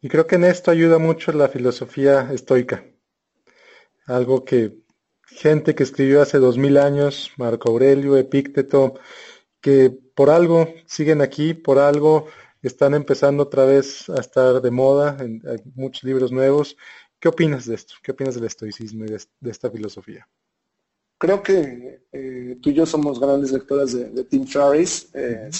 Y 0.00 0.08
creo 0.08 0.26
que 0.26 0.36
en 0.36 0.44
esto 0.44 0.70
ayuda 0.70 0.98
mucho 0.98 1.32
la 1.32 1.48
filosofía 1.48 2.30
estoica. 2.32 2.84
Algo 4.06 4.44
que 4.44 4.83
gente 5.26 5.74
que 5.74 5.82
escribió 5.82 6.22
hace 6.22 6.38
dos 6.38 6.58
mil 6.58 6.76
años, 6.76 7.32
Marco 7.36 7.70
Aurelio, 7.70 8.16
Epícteto, 8.16 8.94
que 9.60 9.90
por 10.14 10.30
algo 10.30 10.72
siguen 10.86 11.22
aquí, 11.22 11.54
por 11.54 11.78
algo 11.78 12.26
están 12.62 12.94
empezando 12.94 13.42
otra 13.42 13.64
vez 13.64 14.08
a 14.08 14.20
estar 14.20 14.60
de 14.62 14.70
moda, 14.70 15.16
en, 15.20 15.42
hay 15.46 15.58
muchos 15.74 16.04
libros 16.04 16.32
nuevos. 16.32 16.76
¿Qué 17.18 17.28
opinas 17.28 17.66
de 17.66 17.74
esto? 17.74 17.94
¿Qué 18.02 18.12
opinas 18.12 18.34
del 18.34 18.44
estoicismo 18.44 19.04
y 19.04 19.08
de, 19.08 19.50
esta 19.50 19.70
filosofía? 19.70 20.28
Creo 21.18 21.42
que 21.42 22.06
eh, 22.12 22.58
tú 22.60 22.70
y 22.70 22.74
yo 22.74 22.86
somos 22.86 23.18
grandes 23.20 23.52
lectoras 23.52 23.92
de, 23.92 24.24
Tim 24.24 24.46
Ferriss. 24.46 25.08
Eh, 25.14 25.50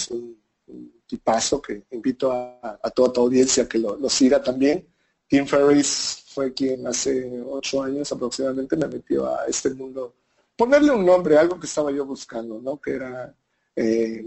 tipazo 1.07 1.61
que 1.61 1.83
invito 1.91 2.31
a, 2.31 2.89
toda 2.93 3.13
tu 3.13 3.21
audiencia 3.21 3.67
que 3.67 3.77
lo, 3.77 4.09
siga 4.09 4.41
también. 4.41 4.87
Tim 5.27 5.45
Ferriss 5.45 6.23
fue 6.35 6.53
quien 6.53 6.85
hace 6.85 7.41
ocho 7.47 7.81
años 7.81 8.11
aproximadamente 8.11 8.75
me 8.75 8.87
metió 8.87 9.25
a 9.25 9.45
este 9.47 9.73
mundo. 9.73 10.15
Ponerle 10.57 10.91
un 10.91 11.05
nombre, 11.05 11.37
algo 11.37 11.57
que 11.57 11.65
estaba 11.65 11.91
yo 11.91 12.05
buscando, 12.05 12.59
¿no? 12.61 12.79
Que 12.79 12.91
era 12.91 13.33
eh, 13.73 14.25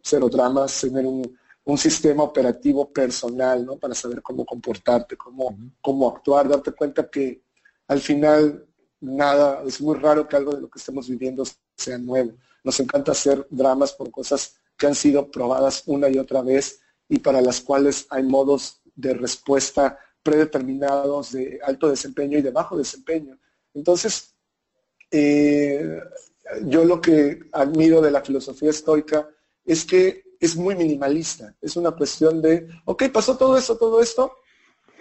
cero 0.00 0.30
dramas, 0.30 0.80
tener 0.80 1.04
un, 1.04 1.38
sistema 1.76 2.22
operativo 2.22 2.90
personal, 2.90 3.64
¿no? 3.64 3.76
Para 3.76 3.94
saber 3.94 4.22
cómo 4.22 4.44
comportarte, 4.46 5.16
cómo, 5.16 5.56
cómo 5.80 6.08
actuar, 6.08 6.48
darte 6.48 6.72
cuenta 6.72 7.08
que 7.08 7.42
al 7.86 8.00
final 8.00 8.66
nada, 9.00 9.62
es 9.66 9.80
muy 9.80 9.96
raro 9.96 10.26
que 10.26 10.36
algo 10.36 10.52
de 10.52 10.62
lo 10.62 10.70
que 10.70 10.78
estemos 10.78 11.08
viviendo 11.08 11.44
sea 11.76 11.98
nuevo. 11.98 12.32
Nos 12.64 12.80
encanta 12.80 13.12
hacer 13.12 13.46
dramas 13.50 13.92
por 13.92 14.10
cosas 14.10 14.56
que 14.76 14.86
han 14.86 14.94
sido 14.94 15.30
probadas 15.30 15.82
una 15.86 16.08
y 16.08 16.18
otra 16.18 16.40
vez 16.42 16.80
y 17.08 17.18
para 17.18 17.40
las 17.42 17.60
cuales 17.60 18.06
hay 18.10 18.22
modos 18.22 18.80
de 18.94 19.14
respuesta 19.14 19.98
predeterminados 20.22 21.32
de 21.32 21.58
alto 21.62 21.88
desempeño 21.88 22.38
y 22.38 22.42
de 22.42 22.50
bajo 22.50 22.76
desempeño. 22.76 23.38
Entonces, 23.74 24.34
eh, 25.10 26.00
yo 26.64 26.84
lo 26.84 27.00
que 27.00 27.40
admiro 27.52 28.00
de 28.00 28.10
la 28.10 28.22
filosofía 28.22 28.70
estoica 28.70 29.28
es 29.64 29.84
que 29.84 30.24
es 30.38 30.56
muy 30.56 30.74
minimalista. 30.74 31.54
Es 31.60 31.76
una 31.76 31.92
cuestión 31.92 32.42
de, 32.42 32.68
ok, 32.84 33.04
pasó 33.12 33.36
todo 33.36 33.56
esto, 33.56 33.76
todo 33.76 34.00
esto, 34.00 34.36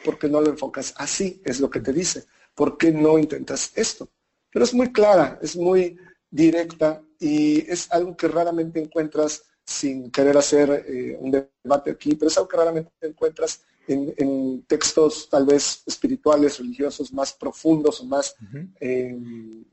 ¿por 0.03 0.19
qué 0.19 0.27
no 0.29 0.41
lo 0.41 0.49
enfocas 0.49 0.93
así? 0.97 1.41
Es 1.43 1.59
lo 1.59 1.69
que 1.69 1.79
te 1.79 1.93
dice. 1.93 2.25
¿Por 2.53 2.77
qué 2.77 2.91
no 2.91 3.17
intentas 3.17 3.71
esto? 3.75 4.09
Pero 4.51 4.65
es 4.65 4.73
muy 4.73 4.91
clara, 4.91 5.39
es 5.41 5.55
muy 5.55 5.97
directa 6.29 7.01
y 7.19 7.59
es 7.71 7.91
algo 7.91 8.15
que 8.15 8.27
raramente 8.27 8.81
encuentras 8.81 9.43
sin 9.65 10.11
querer 10.11 10.37
hacer 10.37 10.85
eh, 10.87 11.17
un 11.19 11.31
debate 11.31 11.91
aquí, 11.91 12.15
pero 12.15 12.27
es 12.27 12.37
algo 12.37 12.49
que 12.49 12.57
raramente 12.57 12.91
encuentras 13.01 13.61
en, 13.87 14.63
textos 14.67 15.27
tal 15.29 15.45
vez 15.45 15.83
espirituales, 15.85 16.59
religiosos 16.59 17.11
más 17.11 17.33
profundos 17.33 18.01
o 18.01 18.05
más, 18.05 18.35
eh, 18.79 19.17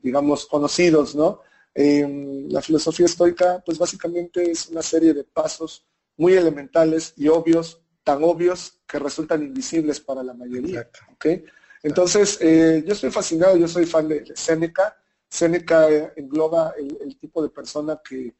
digamos, 0.01 0.45
conocidos, 0.45 1.15
¿no? 1.15 1.41
Eh, 1.73 2.45
la 2.49 2.61
filosofía 2.61 3.05
estoica, 3.05 3.61
pues 3.65 3.77
básicamente 3.77 4.51
es 4.51 4.67
una 4.67 4.81
serie 4.81 5.13
de 5.13 5.23
pasos 5.23 5.85
muy 6.17 6.33
elementales 6.33 7.13
y 7.15 7.27
obvios, 7.27 7.81
tan 8.03 8.23
obvios 8.23 8.79
que 8.87 8.99
resultan 8.99 9.43
invisibles 9.43 9.99
para 9.99 10.23
la 10.23 10.33
mayoría. 10.33 10.89
Entonces, 11.81 12.39
yo 12.39 12.93
estoy 12.93 13.11
fascinado, 13.11 13.55
yo 13.55 13.67
soy 13.67 13.85
fan 13.85 14.07
de, 14.07 14.25
Seneca. 14.35 14.97
Seneca 15.29 15.87
engloba 16.15 16.73
el 16.77 17.17
tipo 17.17 17.41
de 17.41 17.49
persona 17.49 18.01
que 18.03 18.35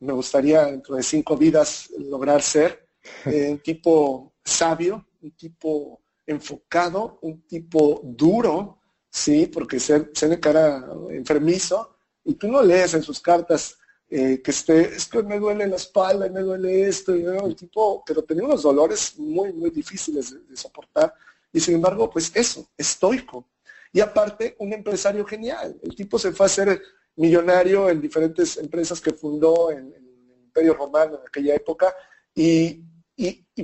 me 0.00 0.12
gustaría 0.12 0.66
dentro 0.66 0.96
de 0.96 1.02
cinco 1.02 1.36
vidas 1.36 1.90
lograr 1.98 2.42
ser 2.42 2.88
eh, 3.26 3.58
tipo 3.62 4.27
sabio, 4.44 5.06
un 5.22 5.30
tipo 5.32 6.00
enfocado, 6.26 7.18
un 7.22 7.42
tipo 7.42 8.00
duro, 8.04 8.78
sí, 9.08 9.46
porque 9.46 9.78
de 9.78 10.40
cara 10.40 10.86
enfermizo, 11.10 11.96
y 12.24 12.34
tú 12.34 12.48
no 12.48 12.62
lees 12.62 12.94
en 12.94 13.02
sus 13.02 13.20
cartas 13.20 13.78
eh, 14.10 14.40
que 14.42 14.50
esté, 14.50 14.94
es 14.94 15.06
que 15.06 15.22
me 15.22 15.38
duele 15.38 15.66
la 15.66 15.76
espalda, 15.76 16.26
y 16.26 16.30
me 16.30 16.40
duele 16.40 16.88
esto, 16.88 17.16
y 17.16 17.24
el 17.24 17.56
tipo, 17.56 18.02
pero 18.06 18.22
tenía 18.22 18.44
unos 18.44 18.62
dolores 18.62 19.18
muy, 19.18 19.52
muy 19.52 19.70
difíciles 19.70 20.36
de, 20.48 20.56
soportar, 20.56 21.14
y 21.52 21.60
sin 21.60 21.76
embargo, 21.76 22.10
pues 22.10 22.30
eso, 22.34 22.68
estoico. 22.76 23.48
Y 23.90 24.00
aparte, 24.00 24.54
un 24.58 24.72
empresario 24.74 25.24
genial. 25.24 25.78
El 25.82 25.94
tipo 25.96 26.18
se 26.18 26.32
fue 26.32 26.44
a 26.44 26.48
hacer 26.48 26.82
millonario 27.16 27.88
en 27.88 28.02
diferentes 28.02 28.58
empresas 28.58 29.00
que 29.00 29.12
fundó 29.12 29.70
en, 29.70 29.92
el 29.94 30.44
Imperio 30.44 30.74
Romano 30.74 31.16
en 31.16 31.26
aquella 31.26 31.54
época 31.54 31.94
y, 32.34 32.82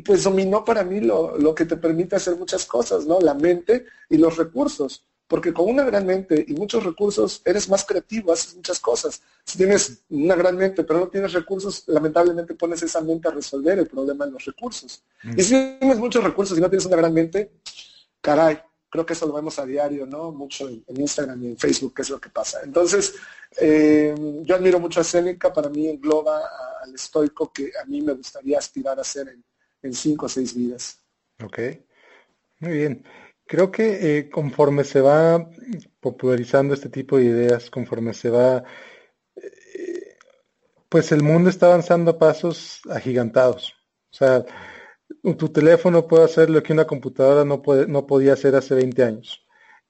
pues 0.04 0.24
dominó 0.24 0.64
para 0.64 0.82
mí 0.84 1.00
lo, 1.00 1.54
que 1.54 1.64
te 1.64 1.76
permite 1.76 2.16
hacer 2.16 2.36
muchas 2.36 2.66
cosas, 2.66 3.06
¿no? 3.06 3.20
La 3.20 3.34
mente 3.34 3.86
y 4.08 4.16
los 4.16 4.36
recursos. 4.36 5.04
Porque 5.26 5.54
con 5.54 5.68
una 5.70 5.84
gran 5.84 6.04
mente 6.04 6.44
y 6.46 6.52
muchos 6.52 6.84
recursos 6.84 7.40
eres 7.44 7.68
más 7.68 7.84
creativo, 7.84 8.32
haces 8.32 8.56
muchas 8.56 8.78
cosas. 8.78 9.22
Si 9.44 9.56
tienes 9.56 10.02
una 10.10 10.34
gran 10.34 10.56
mente 10.56 10.84
pero 10.84 11.00
no 11.00 11.08
tienes 11.08 11.32
recursos, 11.32 11.84
lamentablemente 11.86 12.54
pones 12.54 12.82
esa 12.82 13.00
mente 13.00 13.28
a 13.28 13.30
resolver 13.30 13.78
el 13.78 13.86
problema 13.86 14.26
de 14.26 14.32
los 14.32 14.44
recursos. 14.44 15.02
Mm. 15.22 15.38
Y 15.38 15.42
si 15.42 15.76
tienes 15.78 15.98
muchos 15.98 16.22
recursos 16.22 16.58
y 16.58 16.60
no 16.60 16.68
tienes 16.68 16.84
una 16.86 16.96
gran 16.96 17.14
mente, 17.14 17.52
caray, 18.20 18.60
creo 18.94 19.04
que 19.04 19.14
eso 19.14 19.26
lo 19.26 19.32
vemos 19.32 19.58
a 19.58 19.66
diario, 19.66 20.06
¿no? 20.06 20.30
Mucho 20.30 20.68
en, 20.68 20.84
Instagram 20.86 21.42
y 21.42 21.46
en 21.48 21.58
Facebook, 21.58 21.94
que 21.94 22.02
es 22.02 22.10
lo 22.10 22.20
que 22.20 22.28
pasa. 22.28 22.60
Entonces, 22.62 23.16
eh, 23.60 24.14
yo 24.44 24.54
admiro 24.54 24.78
mucho 24.78 25.00
a 25.00 25.04
Seneca, 25.04 25.52
para 25.52 25.68
mí 25.68 25.88
engloba 25.88 26.42
al 26.80 26.94
estoico 26.94 27.52
que 27.52 27.72
a 27.82 27.84
mí 27.86 28.00
me 28.02 28.12
gustaría 28.12 28.56
aspirar 28.56 29.00
a 29.00 29.02
ser 29.02 29.34
en, 29.82 29.92
cinco 29.92 30.26
o 30.26 30.28
seis 30.28 30.54
vidas. 30.54 31.00
Ok, 31.42 31.58
muy 32.60 32.72
bien. 32.72 33.04
Creo 33.44 33.72
que 33.72 34.18
eh, 34.18 34.30
conforme 34.30 34.84
se 34.84 35.00
va 35.00 35.44
popularizando 35.98 36.72
este 36.74 36.88
tipo 36.88 37.16
de 37.16 37.24
ideas, 37.24 37.70
conforme 37.70 38.14
se 38.14 38.30
va, 38.30 38.62
eh, 39.34 40.18
pues 40.88 41.10
el 41.10 41.24
mundo 41.24 41.50
está 41.50 41.66
avanzando 41.66 42.12
a 42.12 42.18
pasos 42.18 42.80
agigantados. 42.88 43.74
O 44.12 44.16
sea, 44.16 44.44
tu 45.32 45.48
teléfono 45.48 46.06
puede 46.06 46.24
hacer 46.24 46.50
lo 46.50 46.62
que 46.62 46.72
una 46.72 46.86
computadora 46.86 47.44
no, 47.44 47.62
puede, 47.62 47.86
no 47.86 48.06
podía 48.06 48.34
hacer 48.34 48.54
hace 48.56 48.74
20 48.74 49.02
años. 49.02 49.44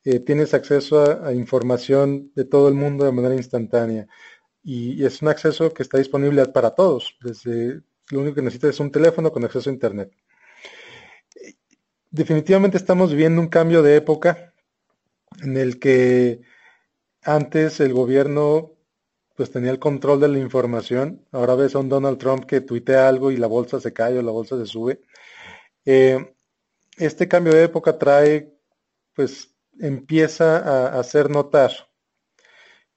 Eh, 0.04 0.20
tienes 0.20 0.54
acceso 0.54 1.24
a, 1.24 1.32
información 1.32 2.30
de 2.34 2.44
todo 2.44 2.68
el 2.68 2.74
mundo 2.74 3.04
de 3.04 3.12
manera 3.12 3.34
instantánea 3.34 4.06
y, 4.62 5.04
es 5.04 5.22
un 5.22 5.28
acceso 5.28 5.72
que 5.72 5.82
está 5.82 5.98
disponible 5.98 6.44
para 6.46 6.74
todos. 6.74 7.16
Desde 7.22 7.82
lo 8.10 8.20
único 8.20 8.36
que 8.36 8.42
necesitas 8.42 8.70
es 8.70 8.80
un 8.80 8.92
teléfono 8.92 9.32
con 9.32 9.44
acceso 9.44 9.70
a 9.70 9.72
internet. 9.72 10.12
Definitivamente 12.10 12.76
estamos 12.76 13.10
viviendo 13.10 13.40
un 13.40 13.48
cambio 13.48 13.82
de 13.82 13.96
época 13.96 14.54
en 15.42 15.56
el 15.56 15.78
que 15.80 16.42
antes 17.22 17.80
el 17.80 17.92
gobierno 17.92 18.72
pues 19.34 19.50
tenía 19.50 19.70
el 19.72 19.78
control 19.80 20.20
de 20.20 20.28
la 20.28 20.38
información. 20.38 21.26
Ahora 21.32 21.56
ves 21.56 21.74
a 21.74 21.80
un 21.80 21.88
Donald 21.88 22.18
Trump 22.18 22.44
que 22.44 22.60
tuitea 22.60 23.08
algo 23.08 23.30
y 23.30 23.36
la 23.36 23.48
bolsa 23.48 23.80
se 23.80 23.92
cae 23.92 24.18
o 24.18 24.22
la 24.22 24.30
bolsa 24.30 24.56
se 24.58 24.66
sube. 24.66 25.00
Eh, 25.84 26.34
este 26.96 27.28
cambio 27.28 27.52
de 27.52 27.64
época 27.64 27.98
trae, 27.98 28.52
pues 29.14 29.54
empieza 29.80 30.58
a 30.58 30.98
hacer 30.98 31.30
notar 31.30 31.72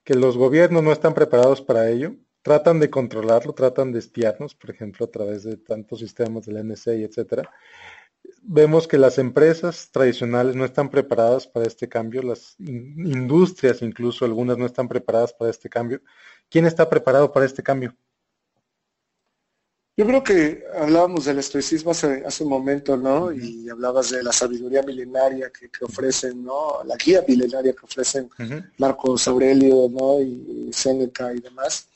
que 0.03 0.15
los 0.15 0.37
gobiernos 0.37 0.83
no 0.83 0.91
están 0.91 1.13
preparados 1.13 1.61
para 1.61 1.89
ello. 1.89 2.15
Tratan 2.41 2.79
de 2.79 2.89
controlarlo, 2.89 3.53
tratan 3.53 3.91
de 3.91 3.99
espiarnos, 3.99 4.55
por 4.55 4.69
ejemplo, 4.69 5.05
a 5.05 5.11
través 5.11 5.43
de 5.43 5.57
tantos 5.57 5.99
sistemas 5.99 6.45
del 6.45 6.65
NSA, 6.65 6.93
etcétera. 6.93 7.49
vemos 8.41 8.87
que 8.87 8.97
las 8.97 9.17
empresas 9.17 9.89
tradicionales 9.91 10.55
no 10.55 10.65
están 10.65 10.89
preparadas 10.89 11.47
para 11.47 11.65
este 11.67 11.89
cambio, 11.89 12.21
las 12.21 12.55
industrias 12.59 13.81
incluso 13.81 14.25
algunas 14.25 14.57
no 14.57 14.65
están 14.65 14.87
preparadas 14.87 15.33
para 15.33 15.51
este 15.51 15.69
cambio. 15.69 16.01
¿Quién 16.49 16.65
está 16.65 16.89
preparado 16.89 17.31
para 17.33 17.45
este 17.45 17.63
cambio? 17.63 17.95
Yo 19.99 20.05
creo 20.05 20.23
que 20.23 20.63
hablábamos 20.79 21.25
del 21.25 21.39
estoicismo 21.39 21.89
hace, 21.89 22.23
hace 22.23 22.43
un 22.43 22.51
momento, 22.51 22.95
¿no? 22.95 23.31
Y 23.31 23.67
hablabas 23.67 24.11
de 24.11 24.21
la 24.21 24.31
sabiduría 24.31 24.83
milenaria 24.83 25.49
que, 25.49 25.83
ofrecen, 25.83 26.43
¿no? 26.43 26.83
La 26.85 26.95
guía 26.97 27.25
milenaria 27.27 27.73
que 27.73 27.83
ofrecen 27.83 28.29
Marcos 28.77 29.27
Aurelio, 29.27 29.89
¿no? 29.89 30.21
Y, 30.21 30.67
y 30.67 30.71
Séneca 30.71 31.33
y 31.33 31.39
demás. 31.39 31.87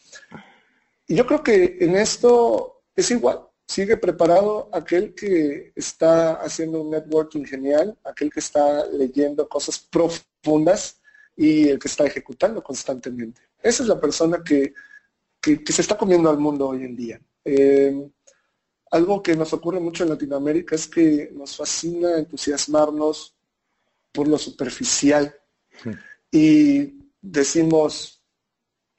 Y 1.05 1.13
yo 1.13 1.27
creo 1.27 1.43
que 1.43 1.77
en 1.79 1.95
esto 1.95 2.81
es 2.95 3.11
igual. 3.11 3.41
Sigue 3.67 3.97
preparado 3.97 4.67
aquel 4.73 5.13
que 5.13 5.71
está 5.75 6.41
haciendo 6.41 6.81
un 6.81 6.89
networking 6.89 7.43
genial, 7.43 7.95
aquel 8.03 8.31
que 8.31 8.39
está 8.39 8.83
leyendo 8.87 9.47
cosas 9.47 9.77
profundas 9.77 10.99
y 11.37 11.69
el 11.69 11.77
que 11.77 11.87
está 11.87 12.07
ejecutando 12.07 12.63
constantemente. 12.63 13.41
Esa 13.61 13.83
es 13.83 13.89
la 13.89 14.01
persona 14.01 14.41
que, 14.43 14.73
que 15.39 15.61
se 15.71 15.83
está 15.83 15.95
comiendo 15.95 16.31
al 16.31 16.39
mundo 16.39 16.69
hoy 16.69 16.83
en 16.83 16.95
día. 16.95 17.21
Eh, 17.43 18.09
algo 18.91 19.23
que 19.23 19.35
nos 19.35 19.53
ocurre 19.53 19.79
mucho 19.79 20.03
en 20.03 20.09
Latinoamérica 20.09 20.75
es 20.75 20.87
que 20.87 21.31
nos 21.33 21.55
fascina 21.55 22.17
entusiasmarnos 22.17 23.35
por 24.11 24.27
lo 24.27 24.37
superficial 24.37 25.33
y 26.29 26.99
decimos, 27.21 28.21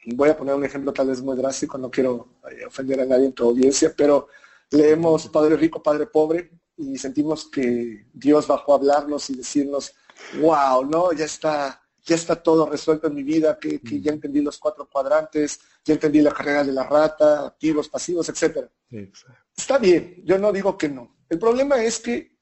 voy 0.06 0.30
a 0.30 0.36
poner 0.36 0.54
un 0.54 0.64
ejemplo 0.64 0.92
tal 0.92 1.08
vez 1.08 1.20
muy 1.20 1.36
drástico, 1.36 1.76
no 1.76 1.90
quiero 1.90 2.38
eh, 2.50 2.64
ofender 2.64 3.00
a 3.00 3.06
nadie 3.06 3.26
en 3.26 3.32
tu 3.32 3.44
audiencia, 3.44 3.92
pero 3.94 4.28
leemos 4.70 5.28
Padre 5.28 5.56
Rico, 5.56 5.82
Padre 5.82 6.06
Pobre 6.06 6.50
y 6.76 6.96
sentimos 6.96 7.50
que 7.50 8.06
Dios 8.12 8.46
bajó 8.46 8.72
a 8.72 8.76
hablarnos 8.76 9.28
y 9.28 9.36
decirnos, 9.36 9.94
wow, 10.40 10.84
¿no? 10.86 11.12
Ya 11.12 11.26
está 11.26 11.81
ya 12.04 12.16
está 12.16 12.36
todo 12.36 12.68
resuelto 12.68 13.06
en 13.06 13.14
mi 13.14 13.22
vida, 13.22 13.58
que, 13.58 13.80
ya 14.00 14.12
entendí 14.12 14.40
los 14.40 14.58
cuatro 14.58 14.88
cuadrantes, 14.88 15.60
ya 15.84 15.94
entendí 15.94 16.20
la 16.20 16.32
carrera 16.32 16.64
de 16.64 16.72
la 16.72 16.84
rata, 16.84 17.46
activos, 17.46 17.88
pasivos, 17.88 18.28
etcétera. 18.28 18.68
Está 19.56 19.78
bien, 19.78 20.22
yo 20.24 20.38
no 20.38 20.52
digo 20.52 20.76
que 20.76 20.88
no. 20.88 21.16
El 21.28 21.38
problema 21.38 21.82
es 21.82 21.98
que 21.98 22.32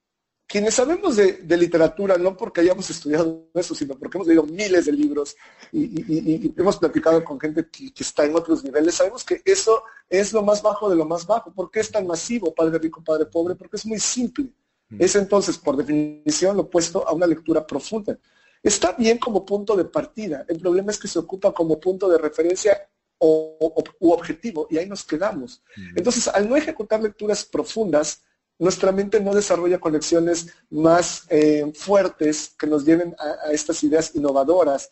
quienes 0.50 0.74
sabemos 0.74 1.14
de, 1.14 1.56
literatura, 1.56 2.18
no 2.18 2.36
porque 2.36 2.60
hayamos 2.60 2.90
estudiado 2.90 3.48
eso, 3.54 3.72
sino 3.72 3.96
porque 3.96 4.18
hemos 4.18 4.26
leído 4.26 4.42
miles 4.42 4.86
de 4.86 4.92
libros 4.92 5.36
y, 5.70 6.52
hemos 6.58 6.76
platicado 6.76 7.22
con 7.22 7.38
gente 7.38 7.68
que, 7.70 7.92
está 7.96 8.24
en 8.24 8.34
otros 8.34 8.64
niveles, 8.64 8.96
sabemos 8.96 9.22
que 9.22 9.42
eso 9.44 9.84
es 10.08 10.32
lo 10.32 10.42
más 10.42 10.60
bajo 10.60 10.90
de 10.90 10.96
lo 10.96 11.04
más 11.04 11.24
bajo. 11.24 11.52
¿Por 11.52 11.70
qué 11.70 11.78
es 11.78 11.92
tan 11.92 12.04
masivo, 12.04 12.52
padre 12.52 12.78
rico, 12.78 13.00
padre 13.04 13.26
pobre? 13.26 13.54
Porque 13.54 13.76
es 13.76 13.86
muy 13.86 14.00
simple. 14.00 14.50
Es 14.98 15.14
entonces, 15.14 15.56
por 15.56 15.76
definición, 15.76 16.56
lo 16.56 16.62
opuesto 16.62 17.06
a 17.06 17.12
una 17.12 17.28
lectura 17.28 17.64
profunda. 17.64 18.18
Está 18.62 18.92
bien 18.92 19.18
como 19.18 19.44
punto 19.44 19.76
de 19.76 19.84
partida. 19.84 20.44
El 20.48 20.58
problema 20.58 20.90
es 20.90 20.98
que 20.98 21.08
se 21.08 21.18
ocupa 21.18 21.52
como 21.52 21.80
punto 21.80 22.08
de 22.08 22.18
referencia 22.18 22.88
o, 23.18 23.84
u 24.00 24.10
objetivo 24.12 24.66
y 24.70 24.78
ahí 24.78 24.88
nos 24.88 25.04
quedamos. 25.04 25.62
Entonces, 25.94 26.28
al 26.28 26.48
no 26.48 26.56
ejecutar 26.56 27.02
lecturas 27.02 27.44
profundas, 27.44 28.22
nuestra 28.58 28.92
mente 28.92 29.20
no 29.20 29.34
desarrolla 29.34 29.78
conexiones 29.78 30.48
más 30.68 31.24
eh, 31.30 31.72
fuertes 31.74 32.54
que 32.58 32.66
nos 32.66 32.84
lleven 32.84 33.14
a, 33.18 33.52
estas 33.52 33.82
ideas 33.82 34.14
innovadoras. 34.14 34.90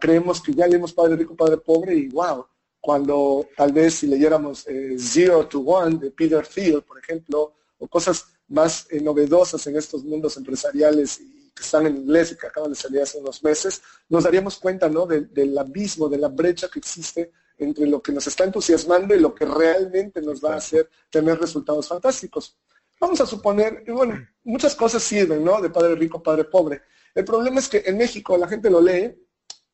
creemos 0.00 0.42
que 0.42 0.54
ya 0.54 0.66
leemos 0.66 0.92
Padre 0.92 1.16
Rico, 1.16 1.34
Padre 1.34 1.58
Pobre 1.58 1.94
y 1.94 2.08
wow, 2.08 2.46
cuando 2.80 3.46
tal 3.56 3.72
vez 3.72 3.94
si 3.94 4.06
leyéramos 4.06 4.66
eh, 4.66 4.96
Zero 4.98 5.46
to 5.46 5.60
One 5.60 5.98
de 5.98 6.10
Peter 6.10 6.46
Thiel, 6.46 6.82
por 6.82 6.98
ejemplo, 6.98 7.54
o 7.78 7.88
cosas 7.88 8.26
más 8.48 8.86
eh, 8.90 9.00
novedosas 9.00 9.66
en 9.66 9.76
estos 9.76 10.04
mundos 10.04 10.36
empresariales 10.36 11.20
y 11.20 11.37
que 11.58 11.64
están 11.64 11.86
en 11.86 11.96
inglés 11.96 12.32
y 12.32 12.36
que 12.36 12.46
acaban 12.46 12.70
de 12.70 12.76
salir 12.76 13.02
hace 13.02 13.18
unos 13.18 13.42
meses, 13.42 13.82
nos 14.08 14.24
daríamos 14.24 14.58
cuenta 14.58 14.88
¿no? 14.88 15.06
del 15.06 15.58
abismo, 15.58 16.08
de 16.08 16.18
la 16.18 16.28
brecha 16.28 16.68
que 16.68 16.78
existe 16.78 17.32
entre 17.58 17.86
lo 17.86 18.00
que 18.00 18.12
nos 18.12 18.26
está 18.26 18.44
entusiasmando 18.44 19.14
y 19.14 19.20
lo 19.20 19.34
que 19.34 19.44
realmente 19.44 20.22
nos 20.22 20.42
va 20.42 20.54
a 20.54 20.58
hacer 20.58 20.88
tener 21.10 21.38
resultados 21.40 21.88
fantásticos. 21.88 22.56
Vamos 23.00 23.20
a 23.20 23.26
suponer, 23.26 23.84
y 23.86 23.90
bueno, 23.90 24.26
muchas 24.44 24.74
cosas 24.74 25.02
sirven, 25.02 25.44
¿no? 25.44 25.60
De 25.60 25.70
padre 25.70 25.94
rico, 25.96 26.22
padre 26.22 26.44
pobre. 26.44 26.82
El 27.14 27.24
problema 27.24 27.58
es 27.58 27.68
que 27.68 27.82
en 27.84 27.98
México 27.98 28.36
la 28.36 28.46
gente 28.46 28.70
lo 28.70 28.80
lee, 28.80 29.12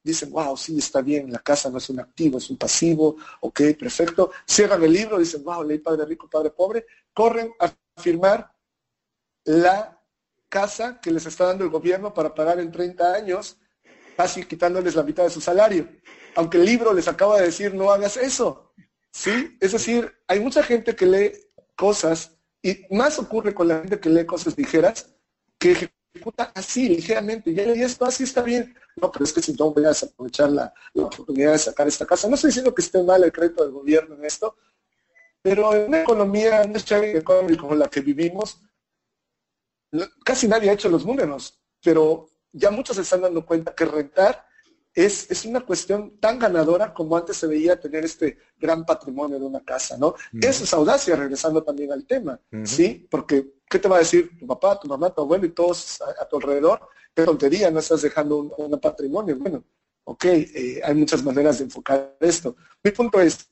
dicen, 0.03 0.31
wow, 0.31 0.57
sí, 0.57 0.79
está 0.79 1.03
bien, 1.03 1.31
la 1.31 1.39
casa 1.39 1.71
no 1.71 1.79
es 1.79 1.89
un 1.91 2.01
activo, 2.01 2.39
es 2.39 2.49
un 2.49 2.57
pasivo, 2.57 3.17
ok, 3.41 3.61
perfecto. 3.79 4.31
Cierran 4.47 4.83
el 4.83 4.93
libro, 4.93 5.19
dicen, 5.19 5.45
wow, 5.45 5.63
leí 5.63 5.79
padre 5.79 6.07
rico, 6.07 6.29
padre 6.29 6.51
pobre, 6.51 6.87
corren 7.13 7.53
a 7.61 7.71
firmar 8.01 8.51
la 9.45 9.94
casa 10.55 11.01
que 11.01 11.11
les 11.11 11.27
está 11.27 11.47
dando 11.47 11.65
el 11.65 11.71
gobierno 11.71 12.15
para 12.15 12.33
pagar 12.33 12.61
en 12.61 12.71
30 12.71 13.13
años, 13.13 13.59
casi 14.17 14.45
quitándoles 14.45 14.95
la 14.95 15.03
mitad 15.03 15.25
de 15.25 15.31
su 15.31 15.41
salario. 15.41 15.89
Aunque 16.37 16.59
el 16.59 16.65
libro 16.65 16.95
les 16.95 17.09
acaba 17.09 17.39
de 17.39 17.47
decir, 17.47 17.75
no 17.75 17.91
hagas 17.91 18.17
eso. 18.17 18.73
¿Sí? 19.13 19.57
Es 19.61 19.73
decir, 19.73 20.13
hay 20.29 20.39
mucha 20.39 20.63
gente 20.63 20.95
que 20.95 21.07
lee 21.07 21.33
cosas, 21.75 22.37
y 22.63 22.87
más 22.95 23.19
ocurre 23.19 23.53
con 23.53 23.67
la 23.67 23.81
gente 23.81 23.99
que 23.99 24.09
lee 24.09 24.25
cosas 24.25 24.57
ligeras, 24.57 25.13
que 25.59 25.73
ejecuta 25.73 26.53
así, 26.55 26.89
ligeramente. 26.89 27.53
Ya 27.53 27.65
leí 27.65 27.83
esto, 27.83 28.05
así 28.05 28.23
está 28.23 28.41
bien. 28.43 28.77
No, 28.95 29.11
pero 29.11 29.25
es 29.25 29.33
que 29.33 29.43
si 29.43 29.55
no 29.55 29.73
voy 29.73 29.85
a 29.87 29.91
aprovechar 29.91 30.51
la, 30.51 30.73
oportunidad 30.95 31.53
de 31.53 31.59
sacar 31.59 31.89
esta 31.89 32.07
casa. 32.07 32.29
No 32.29 32.37
estoy 32.37 32.51
diciendo 32.51 32.73
que 32.73 32.83
esté 32.83 33.03
mal 33.03 33.25
el 33.25 33.33
crédito 33.33 33.65
del 33.65 33.73
gobierno 33.73 34.15
en 34.15 34.25
esto, 34.25 34.57
pero 35.43 35.75
en 35.75 35.89
una 35.89 36.03
economía, 36.03 36.63
en 36.63 36.71
una 36.71 37.57
como 37.59 37.75
la 37.75 37.89
que 37.89 38.01
vivimos, 38.01 38.61
casi 40.25 40.49
nadie 40.49 40.71
ha 40.71 40.75
hecho 40.75 40.89
los 40.89 41.05
números, 41.05 41.61
pero 41.83 42.29
ya 42.53 42.71
muchos 42.71 42.97
se 42.97 43.03
están 43.03 43.23
dando 43.23 43.45
cuenta 43.45 43.75
que 43.75 43.85
rentar 43.85 44.47
es, 44.95 45.29
es, 45.31 45.45
una 45.45 45.61
cuestión 45.61 46.19
tan 46.21 46.39
ganadora 46.39 46.95
como 46.95 47.17
antes 47.17 47.37
se 47.37 47.49
veía 47.49 47.81
tener 47.81 48.05
este 48.05 48.39
gran 48.57 48.87
patrimonio 48.87 49.41
de 49.41 49.45
una 49.45 49.65
casa, 49.65 49.99
¿no? 49.99 50.15
Eso 50.41 50.63
es 50.63 50.73
audacia, 50.73 51.17
regresando 51.17 51.65
también 51.65 51.91
al 51.91 52.07
tema, 52.07 52.41
¿sí? 52.63 53.07
Porque, 53.11 53.55
¿qué 53.69 53.81
te 53.81 53.89
va 53.89 53.97
a 53.97 54.01
decir 54.01 54.39
tu 54.39 54.47
papá, 54.47 54.79
tu 54.79 54.87
mamá, 54.87 55.11
tu 55.11 55.23
abuelo 55.23 55.47
y 55.47 55.51
todos 55.51 56.01
a, 56.01 56.25
tu 56.29 56.37
alrededor? 56.37 56.81
Qué 57.13 57.25
tontería, 57.25 57.73
no 57.73 57.81
estás 57.81 58.03
dejando 58.03 58.55
un, 58.57 58.81
patrimonio. 58.81 59.37
Bueno, 59.37 59.65
ok, 60.05 60.25
eh, 60.27 60.81
hay 60.85 60.95
muchas 60.95 61.25
maneras 61.25 61.59
de 61.59 61.65
enfocar 61.65 62.17
esto. 62.21 62.55
Mi 62.85 62.93
punto 62.93 63.21
es, 63.21 63.51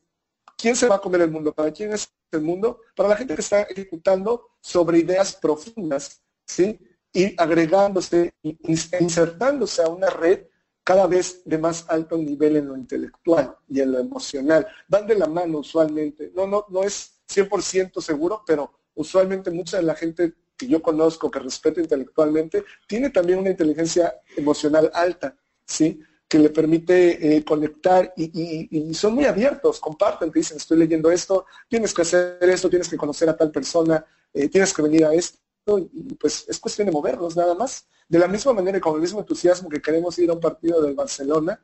¿quién 0.56 0.76
se 0.76 0.86
va 0.86 0.94
a 0.94 1.00
comer 1.00 1.22
el 1.22 1.30
mundo? 1.32 1.52
¿Para 1.52 1.72
quién 1.72 1.92
es 1.92 2.08
el 2.30 2.42
mundo? 2.42 2.82
Para 2.94 3.08
la 3.08 3.16
gente 3.16 3.34
que 3.34 3.40
está 3.40 3.62
ejecutando 3.62 4.50
sobre 4.60 4.98
ideas 4.98 5.34
profundas 5.34 6.22
¿sí? 6.46 6.78
Y 7.12 7.34
agregándose, 7.40 8.32
insertándose 8.42 9.82
a 9.82 9.88
una 9.88 10.08
red 10.08 10.46
cada 10.84 11.06
vez 11.06 11.42
de 11.44 11.58
más 11.58 11.84
alto 11.88 12.16
nivel 12.16 12.56
en 12.56 12.68
lo 12.68 12.76
intelectual 12.76 13.56
y 13.68 13.80
en 13.80 13.92
lo 13.92 13.98
emocional. 13.98 14.66
Van 14.88 15.06
de 15.06 15.14
la 15.14 15.26
mano 15.26 15.58
usualmente. 15.58 16.32
No, 16.34 16.46
no, 16.46 16.66
no 16.68 16.82
es 16.82 17.20
100% 17.28 18.00
seguro, 18.00 18.42
pero 18.46 18.72
usualmente 18.94 19.50
mucha 19.50 19.76
de 19.76 19.84
la 19.84 19.94
gente 19.94 20.34
que 20.56 20.66
yo 20.66 20.82
conozco, 20.82 21.30
que 21.30 21.38
respeto 21.38 21.80
intelectualmente, 21.80 22.64
tiene 22.86 23.10
también 23.10 23.38
una 23.38 23.50
inteligencia 23.50 24.14
emocional 24.36 24.90
alta, 24.94 25.36
¿sí? 25.64 26.00
que 26.28 26.38
le 26.38 26.50
permite 26.50 27.36
eh, 27.36 27.44
conectar 27.44 28.12
y, 28.16 28.94
son 28.94 29.14
muy 29.14 29.26
abiertos, 29.26 29.78
comparten, 29.78 30.30
te 30.30 30.38
dicen, 30.38 30.56
estoy 30.56 30.78
leyendo 30.78 31.10
esto, 31.10 31.44
tienes 31.68 31.92
que 31.92 32.02
hacer 32.02 32.38
esto, 32.40 32.70
tienes 32.70 32.88
que 32.88 32.96
conocer 32.96 33.28
a 33.28 33.36
tal 33.36 33.50
persona, 33.50 34.04
eh, 34.32 34.48
tienes 34.48 34.72
que 34.72 34.82
venir 34.82 35.04
a 35.04 35.12
esto 35.12 35.38
y 35.66 36.14
pues 36.14 36.44
es 36.48 36.58
cuestión 36.58 36.86
de 36.86 36.92
movernos 36.92 37.36
nada 37.36 37.54
más. 37.54 37.86
De 38.08 38.18
la 38.18 38.28
misma 38.28 38.52
manera 38.52 38.78
y 38.78 38.80
con 38.80 38.94
el 38.94 39.00
mismo 39.00 39.20
entusiasmo 39.20 39.68
que 39.68 39.80
queremos 39.80 40.18
ir 40.18 40.30
a 40.30 40.34
un 40.34 40.40
partido 40.40 40.82
del 40.82 40.94
Barcelona, 40.94 41.60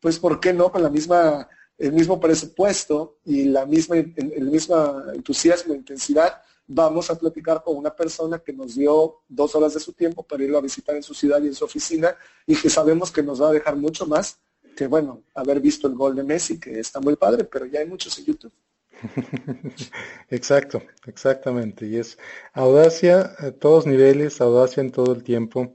pues 0.00 0.18
¿por 0.18 0.38
qué 0.38 0.52
no 0.52 0.70
con 0.70 0.82
la 0.82 0.90
misma, 0.90 1.48
el 1.76 1.92
mismo 1.92 2.20
presupuesto 2.20 3.18
y 3.24 3.44
la 3.44 3.66
misma, 3.66 3.96
el, 3.96 4.50
mismo 4.50 5.02
entusiasmo 5.12 5.74
e 5.74 5.78
intensidad 5.78 6.40
vamos 6.66 7.10
a 7.10 7.18
platicar 7.18 7.62
con 7.64 7.76
una 7.76 7.96
persona 7.96 8.38
que 8.40 8.52
nos 8.52 8.74
dio 8.74 9.22
dos 9.26 9.54
horas 9.54 9.74
de 9.74 9.80
su 9.80 9.94
tiempo 9.94 10.22
para 10.22 10.44
irlo 10.44 10.58
a 10.58 10.60
visitar 10.60 10.94
en 10.94 11.02
su 11.02 11.14
ciudad 11.14 11.42
y 11.42 11.46
en 11.46 11.54
su 11.54 11.64
oficina 11.64 12.14
y 12.46 12.54
que 12.54 12.68
sabemos 12.68 13.10
que 13.10 13.22
nos 13.22 13.42
va 13.42 13.48
a 13.48 13.52
dejar 13.52 13.74
mucho 13.74 14.06
más 14.06 14.38
que, 14.76 14.86
bueno, 14.86 15.24
haber 15.34 15.60
visto 15.60 15.88
el 15.88 15.94
gol 15.94 16.14
de 16.14 16.22
Messi, 16.22 16.60
que 16.60 16.78
está 16.78 17.00
muy 17.00 17.16
padre, 17.16 17.42
pero 17.44 17.66
ya 17.66 17.80
hay 17.80 17.86
muchos 17.86 18.16
en 18.18 18.26
YouTube. 18.26 18.52
Exacto, 20.30 20.82
exactamente. 21.06 21.86
Y 21.86 21.96
es 21.96 22.18
audacia 22.52 23.34
a 23.38 23.52
todos 23.52 23.86
niveles, 23.86 24.40
audacia 24.40 24.80
en 24.80 24.90
todo 24.90 25.12
el 25.14 25.22
tiempo. 25.22 25.74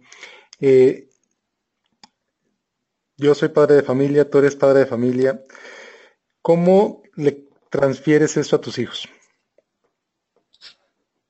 Eh, 0.60 1.10
yo 3.18 3.36
soy 3.36 3.50
padre 3.50 3.76
de 3.76 3.84
familia, 3.84 4.30
tú 4.30 4.40
eres 4.40 4.56
padre 4.56 4.80
de 4.80 4.86
familia. 4.86 5.44
¿Cómo 6.42 7.04
le 7.16 7.48
transfieres 7.70 8.36
eso 8.38 8.56
a 8.56 8.62
tus 8.62 8.78
hijos? 8.80 9.08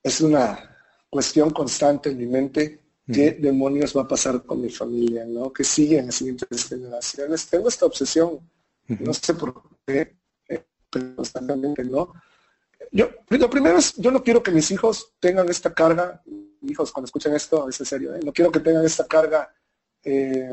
Es 0.02 0.20
una 0.20 0.76
cuestión 1.08 1.50
constante 1.50 2.10
en 2.10 2.18
mi 2.18 2.26
mente. 2.26 2.80
¿Qué 3.06 3.32
demonios 3.32 3.94
va 3.94 4.02
a 4.02 4.08
pasar 4.08 4.44
con 4.44 4.62
mi 4.62 4.70
familia? 4.70 5.26
¿no? 5.26 5.52
Que 5.52 5.62
sigue 5.62 5.98
en 5.98 6.06
las 6.06 6.14
siguientes 6.14 6.66
generaciones. 6.66 7.46
Tengo 7.46 7.68
esta 7.68 7.84
obsesión. 7.84 8.40
No 8.88 9.12
sé 9.12 9.34
por 9.34 9.62
qué 9.86 10.16
constantemente, 11.14 11.84
¿no? 11.84 12.12
Yo, 12.90 13.08
lo 13.28 13.50
primero 13.50 13.78
es, 13.78 13.94
yo 13.96 14.10
no 14.10 14.22
quiero 14.22 14.42
que 14.42 14.50
mis 14.50 14.70
hijos 14.70 15.14
tengan 15.18 15.48
esta 15.48 15.72
carga 15.72 16.22
hijos 16.70 16.92
cuando 16.92 17.06
escuchan 17.06 17.34
esto, 17.34 17.68
es 17.68 17.78
en 17.80 17.86
serio, 17.86 18.14
¿eh? 18.14 18.20
no 18.24 18.32
quiero 18.32 18.50
que 18.50 18.60
tengan 18.60 18.84
esta 18.84 19.06
carga 19.06 19.52
eh, 20.02 20.50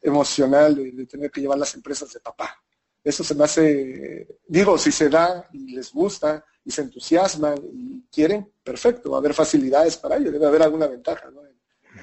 emocional 0.00 0.74
de, 0.74 1.06
tener 1.06 1.30
que 1.30 1.40
llevar 1.40 1.58
las 1.58 1.74
empresas 1.74 2.12
de 2.12 2.20
papá. 2.20 2.62
Eso 3.04 3.24
se 3.24 3.34
me 3.34 3.44
hace, 3.44 4.38
digo, 4.46 4.78
si 4.78 4.92
se 4.92 5.08
da 5.08 5.48
y 5.52 5.74
les 5.74 5.92
gusta 5.92 6.44
y 6.64 6.70
se 6.70 6.82
entusiasman 6.82 7.58
y 7.72 8.02
quieren, 8.10 8.52
perfecto, 8.62 9.10
va 9.10 9.16
a 9.16 9.20
haber 9.20 9.34
facilidades 9.34 9.96
para 9.96 10.16
ello, 10.16 10.30
debe 10.30 10.46
haber 10.46 10.62
alguna 10.62 10.86
ventaja, 10.86 11.30
¿no? 11.30 11.42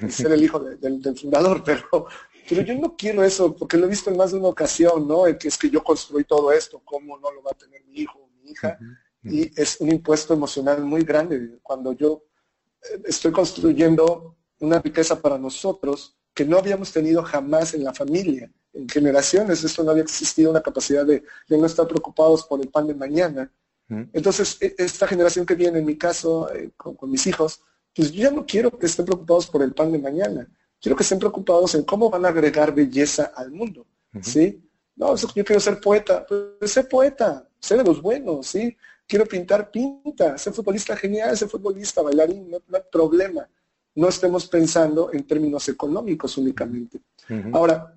ser 0.08 0.32
el 0.32 0.44
hijo 0.44 0.60
del 0.60 1.18
fundador, 1.18 1.62
pero, 1.64 2.06
pero 2.50 2.62
yo 2.62 2.74
no 2.74 2.96
quiero 2.96 3.22
eso, 3.22 3.54
porque 3.54 3.76
lo 3.76 3.86
he 3.86 3.88
visto 3.88 4.10
en 4.10 4.16
más 4.16 4.32
de 4.32 4.38
una 4.38 4.48
ocasión, 4.48 5.06
¿no? 5.06 5.24
El 5.24 5.38
que 5.38 5.46
es 5.46 5.56
que 5.56 5.70
yo 5.70 5.84
construí 5.84 6.24
todo 6.24 6.50
esto, 6.50 6.82
¿cómo 6.84 7.16
no 7.16 7.30
lo 7.30 7.44
va 7.44 7.52
a 7.52 7.56
tener 7.56 7.84
mi 7.84 8.00
hijo 8.00 8.18
o 8.18 8.28
mi 8.42 8.50
hija? 8.50 8.76
Y 9.22 9.52
es 9.54 9.80
un 9.80 9.92
impuesto 9.92 10.34
emocional 10.34 10.84
muy 10.84 11.04
grande. 11.04 11.60
Cuando 11.62 11.92
yo 11.92 12.24
eh, 12.82 13.02
estoy 13.04 13.30
construyendo 13.30 14.36
una 14.58 14.80
riqueza 14.80 15.22
para 15.22 15.38
nosotros 15.38 16.18
que 16.34 16.44
no 16.44 16.58
habíamos 16.58 16.90
tenido 16.90 17.22
jamás 17.22 17.72
en 17.72 17.84
la 17.84 17.94
familia, 17.94 18.50
en 18.72 18.88
generaciones, 18.88 19.62
esto 19.62 19.84
no 19.84 19.92
había 19.92 20.02
existido 20.02 20.50
una 20.50 20.60
capacidad 20.60 21.06
de, 21.06 21.22
no 21.48 21.64
estar 21.64 21.86
preocupados 21.86 22.44
por 22.44 22.60
el 22.60 22.68
pan 22.68 22.88
de 22.88 22.94
mañana. 22.96 23.52
Entonces, 24.12 24.56
e, 24.60 24.74
esta 24.76 25.06
generación 25.06 25.46
que 25.46 25.54
viene, 25.54 25.78
en 25.78 25.86
mi 25.86 25.96
caso, 25.96 26.52
eh, 26.52 26.72
con, 26.76 26.96
mis 27.08 27.28
hijos, 27.28 27.62
pues 27.94 28.10
yo 28.10 28.24
ya 28.24 28.30
no 28.32 28.44
quiero 28.44 28.76
que 28.76 28.86
estén 28.86 29.04
preocupados 29.06 29.46
por 29.46 29.62
el 29.62 29.72
pan 29.72 29.92
de 29.92 30.00
mañana. 30.00 30.48
Quiero 30.80 30.96
que 30.96 31.02
estén 31.02 31.18
preocupados 31.18 31.74
en 31.74 31.84
cómo 31.84 32.08
van 32.08 32.24
a 32.24 32.28
agregar 32.28 32.74
belleza 32.74 33.32
al 33.34 33.50
mundo. 33.50 33.86
¿Sí? 34.22 34.62
No, 34.96 35.14
yo 35.14 35.28
quiero 35.28 35.60
ser 35.60 35.80
poeta. 35.80 36.26
Pues 36.26 36.72
sé 36.72 36.84
poeta, 36.84 37.46
sé 37.58 37.76
de 37.76 37.84
los 37.84 38.00
buenos, 38.00 38.46
¿sí? 38.46 38.76
Quiero 39.06 39.26
pintar, 39.26 39.70
pinta. 39.70 40.38
Ser 40.38 40.52
futbolista, 40.52 40.96
genial. 40.96 41.36
Ser 41.36 41.48
futbolista, 41.48 42.02
bailarín, 42.02 42.50
no, 42.50 42.58
hay 42.72 42.82
problema. 42.90 43.48
No 43.94 44.08
estemos 44.08 44.46
pensando 44.46 45.12
en 45.12 45.26
términos 45.26 45.68
económicos 45.68 46.38
únicamente. 46.38 47.00
Ahora, 47.52 47.94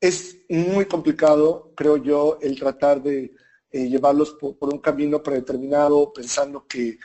es 0.00 0.38
muy 0.48 0.86
complicado, 0.86 1.72
creo 1.76 1.96
yo, 1.96 2.38
el 2.42 2.58
tratar 2.58 3.00
de 3.00 3.34
eh, 3.70 3.88
llevarlos 3.88 4.32
por, 4.32 4.56
un 4.60 4.80
camino 4.80 5.22
predeterminado, 5.22 6.12
pensando 6.12 6.66
que 6.66 6.98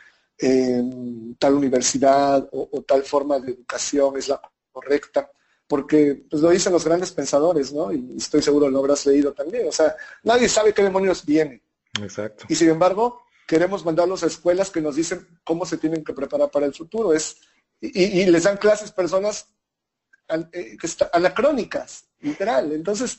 tal 1.40 1.54
universidad 1.56 2.48
o, 2.52 2.84
tal 2.84 3.04
forma 3.04 3.40
de 3.40 3.52
educación 3.52 4.18
es 4.18 4.28
la 4.28 4.40
correcta, 4.72 5.32
porque 5.68 6.26
pues, 6.30 6.42
lo 6.42 6.50
dicen 6.50 6.74
los 6.74 6.86
grandes 6.86 7.12
pensadores, 7.12 7.74
¿no? 7.74 7.92
Y 7.92 8.16
estoy 8.18 8.42
seguro 8.42 8.70
lo 8.70 8.80
habrás 8.80 9.06
leído 9.06 9.34
también. 9.34 9.68
O 9.68 9.72
sea, 9.72 9.96
nadie 10.24 10.48
sabe 10.48 10.74
qué 10.74 10.84
demonios 10.84 11.26
viene. 11.26 11.64
Exacto. 12.02 12.46
Y 12.48 12.56
sin 12.56 12.70
embargo, 12.70 13.24
queremos 13.48 13.84
mandarlos 13.84 14.24
a 14.24 14.28
escuelas 14.28 14.70
que 14.70 14.82
nos 14.82 14.96
dicen 14.96 15.28
cómo 15.44 15.66
se 15.66 15.78
tienen 15.78 16.04
que 16.04 16.14
preparar 16.14 16.52
para 16.52 16.68
el 16.68 16.74
futuro. 16.74 17.14
Es, 17.14 17.38
y, 17.82 18.26
les 18.26 18.44
dan 18.44 18.58
clases 18.58 18.92
personas 18.92 19.48
eh, 20.52 20.78
anacrónicas, 21.14 22.06
literal. 22.20 22.72
Entonces, 22.72 23.18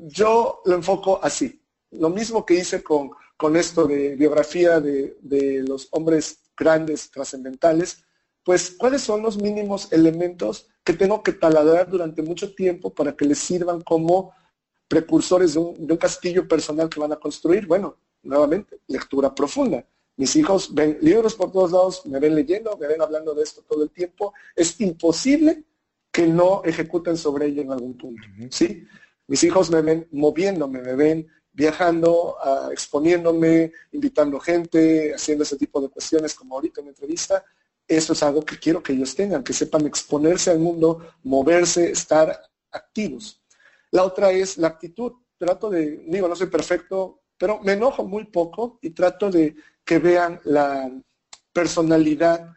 yo 0.00 0.62
lo 0.64 0.74
enfoco 0.74 1.20
así. 1.22 1.60
Lo 1.92 2.10
mismo 2.10 2.44
que 2.44 2.54
hice 2.54 2.82
con 2.82 3.10
con 3.44 3.56
esto 3.56 3.86
de 3.86 4.16
biografía 4.16 4.80
de, 4.80 5.62
los 5.68 5.88
hombres 5.90 6.38
grandes, 6.56 7.10
trascendentales, 7.10 8.02
pues 8.42 8.70
cuáles 8.70 9.02
son 9.02 9.20
los 9.20 9.36
mínimos 9.36 9.92
elementos 9.92 10.70
que 10.82 10.94
tengo 10.94 11.22
que 11.22 11.32
taladrar 11.32 11.90
durante 11.90 12.22
mucho 12.22 12.54
tiempo 12.54 12.94
para 12.94 13.14
que 13.14 13.26
les 13.26 13.38
sirvan 13.38 13.82
como 13.82 14.32
precursores 14.88 15.52
de 15.52 15.58
un, 15.58 15.96
castillo 15.98 16.48
personal 16.48 16.88
que 16.88 16.98
van 16.98 17.12
a 17.12 17.16
construir. 17.16 17.66
Bueno, 17.66 17.98
nuevamente, 18.22 18.80
lectura 18.86 19.34
profunda. 19.34 19.86
Mis 20.16 20.34
hijos 20.36 20.72
ven 20.72 20.96
libros 21.02 21.34
por 21.34 21.52
todos 21.52 21.72
lados, 21.72 22.06
me 22.06 22.18
ven 22.20 22.34
leyendo, 22.34 22.78
me 22.78 22.86
ven 22.86 23.02
hablando 23.02 23.34
de 23.34 23.42
esto 23.42 23.60
todo 23.68 23.82
el 23.82 23.90
tiempo. 23.90 24.32
Es 24.56 24.80
imposible 24.80 25.64
que 26.10 26.26
no 26.26 26.62
ejecuten 26.64 27.18
sobre 27.18 27.48
ello 27.48 27.60
en 27.60 27.72
algún 27.72 27.98
punto. 27.98 28.22
¿sí? 28.48 28.86
Mis 29.26 29.44
hijos 29.44 29.70
me 29.70 29.82
ven 29.82 30.08
moviéndome, 30.12 30.80
me 30.80 30.94
ven 30.94 31.28
viajando, 31.54 32.36
exponiéndome, 32.70 33.72
invitando 33.92 34.38
gente, 34.40 35.14
haciendo 35.14 35.44
ese 35.44 35.56
tipo 35.56 35.80
de 35.80 35.88
cuestiones 35.88 36.34
como 36.34 36.56
ahorita 36.56 36.80
en 36.80 36.88
entrevista. 36.88 37.44
Eso 37.86 38.12
es 38.12 38.22
algo 38.22 38.42
que 38.42 38.58
quiero 38.58 38.82
que 38.82 38.92
ellos 38.92 39.14
tengan, 39.14 39.44
que 39.44 39.52
sepan 39.52 39.86
exponerse 39.86 40.50
al 40.50 40.58
mundo, 40.58 41.06
moverse, 41.22 41.90
estar 41.90 42.38
activos. 42.72 43.40
La 43.92 44.02
otra 44.02 44.32
es 44.32 44.58
la 44.58 44.68
actitud. 44.68 45.12
Trato 45.38 45.70
de, 45.70 46.04
digo, 46.06 46.28
no 46.28 46.34
soy 46.34 46.48
perfecto, 46.48 47.22
pero 47.38 47.60
me 47.60 47.72
enojo 47.72 48.04
muy 48.04 48.24
poco 48.24 48.78
y 48.82 48.90
trato 48.90 49.30
de 49.30 49.54
que 49.84 49.98
vean 49.98 50.40
la 50.44 50.90
personalidad 51.52 52.52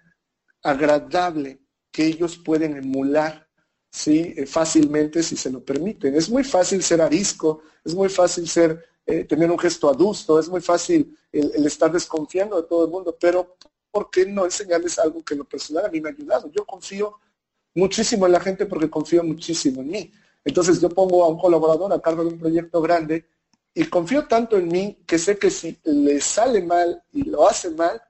agradable 0.64 1.60
que 1.92 2.06
ellos 2.06 2.38
pueden 2.38 2.78
emular 2.78 3.47
¿sí? 3.90 4.34
Eh, 4.36 4.46
fácilmente 4.46 5.24
si 5.24 5.36
se 5.36 5.52
lo 5.52 5.64
permiten. 5.64 6.16
Es 6.16 6.30
muy 6.30 6.44
fácil 6.44 6.84
ser 6.84 7.02
arisco, 7.02 7.62
es 7.84 7.94
muy 7.94 8.10
fácil 8.10 8.48
ser, 8.48 8.84
eh, 9.06 9.24
tener 9.24 9.50
un 9.50 9.60
gesto 9.60 9.90
adusto, 9.90 10.40
es 10.40 10.50
muy 10.50 10.62
fácil 10.62 11.18
el, 11.32 11.66
estar 11.66 11.92
desconfiando 11.92 12.62
de 12.62 12.68
todo 12.68 12.86
el 12.86 12.92
mundo, 12.92 13.16
pero 13.20 13.58
¿por 13.92 14.10
qué 14.10 14.26
no 14.26 14.46
enseñarles 14.46 15.00
algo 15.00 15.24
que 15.24 15.36
lo 15.36 15.46
personal 15.46 15.86
a 15.86 15.90
mí 15.90 16.02
me 16.02 16.10
ha 16.10 16.12
ayudado? 16.12 16.52
Yo 16.52 16.66
confío 16.66 17.20
muchísimo 17.74 18.26
en 18.26 18.34
la 18.34 18.40
gente 18.40 18.66
porque 18.66 18.90
confío 18.90 19.24
muchísimo 19.24 19.82
en 19.82 19.88
mí. 19.88 20.12
Entonces 20.44 20.80
yo 20.80 20.90
pongo 20.90 21.24
a 21.24 21.28
un 21.28 21.38
colaborador 21.38 21.92
a 21.94 22.02
cargo 22.02 22.24
de 22.24 22.30
un 22.30 22.40
proyecto 22.40 22.82
grande 22.82 23.26
y 23.74 23.86
confío 23.86 24.28
tanto 24.28 24.58
en 24.58 24.68
mí 24.70 25.04
que 25.06 25.20
sé 25.20 25.38
que 25.38 25.50
si 25.50 25.78
le 25.84 26.20
sale 26.20 26.62
mal 26.62 27.04
y 27.12 27.24
lo 27.24 27.48
hace 27.48 27.70
mal, 27.72 28.02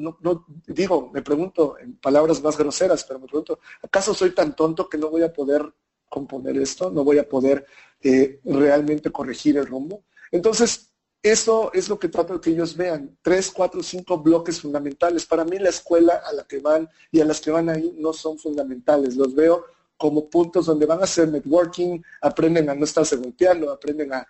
no, 0.00 0.46
digo, 0.66 1.10
me 1.12 1.22
pregunto 1.22 1.78
en 1.78 1.96
palabras 1.96 2.42
más 2.42 2.56
groseras, 2.56 3.04
pero 3.04 3.20
me 3.20 3.26
pregunto, 3.26 3.60
¿acaso 3.82 4.14
soy 4.14 4.30
tan 4.30 4.56
tonto 4.56 4.88
que 4.88 4.98
no 4.98 5.10
voy 5.10 5.22
a 5.22 5.32
poder 5.32 5.72
componer 6.08 6.56
esto? 6.58 6.90
¿No 6.90 7.04
voy 7.04 7.18
a 7.18 7.28
poder 7.28 7.66
eh, 8.00 8.40
realmente 8.44 9.10
corregir 9.10 9.56
el 9.58 9.66
rumbo? 9.66 10.04
Entonces, 10.32 10.92
eso 11.22 11.70
es 11.74 11.88
lo 11.88 11.98
que 11.98 12.08
trato 12.08 12.34
de 12.34 12.40
que 12.40 12.50
ellos 12.50 12.76
vean. 12.76 13.18
Tres, 13.22 13.50
cuatro, 13.50 13.82
cinco 13.82 14.18
bloques 14.18 14.60
fundamentales. 14.60 15.26
Para 15.26 15.44
mí 15.44 15.58
la 15.58 15.68
escuela 15.68 16.22
a 16.24 16.32
la 16.32 16.44
que 16.44 16.60
van 16.60 16.88
y 17.10 17.20
a 17.20 17.24
las 17.24 17.40
que 17.40 17.50
van 17.50 17.68
ahí 17.68 17.94
no 17.98 18.12
son 18.12 18.38
fundamentales. 18.38 19.16
Los 19.16 19.34
veo 19.34 19.66
como 19.96 20.30
puntos 20.30 20.66
donde 20.66 20.86
van 20.86 21.00
a 21.00 21.04
hacer 21.04 21.28
networking, 21.28 22.00
aprenden 22.22 22.70
a 22.70 22.74
no 22.74 22.84
estarse 22.84 23.16
golpeando, 23.16 23.70
aprenden 23.70 24.14
a 24.14 24.26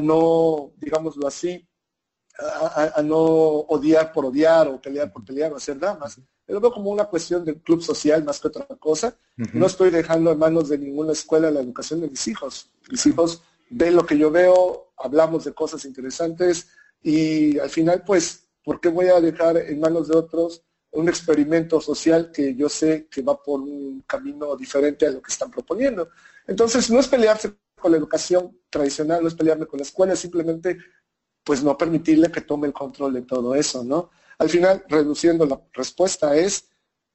no, 0.00 0.72
digámoslo 0.76 1.26
así, 1.26 1.66
a, 2.38 3.02
no 3.02 3.18
odiar 3.18 4.12
por 4.12 4.26
odiar 4.26 4.68
o 4.68 4.80
pelear 4.80 5.12
por 5.12 5.24
pelear 5.24 5.52
o 5.52 5.56
hacer 5.56 5.78
damas. 5.78 6.18
Lo 6.46 6.60
veo 6.60 6.72
como 6.72 6.90
una 6.90 7.04
cuestión 7.04 7.44
del 7.44 7.60
club 7.60 7.82
social 7.82 8.24
más 8.24 8.40
que 8.40 8.48
otra 8.48 8.66
cosa. 8.78 9.16
No 9.52 9.66
estoy 9.66 9.90
dejando 9.90 10.32
en 10.32 10.38
manos 10.38 10.68
de 10.68 10.78
ninguna 10.78 11.12
escuela 11.12 11.50
la 11.50 11.60
educación 11.60 12.00
de 12.00 12.08
mis 12.08 12.26
hijos. 12.28 12.70
Mis 12.90 13.06
hijos 13.06 13.42
ven 13.70 13.96
lo 13.96 14.04
que 14.04 14.18
yo 14.18 14.30
veo, 14.30 14.92
hablamos 14.96 15.44
de 15.44 15.54
cosas 15.54 15.84
interesantes 15.84 16.68
y 17.02 17.58
al 17.58 17.70
final, 17.70 18.04
pues, 18.04 18.44
¿por 18.64 18.80
qué 18.80 18.88
voy 18.88 19.06
a 19.06 19.20
dejar 19.20 19.56
en 19.56 19.80
manos 19.80 20.08
de 20.08 20.16
otros 20.16 20.62
un 20.90 21.08
experimento 21.08 21.80
social 21.80 22.30
que 22.32 22.54
yo 22.54 22.68
sé 22.68 23.08
que 23.10 23.22
va 23.22 23.42
por 23.42 23.60
un 23.60 24.04
camino 24.06 24.54
diferente 24.56 25.06
a 25.06 25.10
lo 25.10 25.22
que 25.22 25.32
están 25.32 25.50
proponiendo? 25.50 26.10
Entonces, 26.46 26.90
no 26.90 27.00
es 27.00 27.08
pelearse 27.08 27.54
con 27.80 27.92
la 27.92 27.98
educación 27.98 28.58
tradicional, 28.68 29.22
no 29.22 29.28
es 29.28 29.34
pelearme 29.34 29.66
con 29.66 29.78
la 29.78 29.84
escuela, 29.84 30.12
es 30.12 30.20
simplemente 30.20 30.78
pues 31.44 31.62
no 31.62 31.76
permitirle 31.76 32.30
que 32.30 32.40
tome 32.40 32.66
el 32.66 32.72
control 32.72 33.14
de 33.14 33.22
todo 33.22 33.54
eso, 33.54 33.84
¿no? 33.84 34.10
Al 34.38 34.48
final, 34.48 34.84
reduciendo 34.88 35.46
la 35.46 35.60
respuesta 35.72 36.36
es 36.36 36.68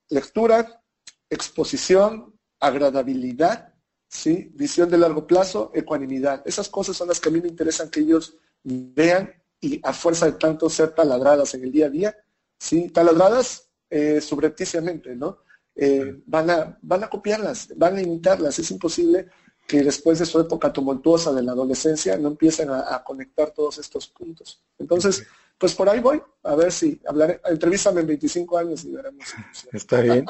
lectura, 0.10 0.82
exposición, 1.30 2.34
agradabilidad, 2.60 3.74
¿sí? 4.08 4.50
visión 4.54 4.90
de 4.90 4.98
largo 4.98 5.28
plazo, 5.28 5.72
ecuanimidad. 5.74 6.42
Esas 6.46 6.70
cosas 6.70 6.96
son 6.96 7.10
las 7.10 7.20
que 7.20 7.30
a 7.30 7.32
mí 7.32 7.42
me 7.42 7.50
interesan 7.50 7.90
que 7.90 8.00
ellos 8.00 8.38
vean 8.64 9.34
y 9.60 9.82
a 9.84 9.94
fuerza 9.94 10.26
de 10.26 10.34
tanto 10.34 10.70
ser 10.70 10.94
taladradas 10.94 11.54
en 11.54 11.64
el 11.64 11.72
día 11.72 11.88
a 11.88 11.90
día, 11.90 12.18
¿sí? 12.58 12.90
taladradas 12.90 13.70
eh, 13.90 14.22
subrepticiamente, 14.22 15.16
¿no? 15.16 15.40
Eh, 15.76 16.22
van, 16.26 16.50
a, 16.50 16.78
van 16.82 17.04
a 17.04 17.10
copiarlas, 17.10 17.70
van 17.76 17.98
a 17.98 18.02
imitarlas. 18.02 18.58
Es 18.58 18.72
imposible 18.72 19.28
que 19.68 19.84
después 19.84 20.18
de 20.18 20.26
su 20.26 20.40
época 20.40 20.72
tumultuosa 20.72 21.34
de 21.34 21.44
la 21.44 21.52
adolescencia 21.52 22.18
no 22.18 22.30
empiecen 22.30 22.70
a, 22.70 23.04
conectar 23.04 23.52
todos 23.52 23.78
estos 23.78 24.08
puntos. 24.08 24.62
Entonces, 24.80 25.28
pues 25.58 25.76
por 25.76 25.90
ahí 25.90 26.00
voy, 26.00 26.22
a 26.44 26.56
ver 26.56 26.72
si 26.72 27.02
hablaré, 27.06 27.42
entrevístame 27.44 28.02
en 28.02 28.08
25 28.08 28.58
años 28.58 28.86
y 28.86 28.92
veremos. 28.94 29.26
Está 29.74 30.00
bien, 30.00 30.26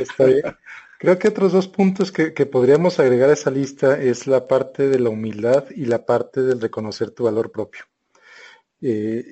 está 0.00 0.24
bien. 0.24 0.42
Creo 0.98 1.18
que 1.18 1.28
otros 1.28 1.52
dos 1.52 1.68
puntos 1.68 2.12
que, 2.12 2.30
podríamos 2.46 3.00
agregar 3.00 3.30
a 3.30 3.34
esa 3.34 3.50
lista 3.50 4.00
es 4.00 4.26
la 4.26 4.46
parte 4.46 4.88
de 4.88 4.98
la 5.00 5.10
humildad 5.10 5.64
y 5.70 5.84
la 5.84 6.06
parte 6.06 6.42
del 6.42 6.60
reconocer 6.60 7.10
tu 7.10 7.24
valor 7.24 7.50
propio. 7.50 7.84
Eh, 8.80 9.24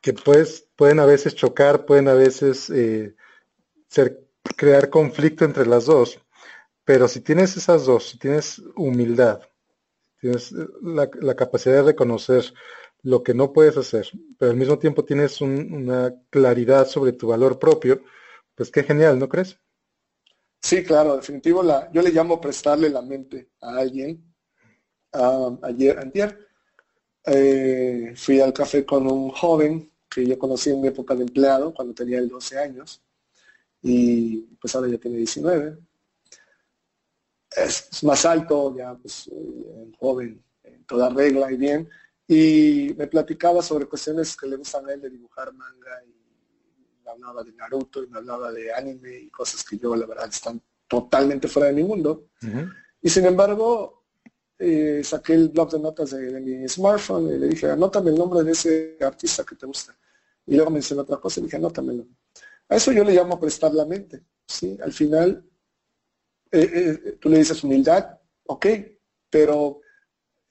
que 0.00 0.12
pues, 0.12 0.66
pueden 0.74 0.98
a 0.98 1.06
veces 1.06 1.34
chocar, 1.34 1.84
pueden 1.84 2.08
a 2.08 2.14
veces 2.14 2.70
eh, 2.70 3.14
ser, 3.88 4.24
crear 4.56 4.88
conflicto 4.88 5.44
entre 5.44 5.66
las 5.66 5.86
dos, 5.86 6.20
pero 6.90 7.06
si 7.06 7.20
tienes 7.20 7.56
esas 7.56 7.86
dos, 7.86 8.08
si 8.08 8.18
tienes 8.18 8.60
humildad, 8.74 9.40
tienes 10.20 10.52
la, 10.82 11.36
capacidad 11.36 11.76
de 11.76 11.82
reconocer 11.84 12.52
lo 13.02 13.22
que 13.22 13.32
no 13.32 13.52
puedes 13.52 13.76
hacer, 13.76 14.10
pero 14.36 14.50
al 14.50 14.56
mismo 14.56 14.76
tiempo 14.76 15.04
tienes 15.04 15.40
una 15.40 16.12
claridad 16.30 16.88
sobre 16.88 17.12
tu 17.12 17.28
valor 17.28 17.60
propio, 17.60 18.02
pues 18.56 18.72
qué 18.72 18.82
genial, 18.82 19.20
¿no 19.20 19.28
crees? 19.28 19.56
Sí, 20.60 20.82
claro, 20.82 21.14
definitivo. 21.14 21.62
La, 21.62 21.88
yo 21.92 22.02
le 22.02 22.10
llamo 22.10 22.40
prestarle 22.40 22.90
la 22.90 23.02
mente 23.02 23.50
a 23.60 23.76
alguien. 23.76 24.24
ayer, 25.62 25.96
ayer, 25.96 26.48
eh, 27.24 28.14
fui 28.16 28.40
al 28.40 28.52
café 28.52 28.84
con 28.84 29.06
un 29.06 29.30
joven 29.30 29.92
que 30.08 30.26
yo 30.26 30.36
conocí 30.36 30.70
en 30.70 30.80
mi 30.80 30.88
época 30.88 31.14
de 31.14 31.22
empleado, 31.22 31.72
cuando 31.72 31.94
tenía 31.94 32.20
12 32.20 32.58
años, 32.58 33.00
y 33.80 34.38
pues 34.60 34.74
ahora 34.74 34.88
ya 34.88 34.98
tiene 34.98 35.18
19. 35.18 35.89
Es, 37.56 38.02
más 38.04 38.24
alto, 38.24 38.74
ya 38.76 38.94
pues 38.94 39.28
eh, 39.28 39.92
joven, 39.98 40.42
en 40.62 40.84
toda 40.84 41.08
regla 41.10 41.50
y 41.50 41.56
bien, 41.56 41.88
y 42.26 42.94
me 42.96 43.08
platicaba 43.08 43.60
sobre 43.60 43.86
cuestiones 43.86 44.36
que 44.36 44.46
le 44.46 44.56
gustan 44.56 44.88
a 44.88 44.92
él 44.92 45.00
de 45.00 45.10
dibujar 45.10 45.52
manga 45.52 46.04
y 46.06 46.14
me 47.04 47.10
hablaba 47.10 47.42
de 47.42 47.52
Naruto 47.52 48.04
y 48.04 48.06
me 48.06 48.18
hablaba 48.18 48.52
de 48.52 48.72
anime 48.72 49.18
y 49.18 49.30
cosas 49.30 49.64
que 49.64 49.78
yo 49.78 49.96
la 49.96 50.06
verdad 50.06 50.28
están 50.28 50.62
totalmente 50.86 51.48
fuera 51.48 51.68
de 51.68 51.74
mi 51.74 51.82
mundo. 51.82 52.28
Y 53.02 53.08
sin 53.08 53.26
embargo, 53.26 54.04
eh, 54.58 55.02
saqué 55.02 55.34
el 55.34 55.48
blog 55.48 55.70
de 55.72 55.78
notas 55.80 56.10
de, 56.10 56.40
mi 56.40 56.68
smartphone 56.68 57.34
y 57.34 57.38
le 57.38 57.48
dije, 57.48 57.70
anótame 57.70 58.10
el 58.10 58.16
nombre 58.16 58.44
de 58.44 58.52
ese 58.52 58.96
artista 59.00 59.42
que 59.42 59.56
te 59.56 59.66
gusta. 59.66 59.96
Y 60.46 60.54
luego 60.54 60.70
mencioné 60.70 61.02
otra 61.02 61.16
cosa 61.16 61.40
y 61.40 61.44
dije, 61.44 61.56
anótamelo. 61.56 62.06
A 62.68 62.76
eso 62.76 62.92
yo 62.92 63.02
le 63.02 63.12
llamo 63.12 63.40
prestar 63.40 63.72
la 63.72 63.84
mente. 63.84 64.22
¿sí? 64.46 64.78
Al 64.82 64.92
final, 64.92 65.49
eh, 66.52 66.70
eh, 66.72 67.16
tú 67.20 67.28
le 67.28 67.38
dices 67.38 67.62
humildad, 67.62 68.18
ok, 68.46 68.66
pero 69.28 69.80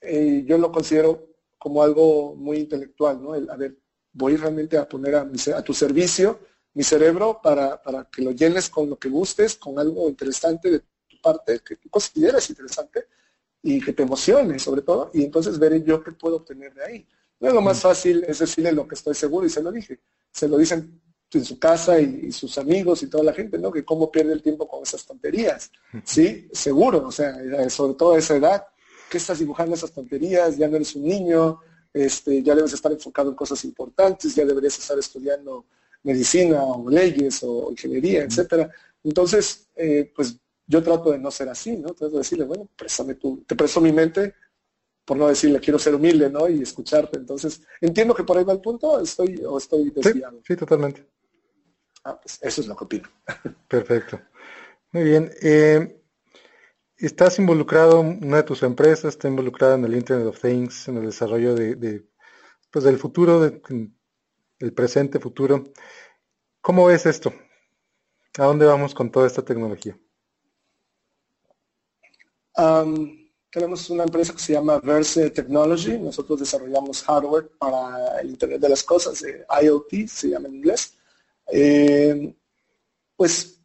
yo 0.02 0.58
lo 0.58 0.72
considero 0.72 1.36
como 1.58 1.84
algo 1.84 2.34
muy 2.36 2.60
intelectual, 2.60 3.22
¿no? 3.22 3.36
El, 3.36 3.50
a 3.50 3.58
ver, 3.58 3.78
voy 4.14 4.38
realmente 4.38 4.78
a 4.78 4.88
poner 4.88 5.16
a, 5.16 5.30
a 5.56 5.62
tu 5.62 5.74
servicio 5.74 6.40
mi 6.74 6.84
cerebro 6.84 7.42
para, 7.44 7.82
para, 7.82 8.06
que 8.06 8.22
lo 8.22 8.32
llenes 8.32 8.70
con 8.70 8.90
lo 8.90 8.98
que 8.98 9.10
gustes, 9.10 9.56
con 9.56 9.78
algo 9.78 10.08
interesante 10.08 10.72
de 10.72 10.80
tu 10.80 11.20
parte, 11.22 11.60
que 11.60 11.76
tú 11.76 11.90
consideres 11.90 12.50
interesante 12.50 13.08
y 13.62 13.82
que 13.82 13.92
te 13.92 14.04
emocione 14.04 14.58
sobre 14.60 14.84
todo, 14.84 15.12
y 15.14 15.24
entonces 15.24 15.60
veré 15.60 15.84
yo 15.84 16.02
qué 16.02 16.14
puedo 16.14 16.38
obtener 16.38 16.74
de 16.74 16.84
ahí. 16.86 17.08
No 17.40 17.50
es 17.50 17.54
lo 17.54 17.62
más 17.62 17.78
mm. 17.78 17.82
fácil 17.82 18.24
es 18.28 18.40
decirle 18.40 18.72
lo 18.72 18.88
que 18.88 18.96
estoy 18.96 19.16
seguro 19.16 19.46
y 19.46 19.50
se 19.50 19.62
lo 19.62 19.72
dije. 19.72 20.00
Se 20.32 20.48
lo 20.48 20.58
dicen 20.58 21.02
en 21.38 21.46
su 21.46 21.60
casa 21.60 22.00
y, 22.00 22.32
sus 22.32 22.58
amigos 22.58 23.04
y 23.04 23.08
toda 23.08 23.24
la 23.24 23.34
gente, 23.34 23.58
¿no? 23.58 23.72
Que 23.72 23.86
cómo 23.86 24.12
pierde 24.12 24.34
el 24.34 24.42
tiempo 24.42 24.68
con 24.68 24.84
esas 24.84 25.06
tonterías. 25.06 25.72
Sí, 26.04 26.48
seguro, 26.52 27.08
o 27.08 27.12
sea, 27.12 27.38
sobre 27.70 27.94
todo 27.94 28.14
a 28.14 28.18
esa 28.18 28.36
edad, 28.36 28.66
¿qué 29.10 29.18
estás 29.18 29.40
dibujando 29.40 29.76
esas 29.76 29.92
tonterías? 29.92 30.58
Ya 30.58 30.68
no 30.68 30.78
eres 30.78 30.96
un 30.96 31.04
niño, 31.04 31.60
este, 31.94 32.42
ya 32.42 32.56
debes 32.56 32.74
estar 32.74 32.92
enfocado 32.92 33.30
en 33.30 33.36
cosas 33.36 33.64
importantes, 33.66 34.36
ya 34.36 34.46
deberías 34.46 34.78
estar 34.78 34.98
estudiando 34.98 35.66
medicina 36.04 36.64
o 36.64 36.90
leyes 36.90 37.44
o 37.44 37.70
ingeniería, 37.72 38.24
etcétera. 38.24 38.72
Entonces, 39.04 39.68
eh, 39.76 40.12
pues 40.16 40.36
yo 40.66 40.84
trato 40.84 41.12
de 41.12 41.20
no 41.20 41.32
ser 41.32 41.50
así, 41.50 41.78
¿no? 41.78 41.94
Trato 41.94 42.14
de 42.14 42.20
decirle, 42.20 42.46
bueno, 42.46 42.68
préstame 42.76 43.16
tú, 43.16 43.44
te 43.46 43.56
presto 43.56 43.82
mi 43.82 43.92
mente, 43.92 44.34
por 45.04 45.18
no 45.18 45.28
decirle 45.28 45.60
quiero 45.60 45.80
ser 45.80 45.96
humilde, 45.96 46.30
¿no? 46.30 46.48
Y 46.48 46.62
escucharte. 46.62 47.18
Entonces, 47.18 47.62
entiendo 47.82 48.14
que 48.14 48.24
por 48.24 48.38
ahí 48.38 48.44
va 48.44 48.54
el 48.54 48.62
punto, 48.62 49.00
estoy, 49.00 49.44
o 49.46 49.58
estoy 49.58 49.90
desviado. 49.90 50.42
Sí, 50.46 50.56
totalmente. 50.56 51.06
Ah, 52.04 52.20
pues 52.20 52.40
eso 52.42 52.62
es 52.62 52.68
lo 52.68 52.76
que 52.76 52.84
opino. 52.86 53.10
Perfecto. 53.68 54.20
Muy 54.92 55.04
bien. 55.04 55.32
Eh, 55.42 56.02
estás 56.98 57.40
involucrado, 57.40 58.02
una 58.02 58.38
de 58.38 58.44
tus 58.44 58.64
empresas 58.64 59.14
está 59.14 59.28
involucrada 59.28 59.76
en 59.76 59.86
el 59.86 59.96
Internet 59.96 60.28
of 60.28 60.42
Things, 60.42 60.88
en 60.88 60.98
el 60.98 61.06
desarrollo 61.06 61.56
de, 61.56 62.06
pues 62.72 62.86
del 62.86 62.98
futuro, 62.98 63.40
del 63.40 64.74
presente, 64.74 65.20
futuro. 65.20 65.72
¿Cómo 66.62 66.86
ves 66.86 67.06
esto? 67.06 67.34
¿A 68.38 68.46
dónde 68.46 68.66
vamos 68.66 68.94
con 68.94 69.12
toda 69.12 69.28
esta 69.28 69.44
tecnología? 69.44 69.98
tenemos 73.52 73.90
una 73.90 74.04
empresa 74.04 74.34
que 74.34 74.40
se 74.40 74.54
llama 74.54 74.80
Verse 74.80 75.30
Technology. 75.30 75.98
Nosotros 75.98 76.40
desarrollamos 76.40 77.04
hardware 77.04 77.50
para 77.58 78.20
el 78.20 78.32
Internet 78.32 78.60
de 78.60 78.70
las 78.70 78.84
Cosas, 78.84 79.24
IoT, 79.24 80.08
se 80.08 80.30
llama 80.30 80.50
en 80.50 80.56
inglés. 80.56 80.99
Eh, 81.52 82.36
pues 83.16 83.62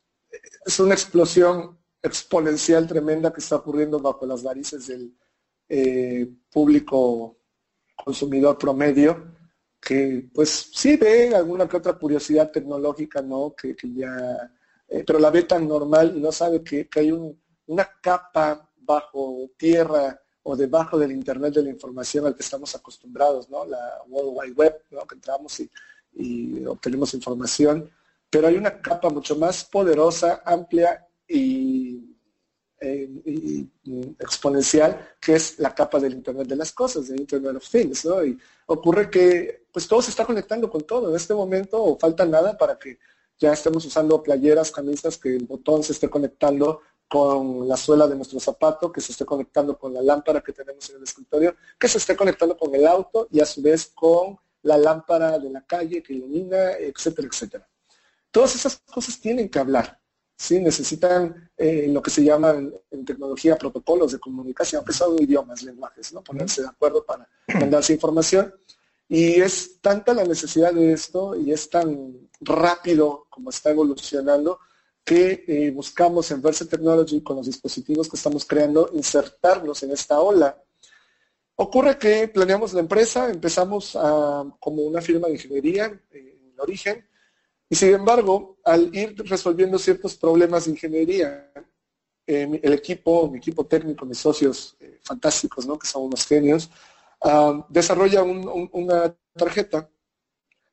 es 0.65 0.81
una 0.81 0.95
explosión 0.95 1.79
exponencial 2.03 2.87
tremenda 2.87 3.33
que 3.33 3.41
está 3.41 3.57
ocurriendo 3.57 3.99
bajo 3.99 4.27
las 4.27 4.43
narices 4.43 4.87
del 4.87 5.17
eh, 5.69 6.29
público 6.51 7.39
consumidor 7.97 8.59
promedio, 8.59 9.33
que 9.81 10.29
pues 10.33 10.71
sí 10.73 10.97
ve 10.97 11.35
alguna 11.35 11.69
que 11.69 11.77
otra 11.77 11.95
curiosidad 11.95 12.51
tecnológica, 12.51 13.23
¿no? 13.23 13.55
Que, 13.55 13.75
ya, 13.95 14.51
eh, 14.89 15.05
pero 15.07 15.19
la 15.19 15.31
ve 15.31 15.43
tan 15.45 15.67
normal 15.67 16.15
y 16.17 16.21
no 16.21 16.33
sabe 16.33 16.63
que, 16.63 16.89
hay 16.97 17.11
una 17.67 17.89
capa 18.01 18.71
bajo 18.77 19.51
tierra 19.57 20.21
o 20.43 20.57
debajo 20.57 20.99
del 20.99 21.13
Internet 21.13 21.55
de 21.55 21.63
la 21.63 21.71
información 21.71 22.27
al 22.27 22.35
que 22.35 22.43
estamos 22.43 22.75
acostumbrados, 22.75 23.49
¿no? 23.49 23.65
La 23.65 24.03
World 24.09 24.33
Wide 24.35 24.53
Web, 24.55 24.83
¿no? 24.91 25.07
Que 25.07 25.15
entramos 25.15 25.59
y, 25.61 25.71
y 26.15 26.65
obtenemos 26.67 27.15
información, 27.15 27.91
pero 28.31 28.49
hay 28.49 28.57
una 28.57 28.81
capa 28.81 29.11
mucho 29.11 29.37
más 29.37 29.65
poderosa, 29.65 30.43
amplia 30.45 31.07
y, 31.29 32.15
eh, 32.81 33.67
exponencial, 34.19 35.15
que 35.21 35.35
es 35.35 35.59
la 35.59 35.75
capa 35.75 35.99
del 35.99 36.15
Internet 36.15 36.47
de 36.49 36.57
las 36.57 36.73
cosas, 36.73 37.09
del 37.09 37.21
Internet 37.21 37.57
of 37.57 37.69
Things, 37.69 38.05
¿no? 38.05 38.25
Y 38.25 38.39
ocurre 38.67 39.09
que 39.09 39.67
pues 39.73 39.89
todo 39.89 40.03
se 40.03 40.11
está 40.11 40.25
conectando 40.25 40.71
con 40.71 40.83
todo. 40.83 41.11
En 41.11 41.17
este 41.17 41.35
momento 41.35 41.97
falta 41.99 42.25
nada 42.27 42.57
para 42.57 42.79
que 42.79 42.99
ya 43.39 43.53
estemos 43.53 43.85
usando 43.85 44.23
playeras, 44.23 44.71
camisas, 44.71 45.19
que 45.19 45.37
el 45.37 45.47
botón 45.47 45.83
se 45.83 45.93
esté 45.93 46.09
conectando 46.09 46.81
con 47.09 47.69
la 47.69 47.77
suela 47.77 48.07
de 48.07 48.17
nuestro 48.17 48.41
zapato, 48.41 48.91
que 48.91 49.01
se 49.01 49.13
esté 49.13 49.25
conectando 49.25 49.79
con 49.79 49.93
la 49.95 50.03
lámpara 50.03 50.41
que 50.41 50.53
tenemos 50.53 50.89
en 50.91 50.97
el 50.97 51.03
escritorio, 51.05 51.57
que 51.79 51.89
se 51.89 51.99
esté 51.99 52.17
conectando 52.17 52.57
con 52.57 52.75
el 52.75 52.87
auto 52.87 53.29
y 53.31 53.41
a 53.41 53.47
su 53.47 53.63
vez 53.63 53.93
con 53.95 54.39
la 54.65 54.77
lámpara 54.77 55.39
de 55.39 55.51
la 55.51 55.63
calle 55.63 56.03
que 56.03 56.15
ilumina, 56.15 56.73
etcétera, 56.73 57.29
etcétera. 57.29 57.69
Todas 58.31 58.55
esas 58.55 58.79
cosas 58.79 59.21
tienen 59.21 59.49
que 59.49 59.59
hablar. 59.59 59.99
¿sí? 60.37 60.61
Necesitan 60.61 61.51
eh, 61.57 61.87
lo 61.89 62.03
que 62.03 62.11
se 62.11 62.25
llaman 62.25 62.75
en 62.91 63.05
tecnología 63.05 63.57
protocolos 63.57 64.13
de 64.13 64.19
comunicación, 64.19 64.85
que 64.85 64.93
son 64.93 65.23
idiomas, 65.23 65.63
lenguajes, 65.63 66.13
¿no? 66.13 66.23
ponerse 66.23 66.63
de 66.63 66.69
acuerdo 66.69 67.05
para 67.05 67.29
mandarse 67.61 67.93
información. 67.93 68.53
Y 69.09 69.41
es 69.41 69.81
tanta 69.81 70.15
la 70.15 70.25
necesidad 70.25 70.73
de 70.73 70.93
esto 70.93 71.37
y 71.37 71.53
es 71.53 71.71
tan 71.71 72.29
rápido 72.41 73.27
como 73.31 73.51
está 73.51 73.71
evolucionando 73.71 74.59
que 75.05 75.45
eh, 75.47 75.71
buscamos 75.71 76.31
en 76.31 76.41
Verse 76.41 76.65
Technology 76.65 77.23
con 77.23 77.37
los 77.37 77.47
dispositivos 77.47 78.09
que 78.09 78.17
estamos 78.17 78.47
creando 78.47 78.91
insertarnos 78.95 79.83
en 79.83 79.91
esta 79.91 80.21
ola. 80.21 80.59
Ocurre 81.57 81.97
que 81.99 82.27
planeamos 82.29 82.73
la 82.73 82.81
empresa, 82.81 83.31
empezamos 83.31 83.97
como 84.59 84.83
una 84.83 85.01
firma 85.01 85.29
de 85.29 85.35
ingeniería 85.35 85.87
eh, 86.11 86.37
en 86.53 86.61
origen, 86.61 87.07
y 87.69 87.77
sin 87.77 87.95
embargo, 87.95 88.59
al 88.65 88.95
ir 88.95 89.15
resolviendo 89.25 89.79
ciertos 89.79 90.17
problemas 90.17 90.65
de 90.65 90.73
ingeniería, 90.73 91.53
eh, 92.27 92.61
el 92.61 92.73
equipo, 92.73 93.31
mi 93.31 93.39
equipo 93.39 93.67
técnico, 93.67 94.05
mis 94.05 94.19
socios 94.19 94.77
eh, 94.81 94.99
fantásticos, 95.05 95.65
¿no? 95.65 95.79
que 95.79 95.87
son 95.87 96.05
unos 96.05 96.27
genios, 96.27 96.71
uh, 97.21 97.63
desarrolla 97.69 98.23
una 98.23 99.15
tarjeta 99.35 99.89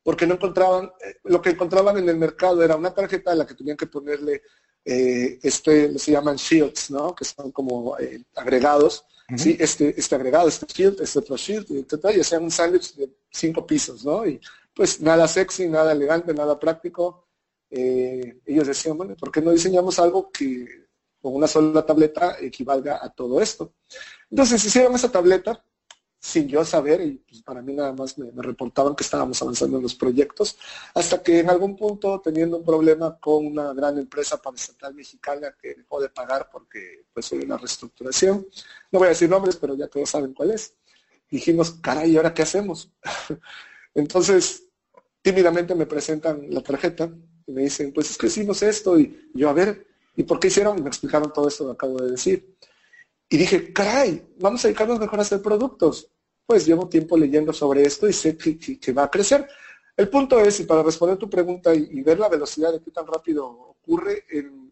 porque 0.03 0.25
no 0.25 0.33
encontraban, 0.33 0.91
lo 1.25 1.41
que 1.41 1.51
encontraban 1.51 1.97
en 1.99 2.09
el 2.09 2.17
mercado 2.17 2.63
era 2.63 2.75
una 2.75 2.91
tarjeta 2.91 3.31
a 3.31 3.35
la 3.35 3.45
que 3.45 3.53
tenían 3.53 3.77
que 3.77 3.85
ponerle, 3.85 4.41
este, 4.83 5.99
se 5.99 6.11
llaman 6.11 6.37
shields, 6.37 6.89
¿no? 6.89 7.13
que 7.13 7.23
son 7.23 7.51
como 7.51 7.95
agregados, 8.35 9.05
¿sí? 9.37 9.57
este, 9.59 9.93
este 9.97 10.15
agregado, 10.15 10.47
este 10.47 10.65
shield, 10.65 11.01
este 11.01 11.19
otro 11.19 11.37
shield, 11.37 11.67
y 11.69 12.19
hacían 12.19 12.43
un 12.43 12.51
sándwich 12.51 12.95
de 12.95 13.09
cinco 13.29 13.65
pisos, 13.65 14.05
¿no? 14.05 14.25
Y 14.25 14.39
pues 14.73 15.01
nada 15.01 15.27
sexy, 15.27 15.67
nada 15.67 15.91
elegante, 15.91 16.33
nada 16.33 16.59
práctico. 16.59 17.27
Eh, 17.69 18.41
ellos 18.45 18.67
decían, 18.67 18.97
bueno, 18.97 19.15
¿por 19.15 19.31
qué 19.31 19.41
no 19.41 19.51
diseñamos 19.51 19.99
algo 19.99 20.31
que 20.31 20.87
con 21.21 21.35
una 21.35 21.47
sola 21.47 21.85
tableta 21.85 22.37
equivalga 22.39 22.99
a 23.01 23.09
todo 23.09 23.41
esto? 23.41 23.73
Entonces 24.29 24.63
hicieron 24.63 24.95
esa 24.95 25.11
tableta 25.11 25.63
sin 26.23 26.47
yo 26.47 26.63
saber, 26.63 27.01
y 27.01 27.13
pues, 27.27 27.41
para 27.41 27.63
mí 27.63 27.73
nada 27.73 27.91
más 27.93 28.15
me, 28.19 28.29
reportaban 28.43 28.95
que 28.95 29.03
estábamos 29.03 29.41
avanzando 29.41 29.77
en 29.77 29.83
los 29.83 29.95
proyectos, 29.95 30.55
hasta 30.93 31.23
que 31.23 31.39
en 31.39 31.49
algún 31.49 31.75
punto, 31.75 32.21
teniendo 32.23 32.57
un 32.57 32.63
problema 32.63 33.17
con 33.19 33.43
una 33.47 33.73
gran 33.73 33.97
empresa 33.97 34.39
paraestatal 34.39 34.93
mexicana 34.93 35.55
que 35.59 35.73
dejó 35.73 35.99
de 35.99 36.09
pagar 36.09 36.47
porque 36.51 37.05
pues 37.11 37.31
hubo 37.31 37.43
una 37.43 37.57
reestructuración, 37.57 38.45
no 38.91 38.99
voy 38.99 39.07
a 39.07 39.09
decir 39.09 39.27
nombres, 39.27 39.55
pero 39.55 39.75
ya 39.75 39.87
todos 39.87 40.11
saben 40.11 40.33
cuál 40.35 40.51
es, 40.51 40.75
dijimos, 41.27 41.71
caray, 41.81 42.11
¿y 42.11 42.17
ahora 42.17 42.35
qué 42.35 42.43
hacemos? 42.43 42.91
Entonces, 43.95 44.67
tímidamente 45.23 45.73
me 45.73 45.87
presentan 45.87 46.45
la 46.51 46.61
tarjeta 46.61 47.11
y 47.47 47.51
me 47.51 47.63
dicen, 47.63 47.91
pues 47.93 48.11
es 48.11 48.17
que 48.19 48.27
hicimos 48.27 48.61
esto 48.61 48.99
y 48.99 49.31
yo, 49.33 49.49
a 49.49 49.53
ver, 49.53 49.87
¿y 50.15 50.21
por 50.21 50.39
qué 50.39 50.49
hicieron? 50.49 50.77
Y 50.77 50.83
me 50.83 50.89
explicaron 50.89 51.33
todo 51.33 51.47
esto 51.47 51.65
que 51.65 51.71
acabo 51.71 51.99
de 51.99 52.11
decir. 52.11 52.55
Y 53.27 53.37
dije, 53.37 53.73
caray, 53.73 54.23
vamos 54.37 54.63
a 54.63 54.67
dedicarnos 54.67 54.99
mejor 54.99 55.17
a 55.17 55.21
hacer 55.23 55.41
productos. 55.41 56.10
Pues 56.51 56.65
llevo 56.65 56.89
tiempo 56.89 57.17
leyendo 57.17 57.53
sobre 57.53 57.83
esto 57.83 58.09
y 58.09 58.11
sé 58.11 58.35
que, 58.37 58.91
va 58.91 59.03
a 59.03 59.09
crecer. 59.09 59.47
El 59.95 60.09
punto 60.09 60.37
es, 60.37 60.59
y 60.59 60.65
para 60.65 60.83
responder 60.83 61.15
tu 61.15 61.29
pregunta 61.29 61.73
y, 61.73 62.01
ver 62.01 62.19
la 62.19 62.27
velocidad 62.27 62.73
de 62.73 62.81
qué 62.81 62.91
tan 62.91 63.07
rápido 63.07 63.47
ocurre, 63.47 64.25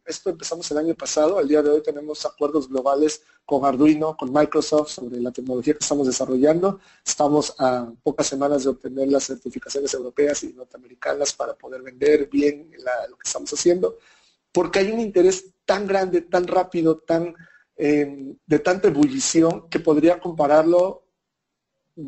esto 0.05 0.29
empezamos 0.29 0.69
el 0.71 0.77
año 0.77 0.93
pasado, 0.93 1.37
al 1.39 1.47
día 1.47 1.61
de 1.61 1.69
hoy 1.69 1.81
tenemos 1.81 2.25
acuerdos 2.25 2.67
globales 2.67 3.23
con 3.45 3.63
Arduino, 3.63 4.17
con 4.17 4.33
Microsoft 4.33 4.89
sobre 4.89 5.21
la 5.21 5.31
tecnología 5.31 5.73
que 5.73 5.79
estamos 5.79 6.05
desarrollando. 6.05 6.81
Estamos 7.05 7.55
a 7.57 7.89
pocas 8.03 8.27
semanas 8.27 8.65
de 8.65 8.71
obtener 8.71 9.07
las 9.07 9.23
certificaciones 9.23 9.93
europeas 9.93 10.43
y 10.43 10.51
norteamericanas 10.51 11.31
para 11.31 11.53
poder 11.53 11.81
vender 11.81 12.27
bien 12.27 12.71
lo 13.09 13.15
que 13.15 13.23
estamos 13.23 13.53
haciendo, 13.53 13.99
porque 14.51 14.79
hay 14.79 14.91
un 14.91 14.99
interés 14.99 15.45
tan 15.63 15.87
grande, 15.87 16.23
tan 16.23 16.45
rápido, 16.45 16.97
tan 16.97 17.33
eh, 17.77 18.35
de 18.45 18.59
tanta 18.59 18.89
ebullición 18.89 19.69
que 19.69 19.79
podría 19.79 20.19
compararlo 20.19 21.05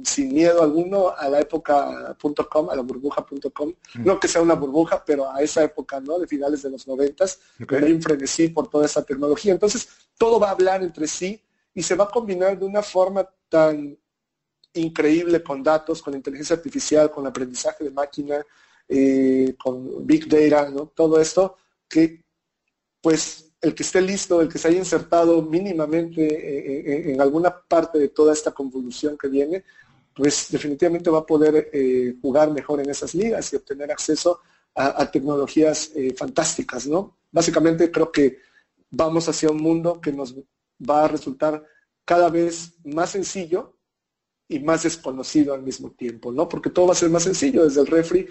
sin 0.04 0.34
miedo 0.34 0.62
alguno 0.62 1.10
a 1.10 1.28
la 1.30 1.40
época 1.40 2.16
.com, 2.50 2.70
a 2.70 2.76
la 2.76 2.82
burbuja.com. 2.82 3.70
Mm. 3.96 4.06
No 4.06 4.20
que 4.20 4.28
sea 4.28 4.42
una 4.42 4.54
burbuja, 4.54 5.04
pero 5.04 5.32
a 5.32 5.42
esa 5.42 5.64
época, 5.64 6.00
¿no? 6.00 6.20
De 6.20 6.28
finales 6.28 6.62
de 6.62 6.70
los 6.70 6.88
noventas, 6.88 7.40
hay 7.70 7.92
un 7.92 8.02
frenesí 8.02 8.50
por 8.50 8.70
toda 8.70 8.86
esa 8.86 9.04
tecnología. 9.04 9.52
Entonces, 9.52 9.90
todo 10.18 10.40
va 10.40 10.50
a 10.50 10.52
hablar 10.52 10.84
entre 10.84 11.08
sí 11.08 11.42
y 11.74 11.84
se 11.84 11.96
va 11.96 12.06
a 12.06 12.10
combinar 12.10 12.58
de 12.58 12.66
una 12.66 12.82
forma 12.82 13.28
tan 13.50 13.98
increíble 14.74 15.44
con 15.44 15.62
datos, 15.62 16.02
con 16.02 16.14
inteligencia 16.14 16.56
artificial, 16.56 17.12
con 17.12 17.28
aprendizaje 17.28 17.84
de 17.84 17.92
máquina, 17.92 18.46
eh, 18.88 19.56
con 19.58 20.06
big 20.06 20.28
data, 20.28 20.70
¿no? 20.70 20.88
Todo 20.88 21.20
esto 21.20 21.58
que, 21.88 22.24
pues, 23.02 23.51
el 23.62 23.76
que 23.76 23.84
esté 23.84 24.02
listo, 24.02 24.42
el 24.42 24.50
que 24.50 24.58
se 24.58 24.68
haya 24.68 24.80
insertado 24.80 25.42
mínimamente 25.44 26.26
eh, 26.26 26.80
eh, 26.80 27.12
en, 27.14 27.22
alguna 27.22 27.56
parte 27.56 28.00
de 28.00 28.10
toda 28.10 28.34
esta 28.34 28.52
convolución 28.52 29.18
que 29.18 29.28
viene, 29.28 29.64
pues 30.16 30.48
definitivamente 30.50 31.10
va 31.12 31.20
a 31.20 31.26
poder 31.26 31.70
eh, 31.72 32.16
jugar 32.22 32.52
mejor 32.52 32.82
en 32.82 32.90
esas 32.90 33.14
ligas 33.14 33.54
y 33.54 33.56
obtener 33.56 33.92
acceso 33.92 34.40
a, 34.74 35.10
tecnologías 35.12 35.92
fantásticas, 36.16 36.88
¿no? 36.88 37.18
Básicamente 37.30 37.92
creo 37.92 38.10
que 38.10 38.38
vamos 38.90 39.28
hacia 39.28 39.50
un 39.50 39.62
mundo 39.62 40.00
que 40.00 40.14
nos 40.14 40.34
va 40.90 41.04
a 41.04 41.08
resultar 41.10 41.62
cada 42.06 42.30
vez 42.30 42.76
más 42.86 43.10
sencillo 43.10 43.76
y 44.48 44.60
más 44.60 44.84
desconocido 44.84 45.54
al 45.54 45.62
mismo 45.62 45.92
tiempo, 45.92 46.32
¿no? 46.32 46.48
Porque 46.48 46.70
todo 46.70 46.88
va 46.88 46.94
a 46.94 46.96
ser 46.96 47.10
más 47.10 47.24
sencillo, 47.24 47.66
desde 47.66 47.82
el 47.82 47.88
refri 47.88 48.28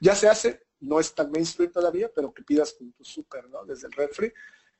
ya 0.00 0.16
se 0.16 0.28
hace, 0.28 0.66
no 0.80 0.98
es 0.98 1.14
tan 1.14 1.30
mainstream 1.30 1.70
todavía, 1.72 2.10
pero 2.14 2.34
que 2.34 2.42
pidas 2.42 2.72
con 2.72 2.92
tu 2.92 3.04
súper, 3.04 3.48
¿no? 3.48 3.64
Desde 3.64 3.86
el 3.86 3.92
refri 3.92 4.32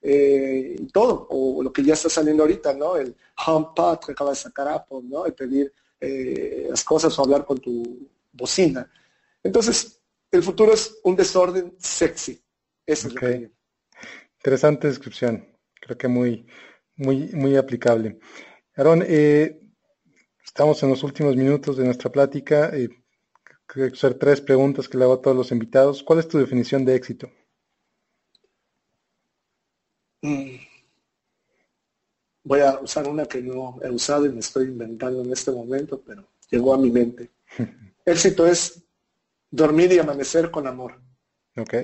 eh, 0.07 0.77
todo, 0.93 1.27
o 1.31 1.63
lo 1.63 1.73
que 1.73 1.83
ya 1.83 1.95
está 1.95 2.11
saliendo 2.11 2.43
ahorita, 2.43 2.75
¿no? 2.75 2.95
El 2.97 3.17
HomePod 3.47 4.01
que 4.05 4.13
acaba 4.13 4.31
de 4.31 4.37
sacar 4.37 4.69
Apple, 4.69 5.01
¿no? 5.05 5.25
El 5.25 5.33
pedir 5.33 5.73
eh, 5.99 6.67
las 6.69 6.85
cosas 6.85 7.19
o 7.19 7.23
hablar 7.23 7.47
con 7.47 7.59
tu 7.59 8.07
bocina. 8.31 8.87
Entonces, 9.43 9.99
el 10.31 10.43
futuro 10.43 10.75
es 10.75 10.99
un 11.05 11.17
desorden 11.17 11.75
sexy. 11.79 12.39
Eso 12.85 13.09
es 13.09 13.15
lo 13.15 13.21
que 13.21 13.51
Interesante 14.37 14.89
descripción. 14.89 15.49
Creo 15.81 15.97
que 15.97 16.07
muy, 16.07 16.47
muy, 16.97 17.31
muy 17.33 17.57
aplicable. 17.57 18.19
Aaron, 18.77 19.03
eh, 19.07 19.59
estamos 20.45 20.83
en 20.83 20.91
los 20.91 21.03
últimos 21.03 21.35
minutos 21.35 21.79
de 21.79 21.85
nuestra 21.85 22.13
plática. 22.13 22.77
Eh, 22.77 22.91
quiero 23.65 23.91
hacer 23.91 24.15
tres 24.19 24.43
preguntas 24.43 24.87
que 24.87 24.99
le 24.99 25.05
hago 25.05 25.15
a 25.15 25.23
todos 25.23 25.35
los 25.35 25.51
invitados. 25.51 26.03
¿Cuál 26.03 26.19
es 26.19 26.29
tu 26.29 26.37
definición 26.37 26.85
de 26.85 26.95
éxito? 26.95 27.31
Mm. 30.25 30.57
Voy 32.45 32.61
a 32.61 32.81
usar 32.81 33.07
una 33.07 33.27
que 33.27 33.43
no 33.43 33.79
he 33.83 33.91
usado 33.91 34.25
y 34.25 34.31
me 34.31 34.41
estoy 34.41 34.65
inventando 34.69 35.23
en 35.23 35.31
este 35.31 35.51
momento, 35.51 36.01
pero 36.01 36.27
llegó 36.51 36.73
a 36.73 36.79
mi 36.79 36.91
mente. 36.91 37.31
Éxito 38.07 38.47
es 38.47 38.83
dormir 39.51 39.93
y 39.93 39.99
amanecer 39.99 40.51
con 40.51 40.67
amor. 40.67 40.99
Ok, 41.59 41.75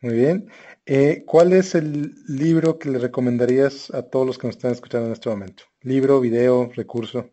muy 0.00 0.14
bien. 0.14 0.50
Eh, 0.86 1.22
¿Cuál 1.24 1.52
es 1.52 1.76
el 1.76 2.12
libro 2.26 2.80
que 2.80 2.90
le 2.90 2.98
recomendarías 2.98 3.94
a 3.94 4.02
todos 4.02 4.26
los 4.26 4.38
que 4.38 4.48
nos 4.48 4.56
están 4.56 4.72
escuchando 4.72 5.06
en 5.06 5.12
este 5.12 5.30
momento? 5.30 5.62
¿Libro, 5.82 6.20
video, 6.20 6.68
recurso? 6.74 7.30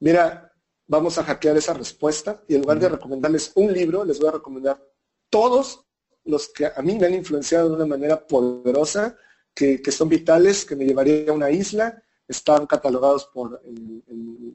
Mira, 0.00 0.52
vamos 0.88 1.16
a 1.16 1.22
hackear 1.22 1.56
esa 1.56 1.74
respuesta 1.74 2.42
y 2.48 2.56
en 2.56 2.62
lugar 2.62 2.80
de 2.80 2.88
recomendarles 2.88 3.52
un 3.54 3.72
libro, 3.72 4.04
les 4.04 4.18
voy 4.18 4.30
a 4.30 4.32
recomendar 4.32 4.84
todos 5.30 5.86
los 6.24 6.48
que 6.48 6.66
a 6.66 6.82
mí 6.82 6.98
me 6.98 7.06
han 7.06 7.14
influenciado 7.14 7.68
de 7.68 7.76
una 7.76 7.86
manera 7.86 8.26
poderosa 8.26 9.16
que, 9.58 9.90
son 9.90 10.08
vitales, 10.08 10.64
que 10.64 10.76
me 10.76 10.84
llevaría 10.84 11.30
a 11.30 11.32
una 11.32 11.50
isla, 11.50 12.00
están 12.26 12.66
catalogados 12.66 13.26
por 13.26 13.60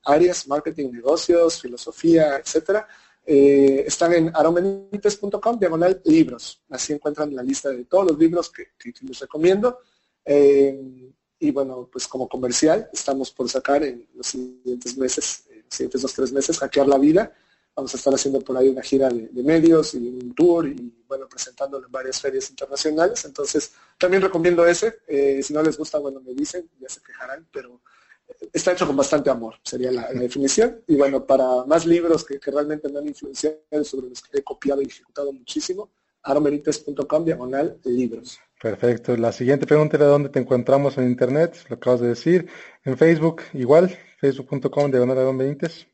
áreas, 0.05 0.47
marketing, 0.47 0.91
negocios, 0.91 1.61
filosofía, 1.61 2.37
etcétera. 2.37 2.87
Eh, 3.25 3.83
están 3.85 4.13
en 4.13 4.31
aromenites.com, 4.33 5.59
diagonal 5.59 6.01
libros. 6.05 6.61
Así 6.69 6.93
encuentran 6.93 7.35
la 7.35 7.43
lista 7.43 7.69
de 7.69 7.83
todos 7.85 8.11
los 8.11 8.17
libros 8.17 8.49
que, 8.49 8.67
les 9.01 9.19
recomiendo. 9.19 9.79
Eh, 10.23 11.11
y 11.39 11.51
bueno, 11.51 11.89
pues 11.91 12.07
como 12.07 12.29
comercial, 12.29 12.89
estamos 12.93 13.31
por 13.31 13.49
sacar 13.49 13.83
en 13.83 14.07
los 14.13 14.27
siguientes 14.27 14.97
meses, 14.97 15.45
en 15.49 15.63
los 15.63 15.73
siguientes 15.75 16.01
dos, 16.01 16.13
tres 16.13 16.31
meses, 16.31 16.57
hackear 16.59 16.87
la 16.87 16.97
vida, 16.97 17.33
Vamos 17.76 17.93
a 17.93 17.97
estar 17.97 18.13
haciendo 18.13 18.39
por 18.39 18.55
ahí 18.55 18.69
una 18.69 18.84
gira 18.84 19.09
de, 19.09 19.43
medios 19.43 19.95
y 19.95 19.97
un 19.97 20.36
tour 20.36 20.67
y 20.67 21.03
bueno, 21.07 21.28
presentándolo 21.28 21.88
en 21.88 21.91
varias 21.91 22.21
ferias 22.21 22.49
internacionales. 22.49 23.26
Entonces, 23.26 23.74
también 23.97 24.21
recomiendo 24.21 24.65
ese. 24.65 24.99
Eh, 25.07 25.41
si 25.41 25.53
no 25.53 25.63
les 25.63 25.78
gusta, 25.78 25.97
bueno, 25.97 26.21
me 26.21 26.34
dicen, 26.34 26.69
ya 26.80 26.88
se 26.88 27.01
quejarán, 27.01 27.47
pero 27.51 27.82
eh, 28.28 28.49
está 28.53 28.74
hecho 28.74 28.86
con 28.86 28.95
bastante 28.95 29.30
amor, 29.32 29.55
sería 29.63 29.91
la, 29.91 30.11
definición. 30.13 30.84
Y 30.88 30.95
bueno, 30.95 31.26
para 31.26 31.65
más 31.65 31.86
libros 31.86 32.24
que, 32.24 32.39
realmente 32.51 32.89
me 32.89 32.99
han 32.99 33.07
influenciado, 33.07 33.57
sobre 33.84 34.09
los 34.09 34.21
que 34.21 34.38
he 34.38 34.43
copiado 34.43 34.82
y 34.82 34.86
ejecutado 34.86 35.34
muchísimo, 35.34 35.91
aromerites.com 36.21 37.26
diagonal 37.26 37.80
libros. 37.86 38.39
Perfecto. 38.61 39.17
La 39.17 39.32
siguiente 39.32 39.65
pregunta 39.65 39.97
era 39.97 40.05
dónde 40.05 40.30
te 40.30 40.39
encontramos 40.39 40.97
en 40.97 41.07
internet, 41.07 41.57
lo 41.69 41.76
acabas 41.76 41.99
de 42.01 42.07
decir. 42.09 42.47
En 42.86 42.97
Facebook, 42.97 43.41
igual, 43.53 43.97
facebook.com 44.19 44.89
diagonal 44.89 45.17
aromerites. 45.17 45.88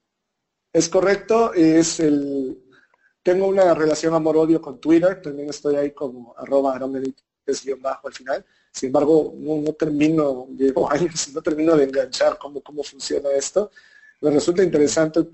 Es 0.71 0.89
correcto, 0.89 1.53
es 1.53 1.99
el... 1.99 2.57
Tengo 3.23 3.47
una 3.47 3.73
relación 3.73 4.13
amor-odio 4.13 4.61
con 4.61 4.79
Twitter, 4.79 5.21
también 5.21 5.49
estoy 5.49 5.75
ahí 5.75 5.91
como 5.91 6.33
arroba 6.37 6.79
bajo 7.81 8.07
al 8.07 8.13
final. 8.13 8.45
Sin 8.71 8.87
embargo, 8.87 9.33
no, 9.35 9.73
termino, 9.73 10.47
llevo 10.55 10.91
años 10.91 11.29
no 11.33 11.41
termino 11.41 11.75
de 11.75 11.85
enganchar 11.85 12.37
cómo, 12.37 12.61
cómo 12.61 12.83
funciona 12.83 13.29
esto. 13.31 13.71
Me 14.21 14.31
resulta 14.31 14.63
interesante, 14.63 15.25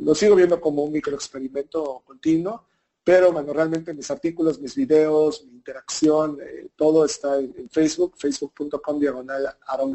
lo 0.00 0.14
sigo 0.14 0.34
viendo 0.34 0.60
como 0.60 0.84
un 0.84 0.92
microexperimento 0.92 2.02
continuo, 2.04 2.66
pero 3.02 3.32
bueno, 3.32 3.52
realmente 3.52 3.94
mis 3.94 4.10
artículos, 4.10 4.60
mis 4.60 4.74
videos, 4.74 5.44
mi 5.46 5.54
interacción, 5.54 6.38
eh, 6.42 6.68
todo 6.76 7.04
está 7.04 7.38
en, 7.38 7.70
Facebook, 7.70 8.14
facebook.com 8.18 9.00
diagonal 9.00 9.56
Aaron 9.66 9.92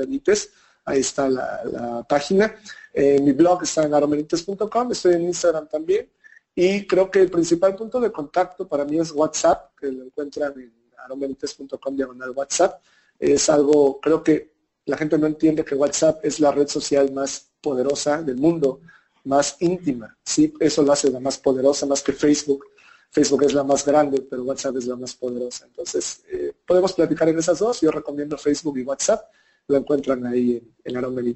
ahí 0.90 1.00
está 1.00 1.30
la, 1.30 2.06
página. 2.08 2.56
Eh, 2.94 3.20
mi 3.22 3.32
blog 3.32 3.64
está 3.64 3.84
en 3.84 3.94
aromenites.com, 3.94 4.92
estoy 4.92 5.14
en 5.14 5.24
Instagram 5.24 5.68
también. 5.68 6.10
Y 6.56 6.86
creo 6.88 7.10
que 7.10 7.22
el 7.22 7.30
principal 7.30 7.76
punto 7.76 8.00
de 8.00 8.12
contacto 8.12 8.68
para 8.68 8.84
mí 8.84 9.00
es 9.00 9.12
WhatsApp, 9.12 9.78
que 9.80 9.92
lo 9.92 10.04
encuentran 10.04 10.54
en 10.60 10.74
aromenites.com 10.98 11.96
diagonal 11.96 12.32
WhatsApp. 12.32 12.82
Es 13.18 13.50
algo, 13.50 14.00
creo 14.02 14.24
que 14.24 14.54
la 14.86 14.98
gente 14.98 15.18
no 15.18 15.28
entiende 15.28 15.64
que 15.64 15.76
WhatsApp 15.76 16.26
es 16.26 16.40
la 16.40 16.52
red 16.52 16.68
social 16.68 17.12
más 17.12 17.52
poderosa 17.62 18.22
del 18.24 18.38
mundo, 18.38 18.82
más 19.26 19.58
íntima. 19.60 20.18
Sí, 20.24 20.54
eso 20.60 20.82
lo 20.82 20.92
hace 20.92 21.12
la 21.12 21.20
más 21.20 21.38
poderosa, 21.38 21.86
más 21.86 22.02
que 22.02 22.14
Facebook. 22.14 22.66
Facebook 23.12 23.44
es 23.44 23.54
la 23.54 23.64
más 23.64 23.86
grande, 23.86 24.22
pero 24.30 24.44
WhatsApp 24.44 24.78
es 24.78 24.86
la 24.86 24.96
más 24.96 25.16
poderosa. 25.16 25.66
Entonces, 25.66 26.24
eh, 26.32 26.54
podemos 26.66 26.94
platicar 26.94 27.30
en 27.30 27.40
esas 27.40 27.60
dos. 27.60 27.82
Yo 27.82 27.92
recomiendo 27.92 28.38
Facebook 28.38 28.78
y 28.80 28.84
WhatsApp 28.84 29.30
lo 29.70 29.78
encuentran 29.78 30.26
ahí 30.26 30.62
en, 30.84 30.98
en 30.98 31.36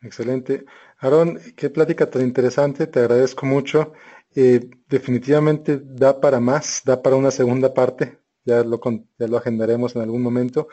Excelente. 0.00 0.64
Aaron, 0.98 1.38
qué 1.56 1.70
plática 1.70 2.08
tan 2.08 2.22
interesante, 2.22 2.86
te 2.86 3.00
agradezco 3.00 3.46
mucho. 3.46 3.92
Eh, 4.34 4.70
definitivamente 4.88 5.80
da 5.82 6.20
para 6.20 6.40
más, 6.40 6.82
da 6.84 7.02
para 7.02 7.16
una 7.16 7.30
segunda 7.30 7.74
parte, 7.74 8.18
ya 8.44 8.64
lo, 8.64 8.80
ya 9.18 9.26
lo 9.26 9.36
agendaremos 9.36 9.94
en 9.94 10.02
algún 10.02 10.22
momento. 10.22 10.68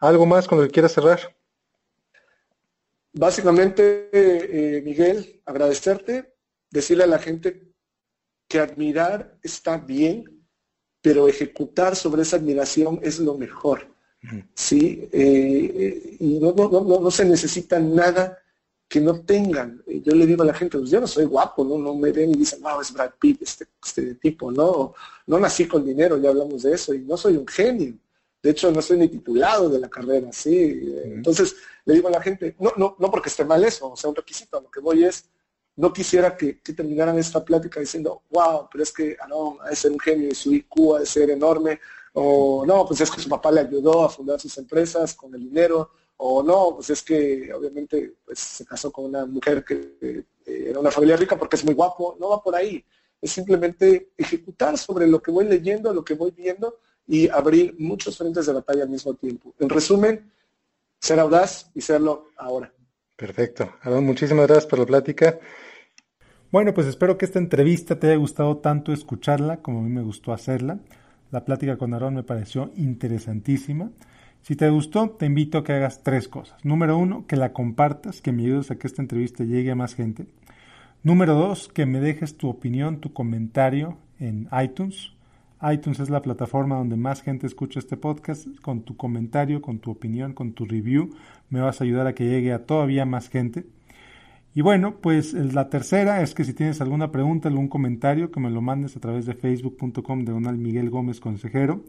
¿Algo 0.00 0.26
más 0.26 0.48
con 0.48 0.58
lo 0.58 0.64
que 0.64 0.70
quieras 0.70 0.92
cerrar? 0.92 1.20
Básicamente, 3.12 4.10
eh, 4.12 4.82
Miguel, 4.82 5.40
agradecerte, 5.46 6.34
decirle 6.70 7.04
a 7.04 7.06
la 7.06 7.18
gente 7.18 7.72
que 8.48 8.58
admirar 8.58 9.38
está 9.42 9.78
bien, 9.78 10.44
pero 11.00 11.28
ejecutar 11.28 11.94
sobre 11.96 12.22
esa 12.22 12.36
admiración 12.36 12.98
es 13.02 13.20
lo 13.20 13.38
mejor. 13.38 13.93
¿Sí? 14.54 15.08
Eh, 15.12 16.16
y 16.20 16.38
no, 16.38 16.52
no, 16.52 16.68
no, 16.68 17.00
no, 17.00 17.10
se 17.10 17.24
necesita 17.24 17.78
nada 17.78 18.38
que 18.88 19.00
no 19.00 19.20
tengan. 19.20 19.82
Yo 19.86 20.14
le 20.14 20.26
digo 20.26 20.42
a 20.42 20.46
la 20.46 20.54
gente, 20.54 20.78
pues 20.78 20.90
yo 20.90 21.00
no 21.00 21.06
soy 21.06 21.24
guapo, 21.24 21.64
no, 21.64 21.78
no 21.78 21.94
me 21.94 22.12
ven 22.12 22.30
y 22.30 22.38
dicen, 22.38 22.62
wow, 22.62 22.80
es 22.80 22.92
Brad 22.92 23.12
Pitt, 23.18 23.42
este, 23.42 23.66
este 23.84 24.14
tipo, 24.16 24.52
¿no? 24.52 24.94
No 25.26 25.38
nací 25.38 25.66
con 25.66 25.84
dinero, 25.84 26.18
ya 26.18 26.30
hablamos 26.30 26.62
de 26.62 26.74
eso, 26.74 26.94
y 26.94 27.00
no 27.00 27.16
soy 27.16 27.36
un 27.36 27.46
genio. 27.46 27.94
De 28.42 28.50
hecho, 28.50 28.70
no 28.70 28.80
estoy 28.80 28.98
ni 28.98 29.08
titulado 29.08 29.70
de 29.70 29.80
la 29.80 29.88
carrera, 29.88 30.30
¿sí? 30.32 30.90
Entonces, 31.04 31.56
le 31.86 31.94
digo 31.94 32.08
a 32.08 32.12
la 32.12 32.20
gente, 32.20 32.54
no, 32.58 32.72
no, 32.76 32.96
no 32.98 33.10
porque 33.10 33.30
esté 33.30 33.44
mal 33.44 33.64
eso, 33.64 33.92
o 33.92 33.96
sea, 33.96 34.10
un 34.10 34.16
requisito, 34.16 34.58
a 34.58 34.60
lo 34.60 34.70
que 34.70 34.80
voy 34.80 35.04
es, 35.04 35.30
no 35.76 35.92
quisiera 35.92 36.36
que, 36.36 36.54
terminaran 36.54 37.18
esta 37.18 37.44
plática 37.44 37.80
diciendo, 37.80 38.22
wow, 38.30 38.68
pero 38.70 38.84
es 38.84 38.92
que 38.92 39.16
no, 39.28 39.58
ha 39.60 39.70
de 39.70 39.76
ser 39.76 39.92
un 39.92 39.98
genio 39.98 40.28
y 40.28 40.34
su 40.34 40.54
IQ 40.54 40.96
ha 40.96 41.00
de 41.00 41.06
ser 41.06 41.30
enorme, 41.30 41.80
o 42.14 42.64
no, 42.66 42.86
pues 42.86 43.00
es 43.00 43.10
que 43.10 43.20
su 43.20 43.28
papá 43.28 43.50
le 43.50 43.60
ayudó 43.60 44.04
a 44.04 44.08
fundar 44.08 44.40
sus 44.40 44.56
empresas 44.58 45.14
con 45.14 45.34
el 45.34 45.42
dinero, 45.42 45.90
o 46.16 46.42
no, 46.42 46.76
pues 46.76 46.90
es 46.90 47.02
que 47.02 47.52
obviamente 47.52 48.14
pues, 48.24 48.38
se 48.38 48.64
casó 48.64 48.92
con 48.92 49.06
una 49.06 49.26
mujer 49.26 49.64
que 49.64 49.96
eh, 50.00 50.24
era 50.46 50.78
una 50.78 50.90
familia 50.90 51.16
rica 51.16 51.36
porque 51.36 51.56
es 51.56 51.64
muy 51.64 51.74
guapo, 51.74 52.16
no 52.20 52.28
va 52.28 52.42
por 52.42 52.54
ahí, 52.54 52.84
es 53.20 53.32
simplemente 53.32 54.10
ejecutar 54.16 54.78
sobre 54.78 55.08
lo 55.08 55.20
que 55.20 55.32
voy 55.32 55.46
leyendo, 55.46 55.92
lo 55.92 56.04
que 56.04 56.14
voy 56.14 56.30
viendo 56.30 56.78
y 57.06 57.28
abrir 57.28 57.74
muchos 57.78 58.16
frentes 58.16 58.46
de 58.46 58.52
batalla 58.52 58.84
al 58.84 58.90
mismo 58.90 59.14
tiempo. 59.14 59.52
En 59.58 59.68
resumen, 59.68 60.30
ser 61.00 61.18
audaz 61.18 61.70
y 61.74 61.80
serlo 61.80 62.28
ahora. 62.36 62.72
Perfecto. 63.16 63.74
Aaron, 63.82 64.04
muchísimas 64.04 64.46
gracias 64.46 64.66
por 64.66 64.78
la 64.78 64.86
plática. 64.86 65.38
Bueno, 66.50 66.72
pues 66.72 66.86
espero 66.86 67.18
que 67.18 67.24
esta 67.24 67.40
entrevista 67.40 67.98
te 67.98 68.06
haya 68.06 68.16
gustado 68.16 68.58
tanto 68.58 68.92
escucharla 68.92 69.60
como 69.60 69.80
a 69.80 69.82
mí 69.82 69.90
me 69.90 70.02
gustó 70.02 70.32
hacerla. 70.32 70.78
La 71.34 71.44
plática 71.44 71.76
con 71.76 71.92
Aaron 71.92 72.14
me 72.14 72.22
pareció 72.22 72.70
interesantísima. 72.76 73.90
Si 74.42 74.54
te 74.54 74.70
gustó, 74.70 75.10
te 75.10 75.26
invito 75.26 75.58
a 75.58 75.64
que 75.64 75.72
hagas 75.72 76.04
tres 76.04 76.28
cosas. 76.28 76.64
Número 76.64 76.96
uno, 76.96 77.26
que 77.26 77.34
la 77.34 77.52
compartas, 77.52 78.20
que 78.20 78.30
me 78.30 78.44
ayudes 78.44 78.70
a 78.70 78.76
que 78.76 78.86
esta 78.86 79.02
entrevista 79.02 79.42
llegue 79.42 79.72
a 79.72 79.74
más 79.74 79.96
gente. 79.96 80.26
Número 81.02 81.34
dos, 81.34 81.66
que 81.66 81.86
me 81.86 81.98
dejes 81.98 82.36
tu 82.36 82.48
opinión, 82.48 83.00
tu 83.00 83.12
comentario 83.12 83.98
en 84.20 84.48
iTunes 84.62 85.10
iTunes 85.72 85.98
es 85.98 86.10
la 86.10 86.22
plataforma 86.22 86.76
donde 86.76 86.96
más 86.96 87.22
gente 87.22 87.48
escucha 87.48 87.80
este 87.80 87.96
podcast. 87.96 88.46
Con 88.60 88.82
tu 88.82 88.96
comentario, 88.96 89.60
con 89.60 89.80
tu 89.80 89.90
opinión, 89.90 90.34
con 90.34 90.52
tu 90.52 90.66
review, 90.66 91.16
me 91.48 91.60
vas 91.60 91.80
a 91.80 91.84
ayudar 91.84 92.06
a 92.06 92.14
que 92.14 92.28
llegue 92.28 92.52
a 92.52 92.64
todavía 92.64 93.06
más 93.06 93.28
gente. 93.28 93.64
Y 94.56 94.62
bueno, 94.62 95.00
pues 95.00 95.32
la 95.32 95.68
tercera 95.68 96.22
es 96.22 96.32
que 96.32 96.44
si 96.44 96.54
tienes 96.54 96.80
alguna 96.80 97.10
pregunta, 97.10 97.48
algún 97.48 97.66
comentario, 97.66 98.30
que 98.30 98.38
me 98.38 98.50
lo 98.50 98.62
mandes 98.62 98.96
a 98.96 99.00
través 99.00 99.26
de 99.26 99.34
facebook.com 99.34 100.24
de 100.24 100.30
Donald 100.30 100.60
Miguel 100.60 100.90
Gómez 100.90 101.18
Consejero 101.18 101.84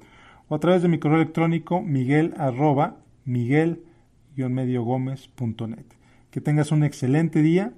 o 0.47 0.55
a 0.55 0.59
través 0.59 0.81
de 0.81 0.87
mi 0.87 0.97
correo 0.97 1.17
electrónico 1.17 1.83
miguel 1.83 2.33
arroba 2.37 2.97
miguel-gómez.net. 3.25 5.85
Que 6.31 6.41
tengas 6.41 6.71
un 6.71 6.83
excelente 6.83 7.43
día. 7.43 7.71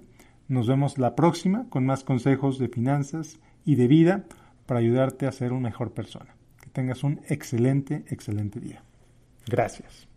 Nos 0.48 0.68
vemos 0.68 0.98
la 0.98 1.16
próxima 1.16 1.66
con 1.70 1.86
más 1.86 2.06
consejos 2.06 2.58
de 2.58 2.70
finanzas 2.70 3.40
y 3.66 3.76
de 3.76 3.88
vida 3.88 4.24
para 4.66 4.80
ayudarte 4.80 5.28
a 5.28 5.34
ser 5.34 5.52
una 5.52 5.68
mejor 5.68 5.92
persona. 5.92 6.38
Que 6.62 6.70
tengas 6.70 7.04
un 7.04 7.20
excelente, 7.28 8.06
excelente 8.08 8.62
día. 8.62 8.84
Gracias. 9.48 10.08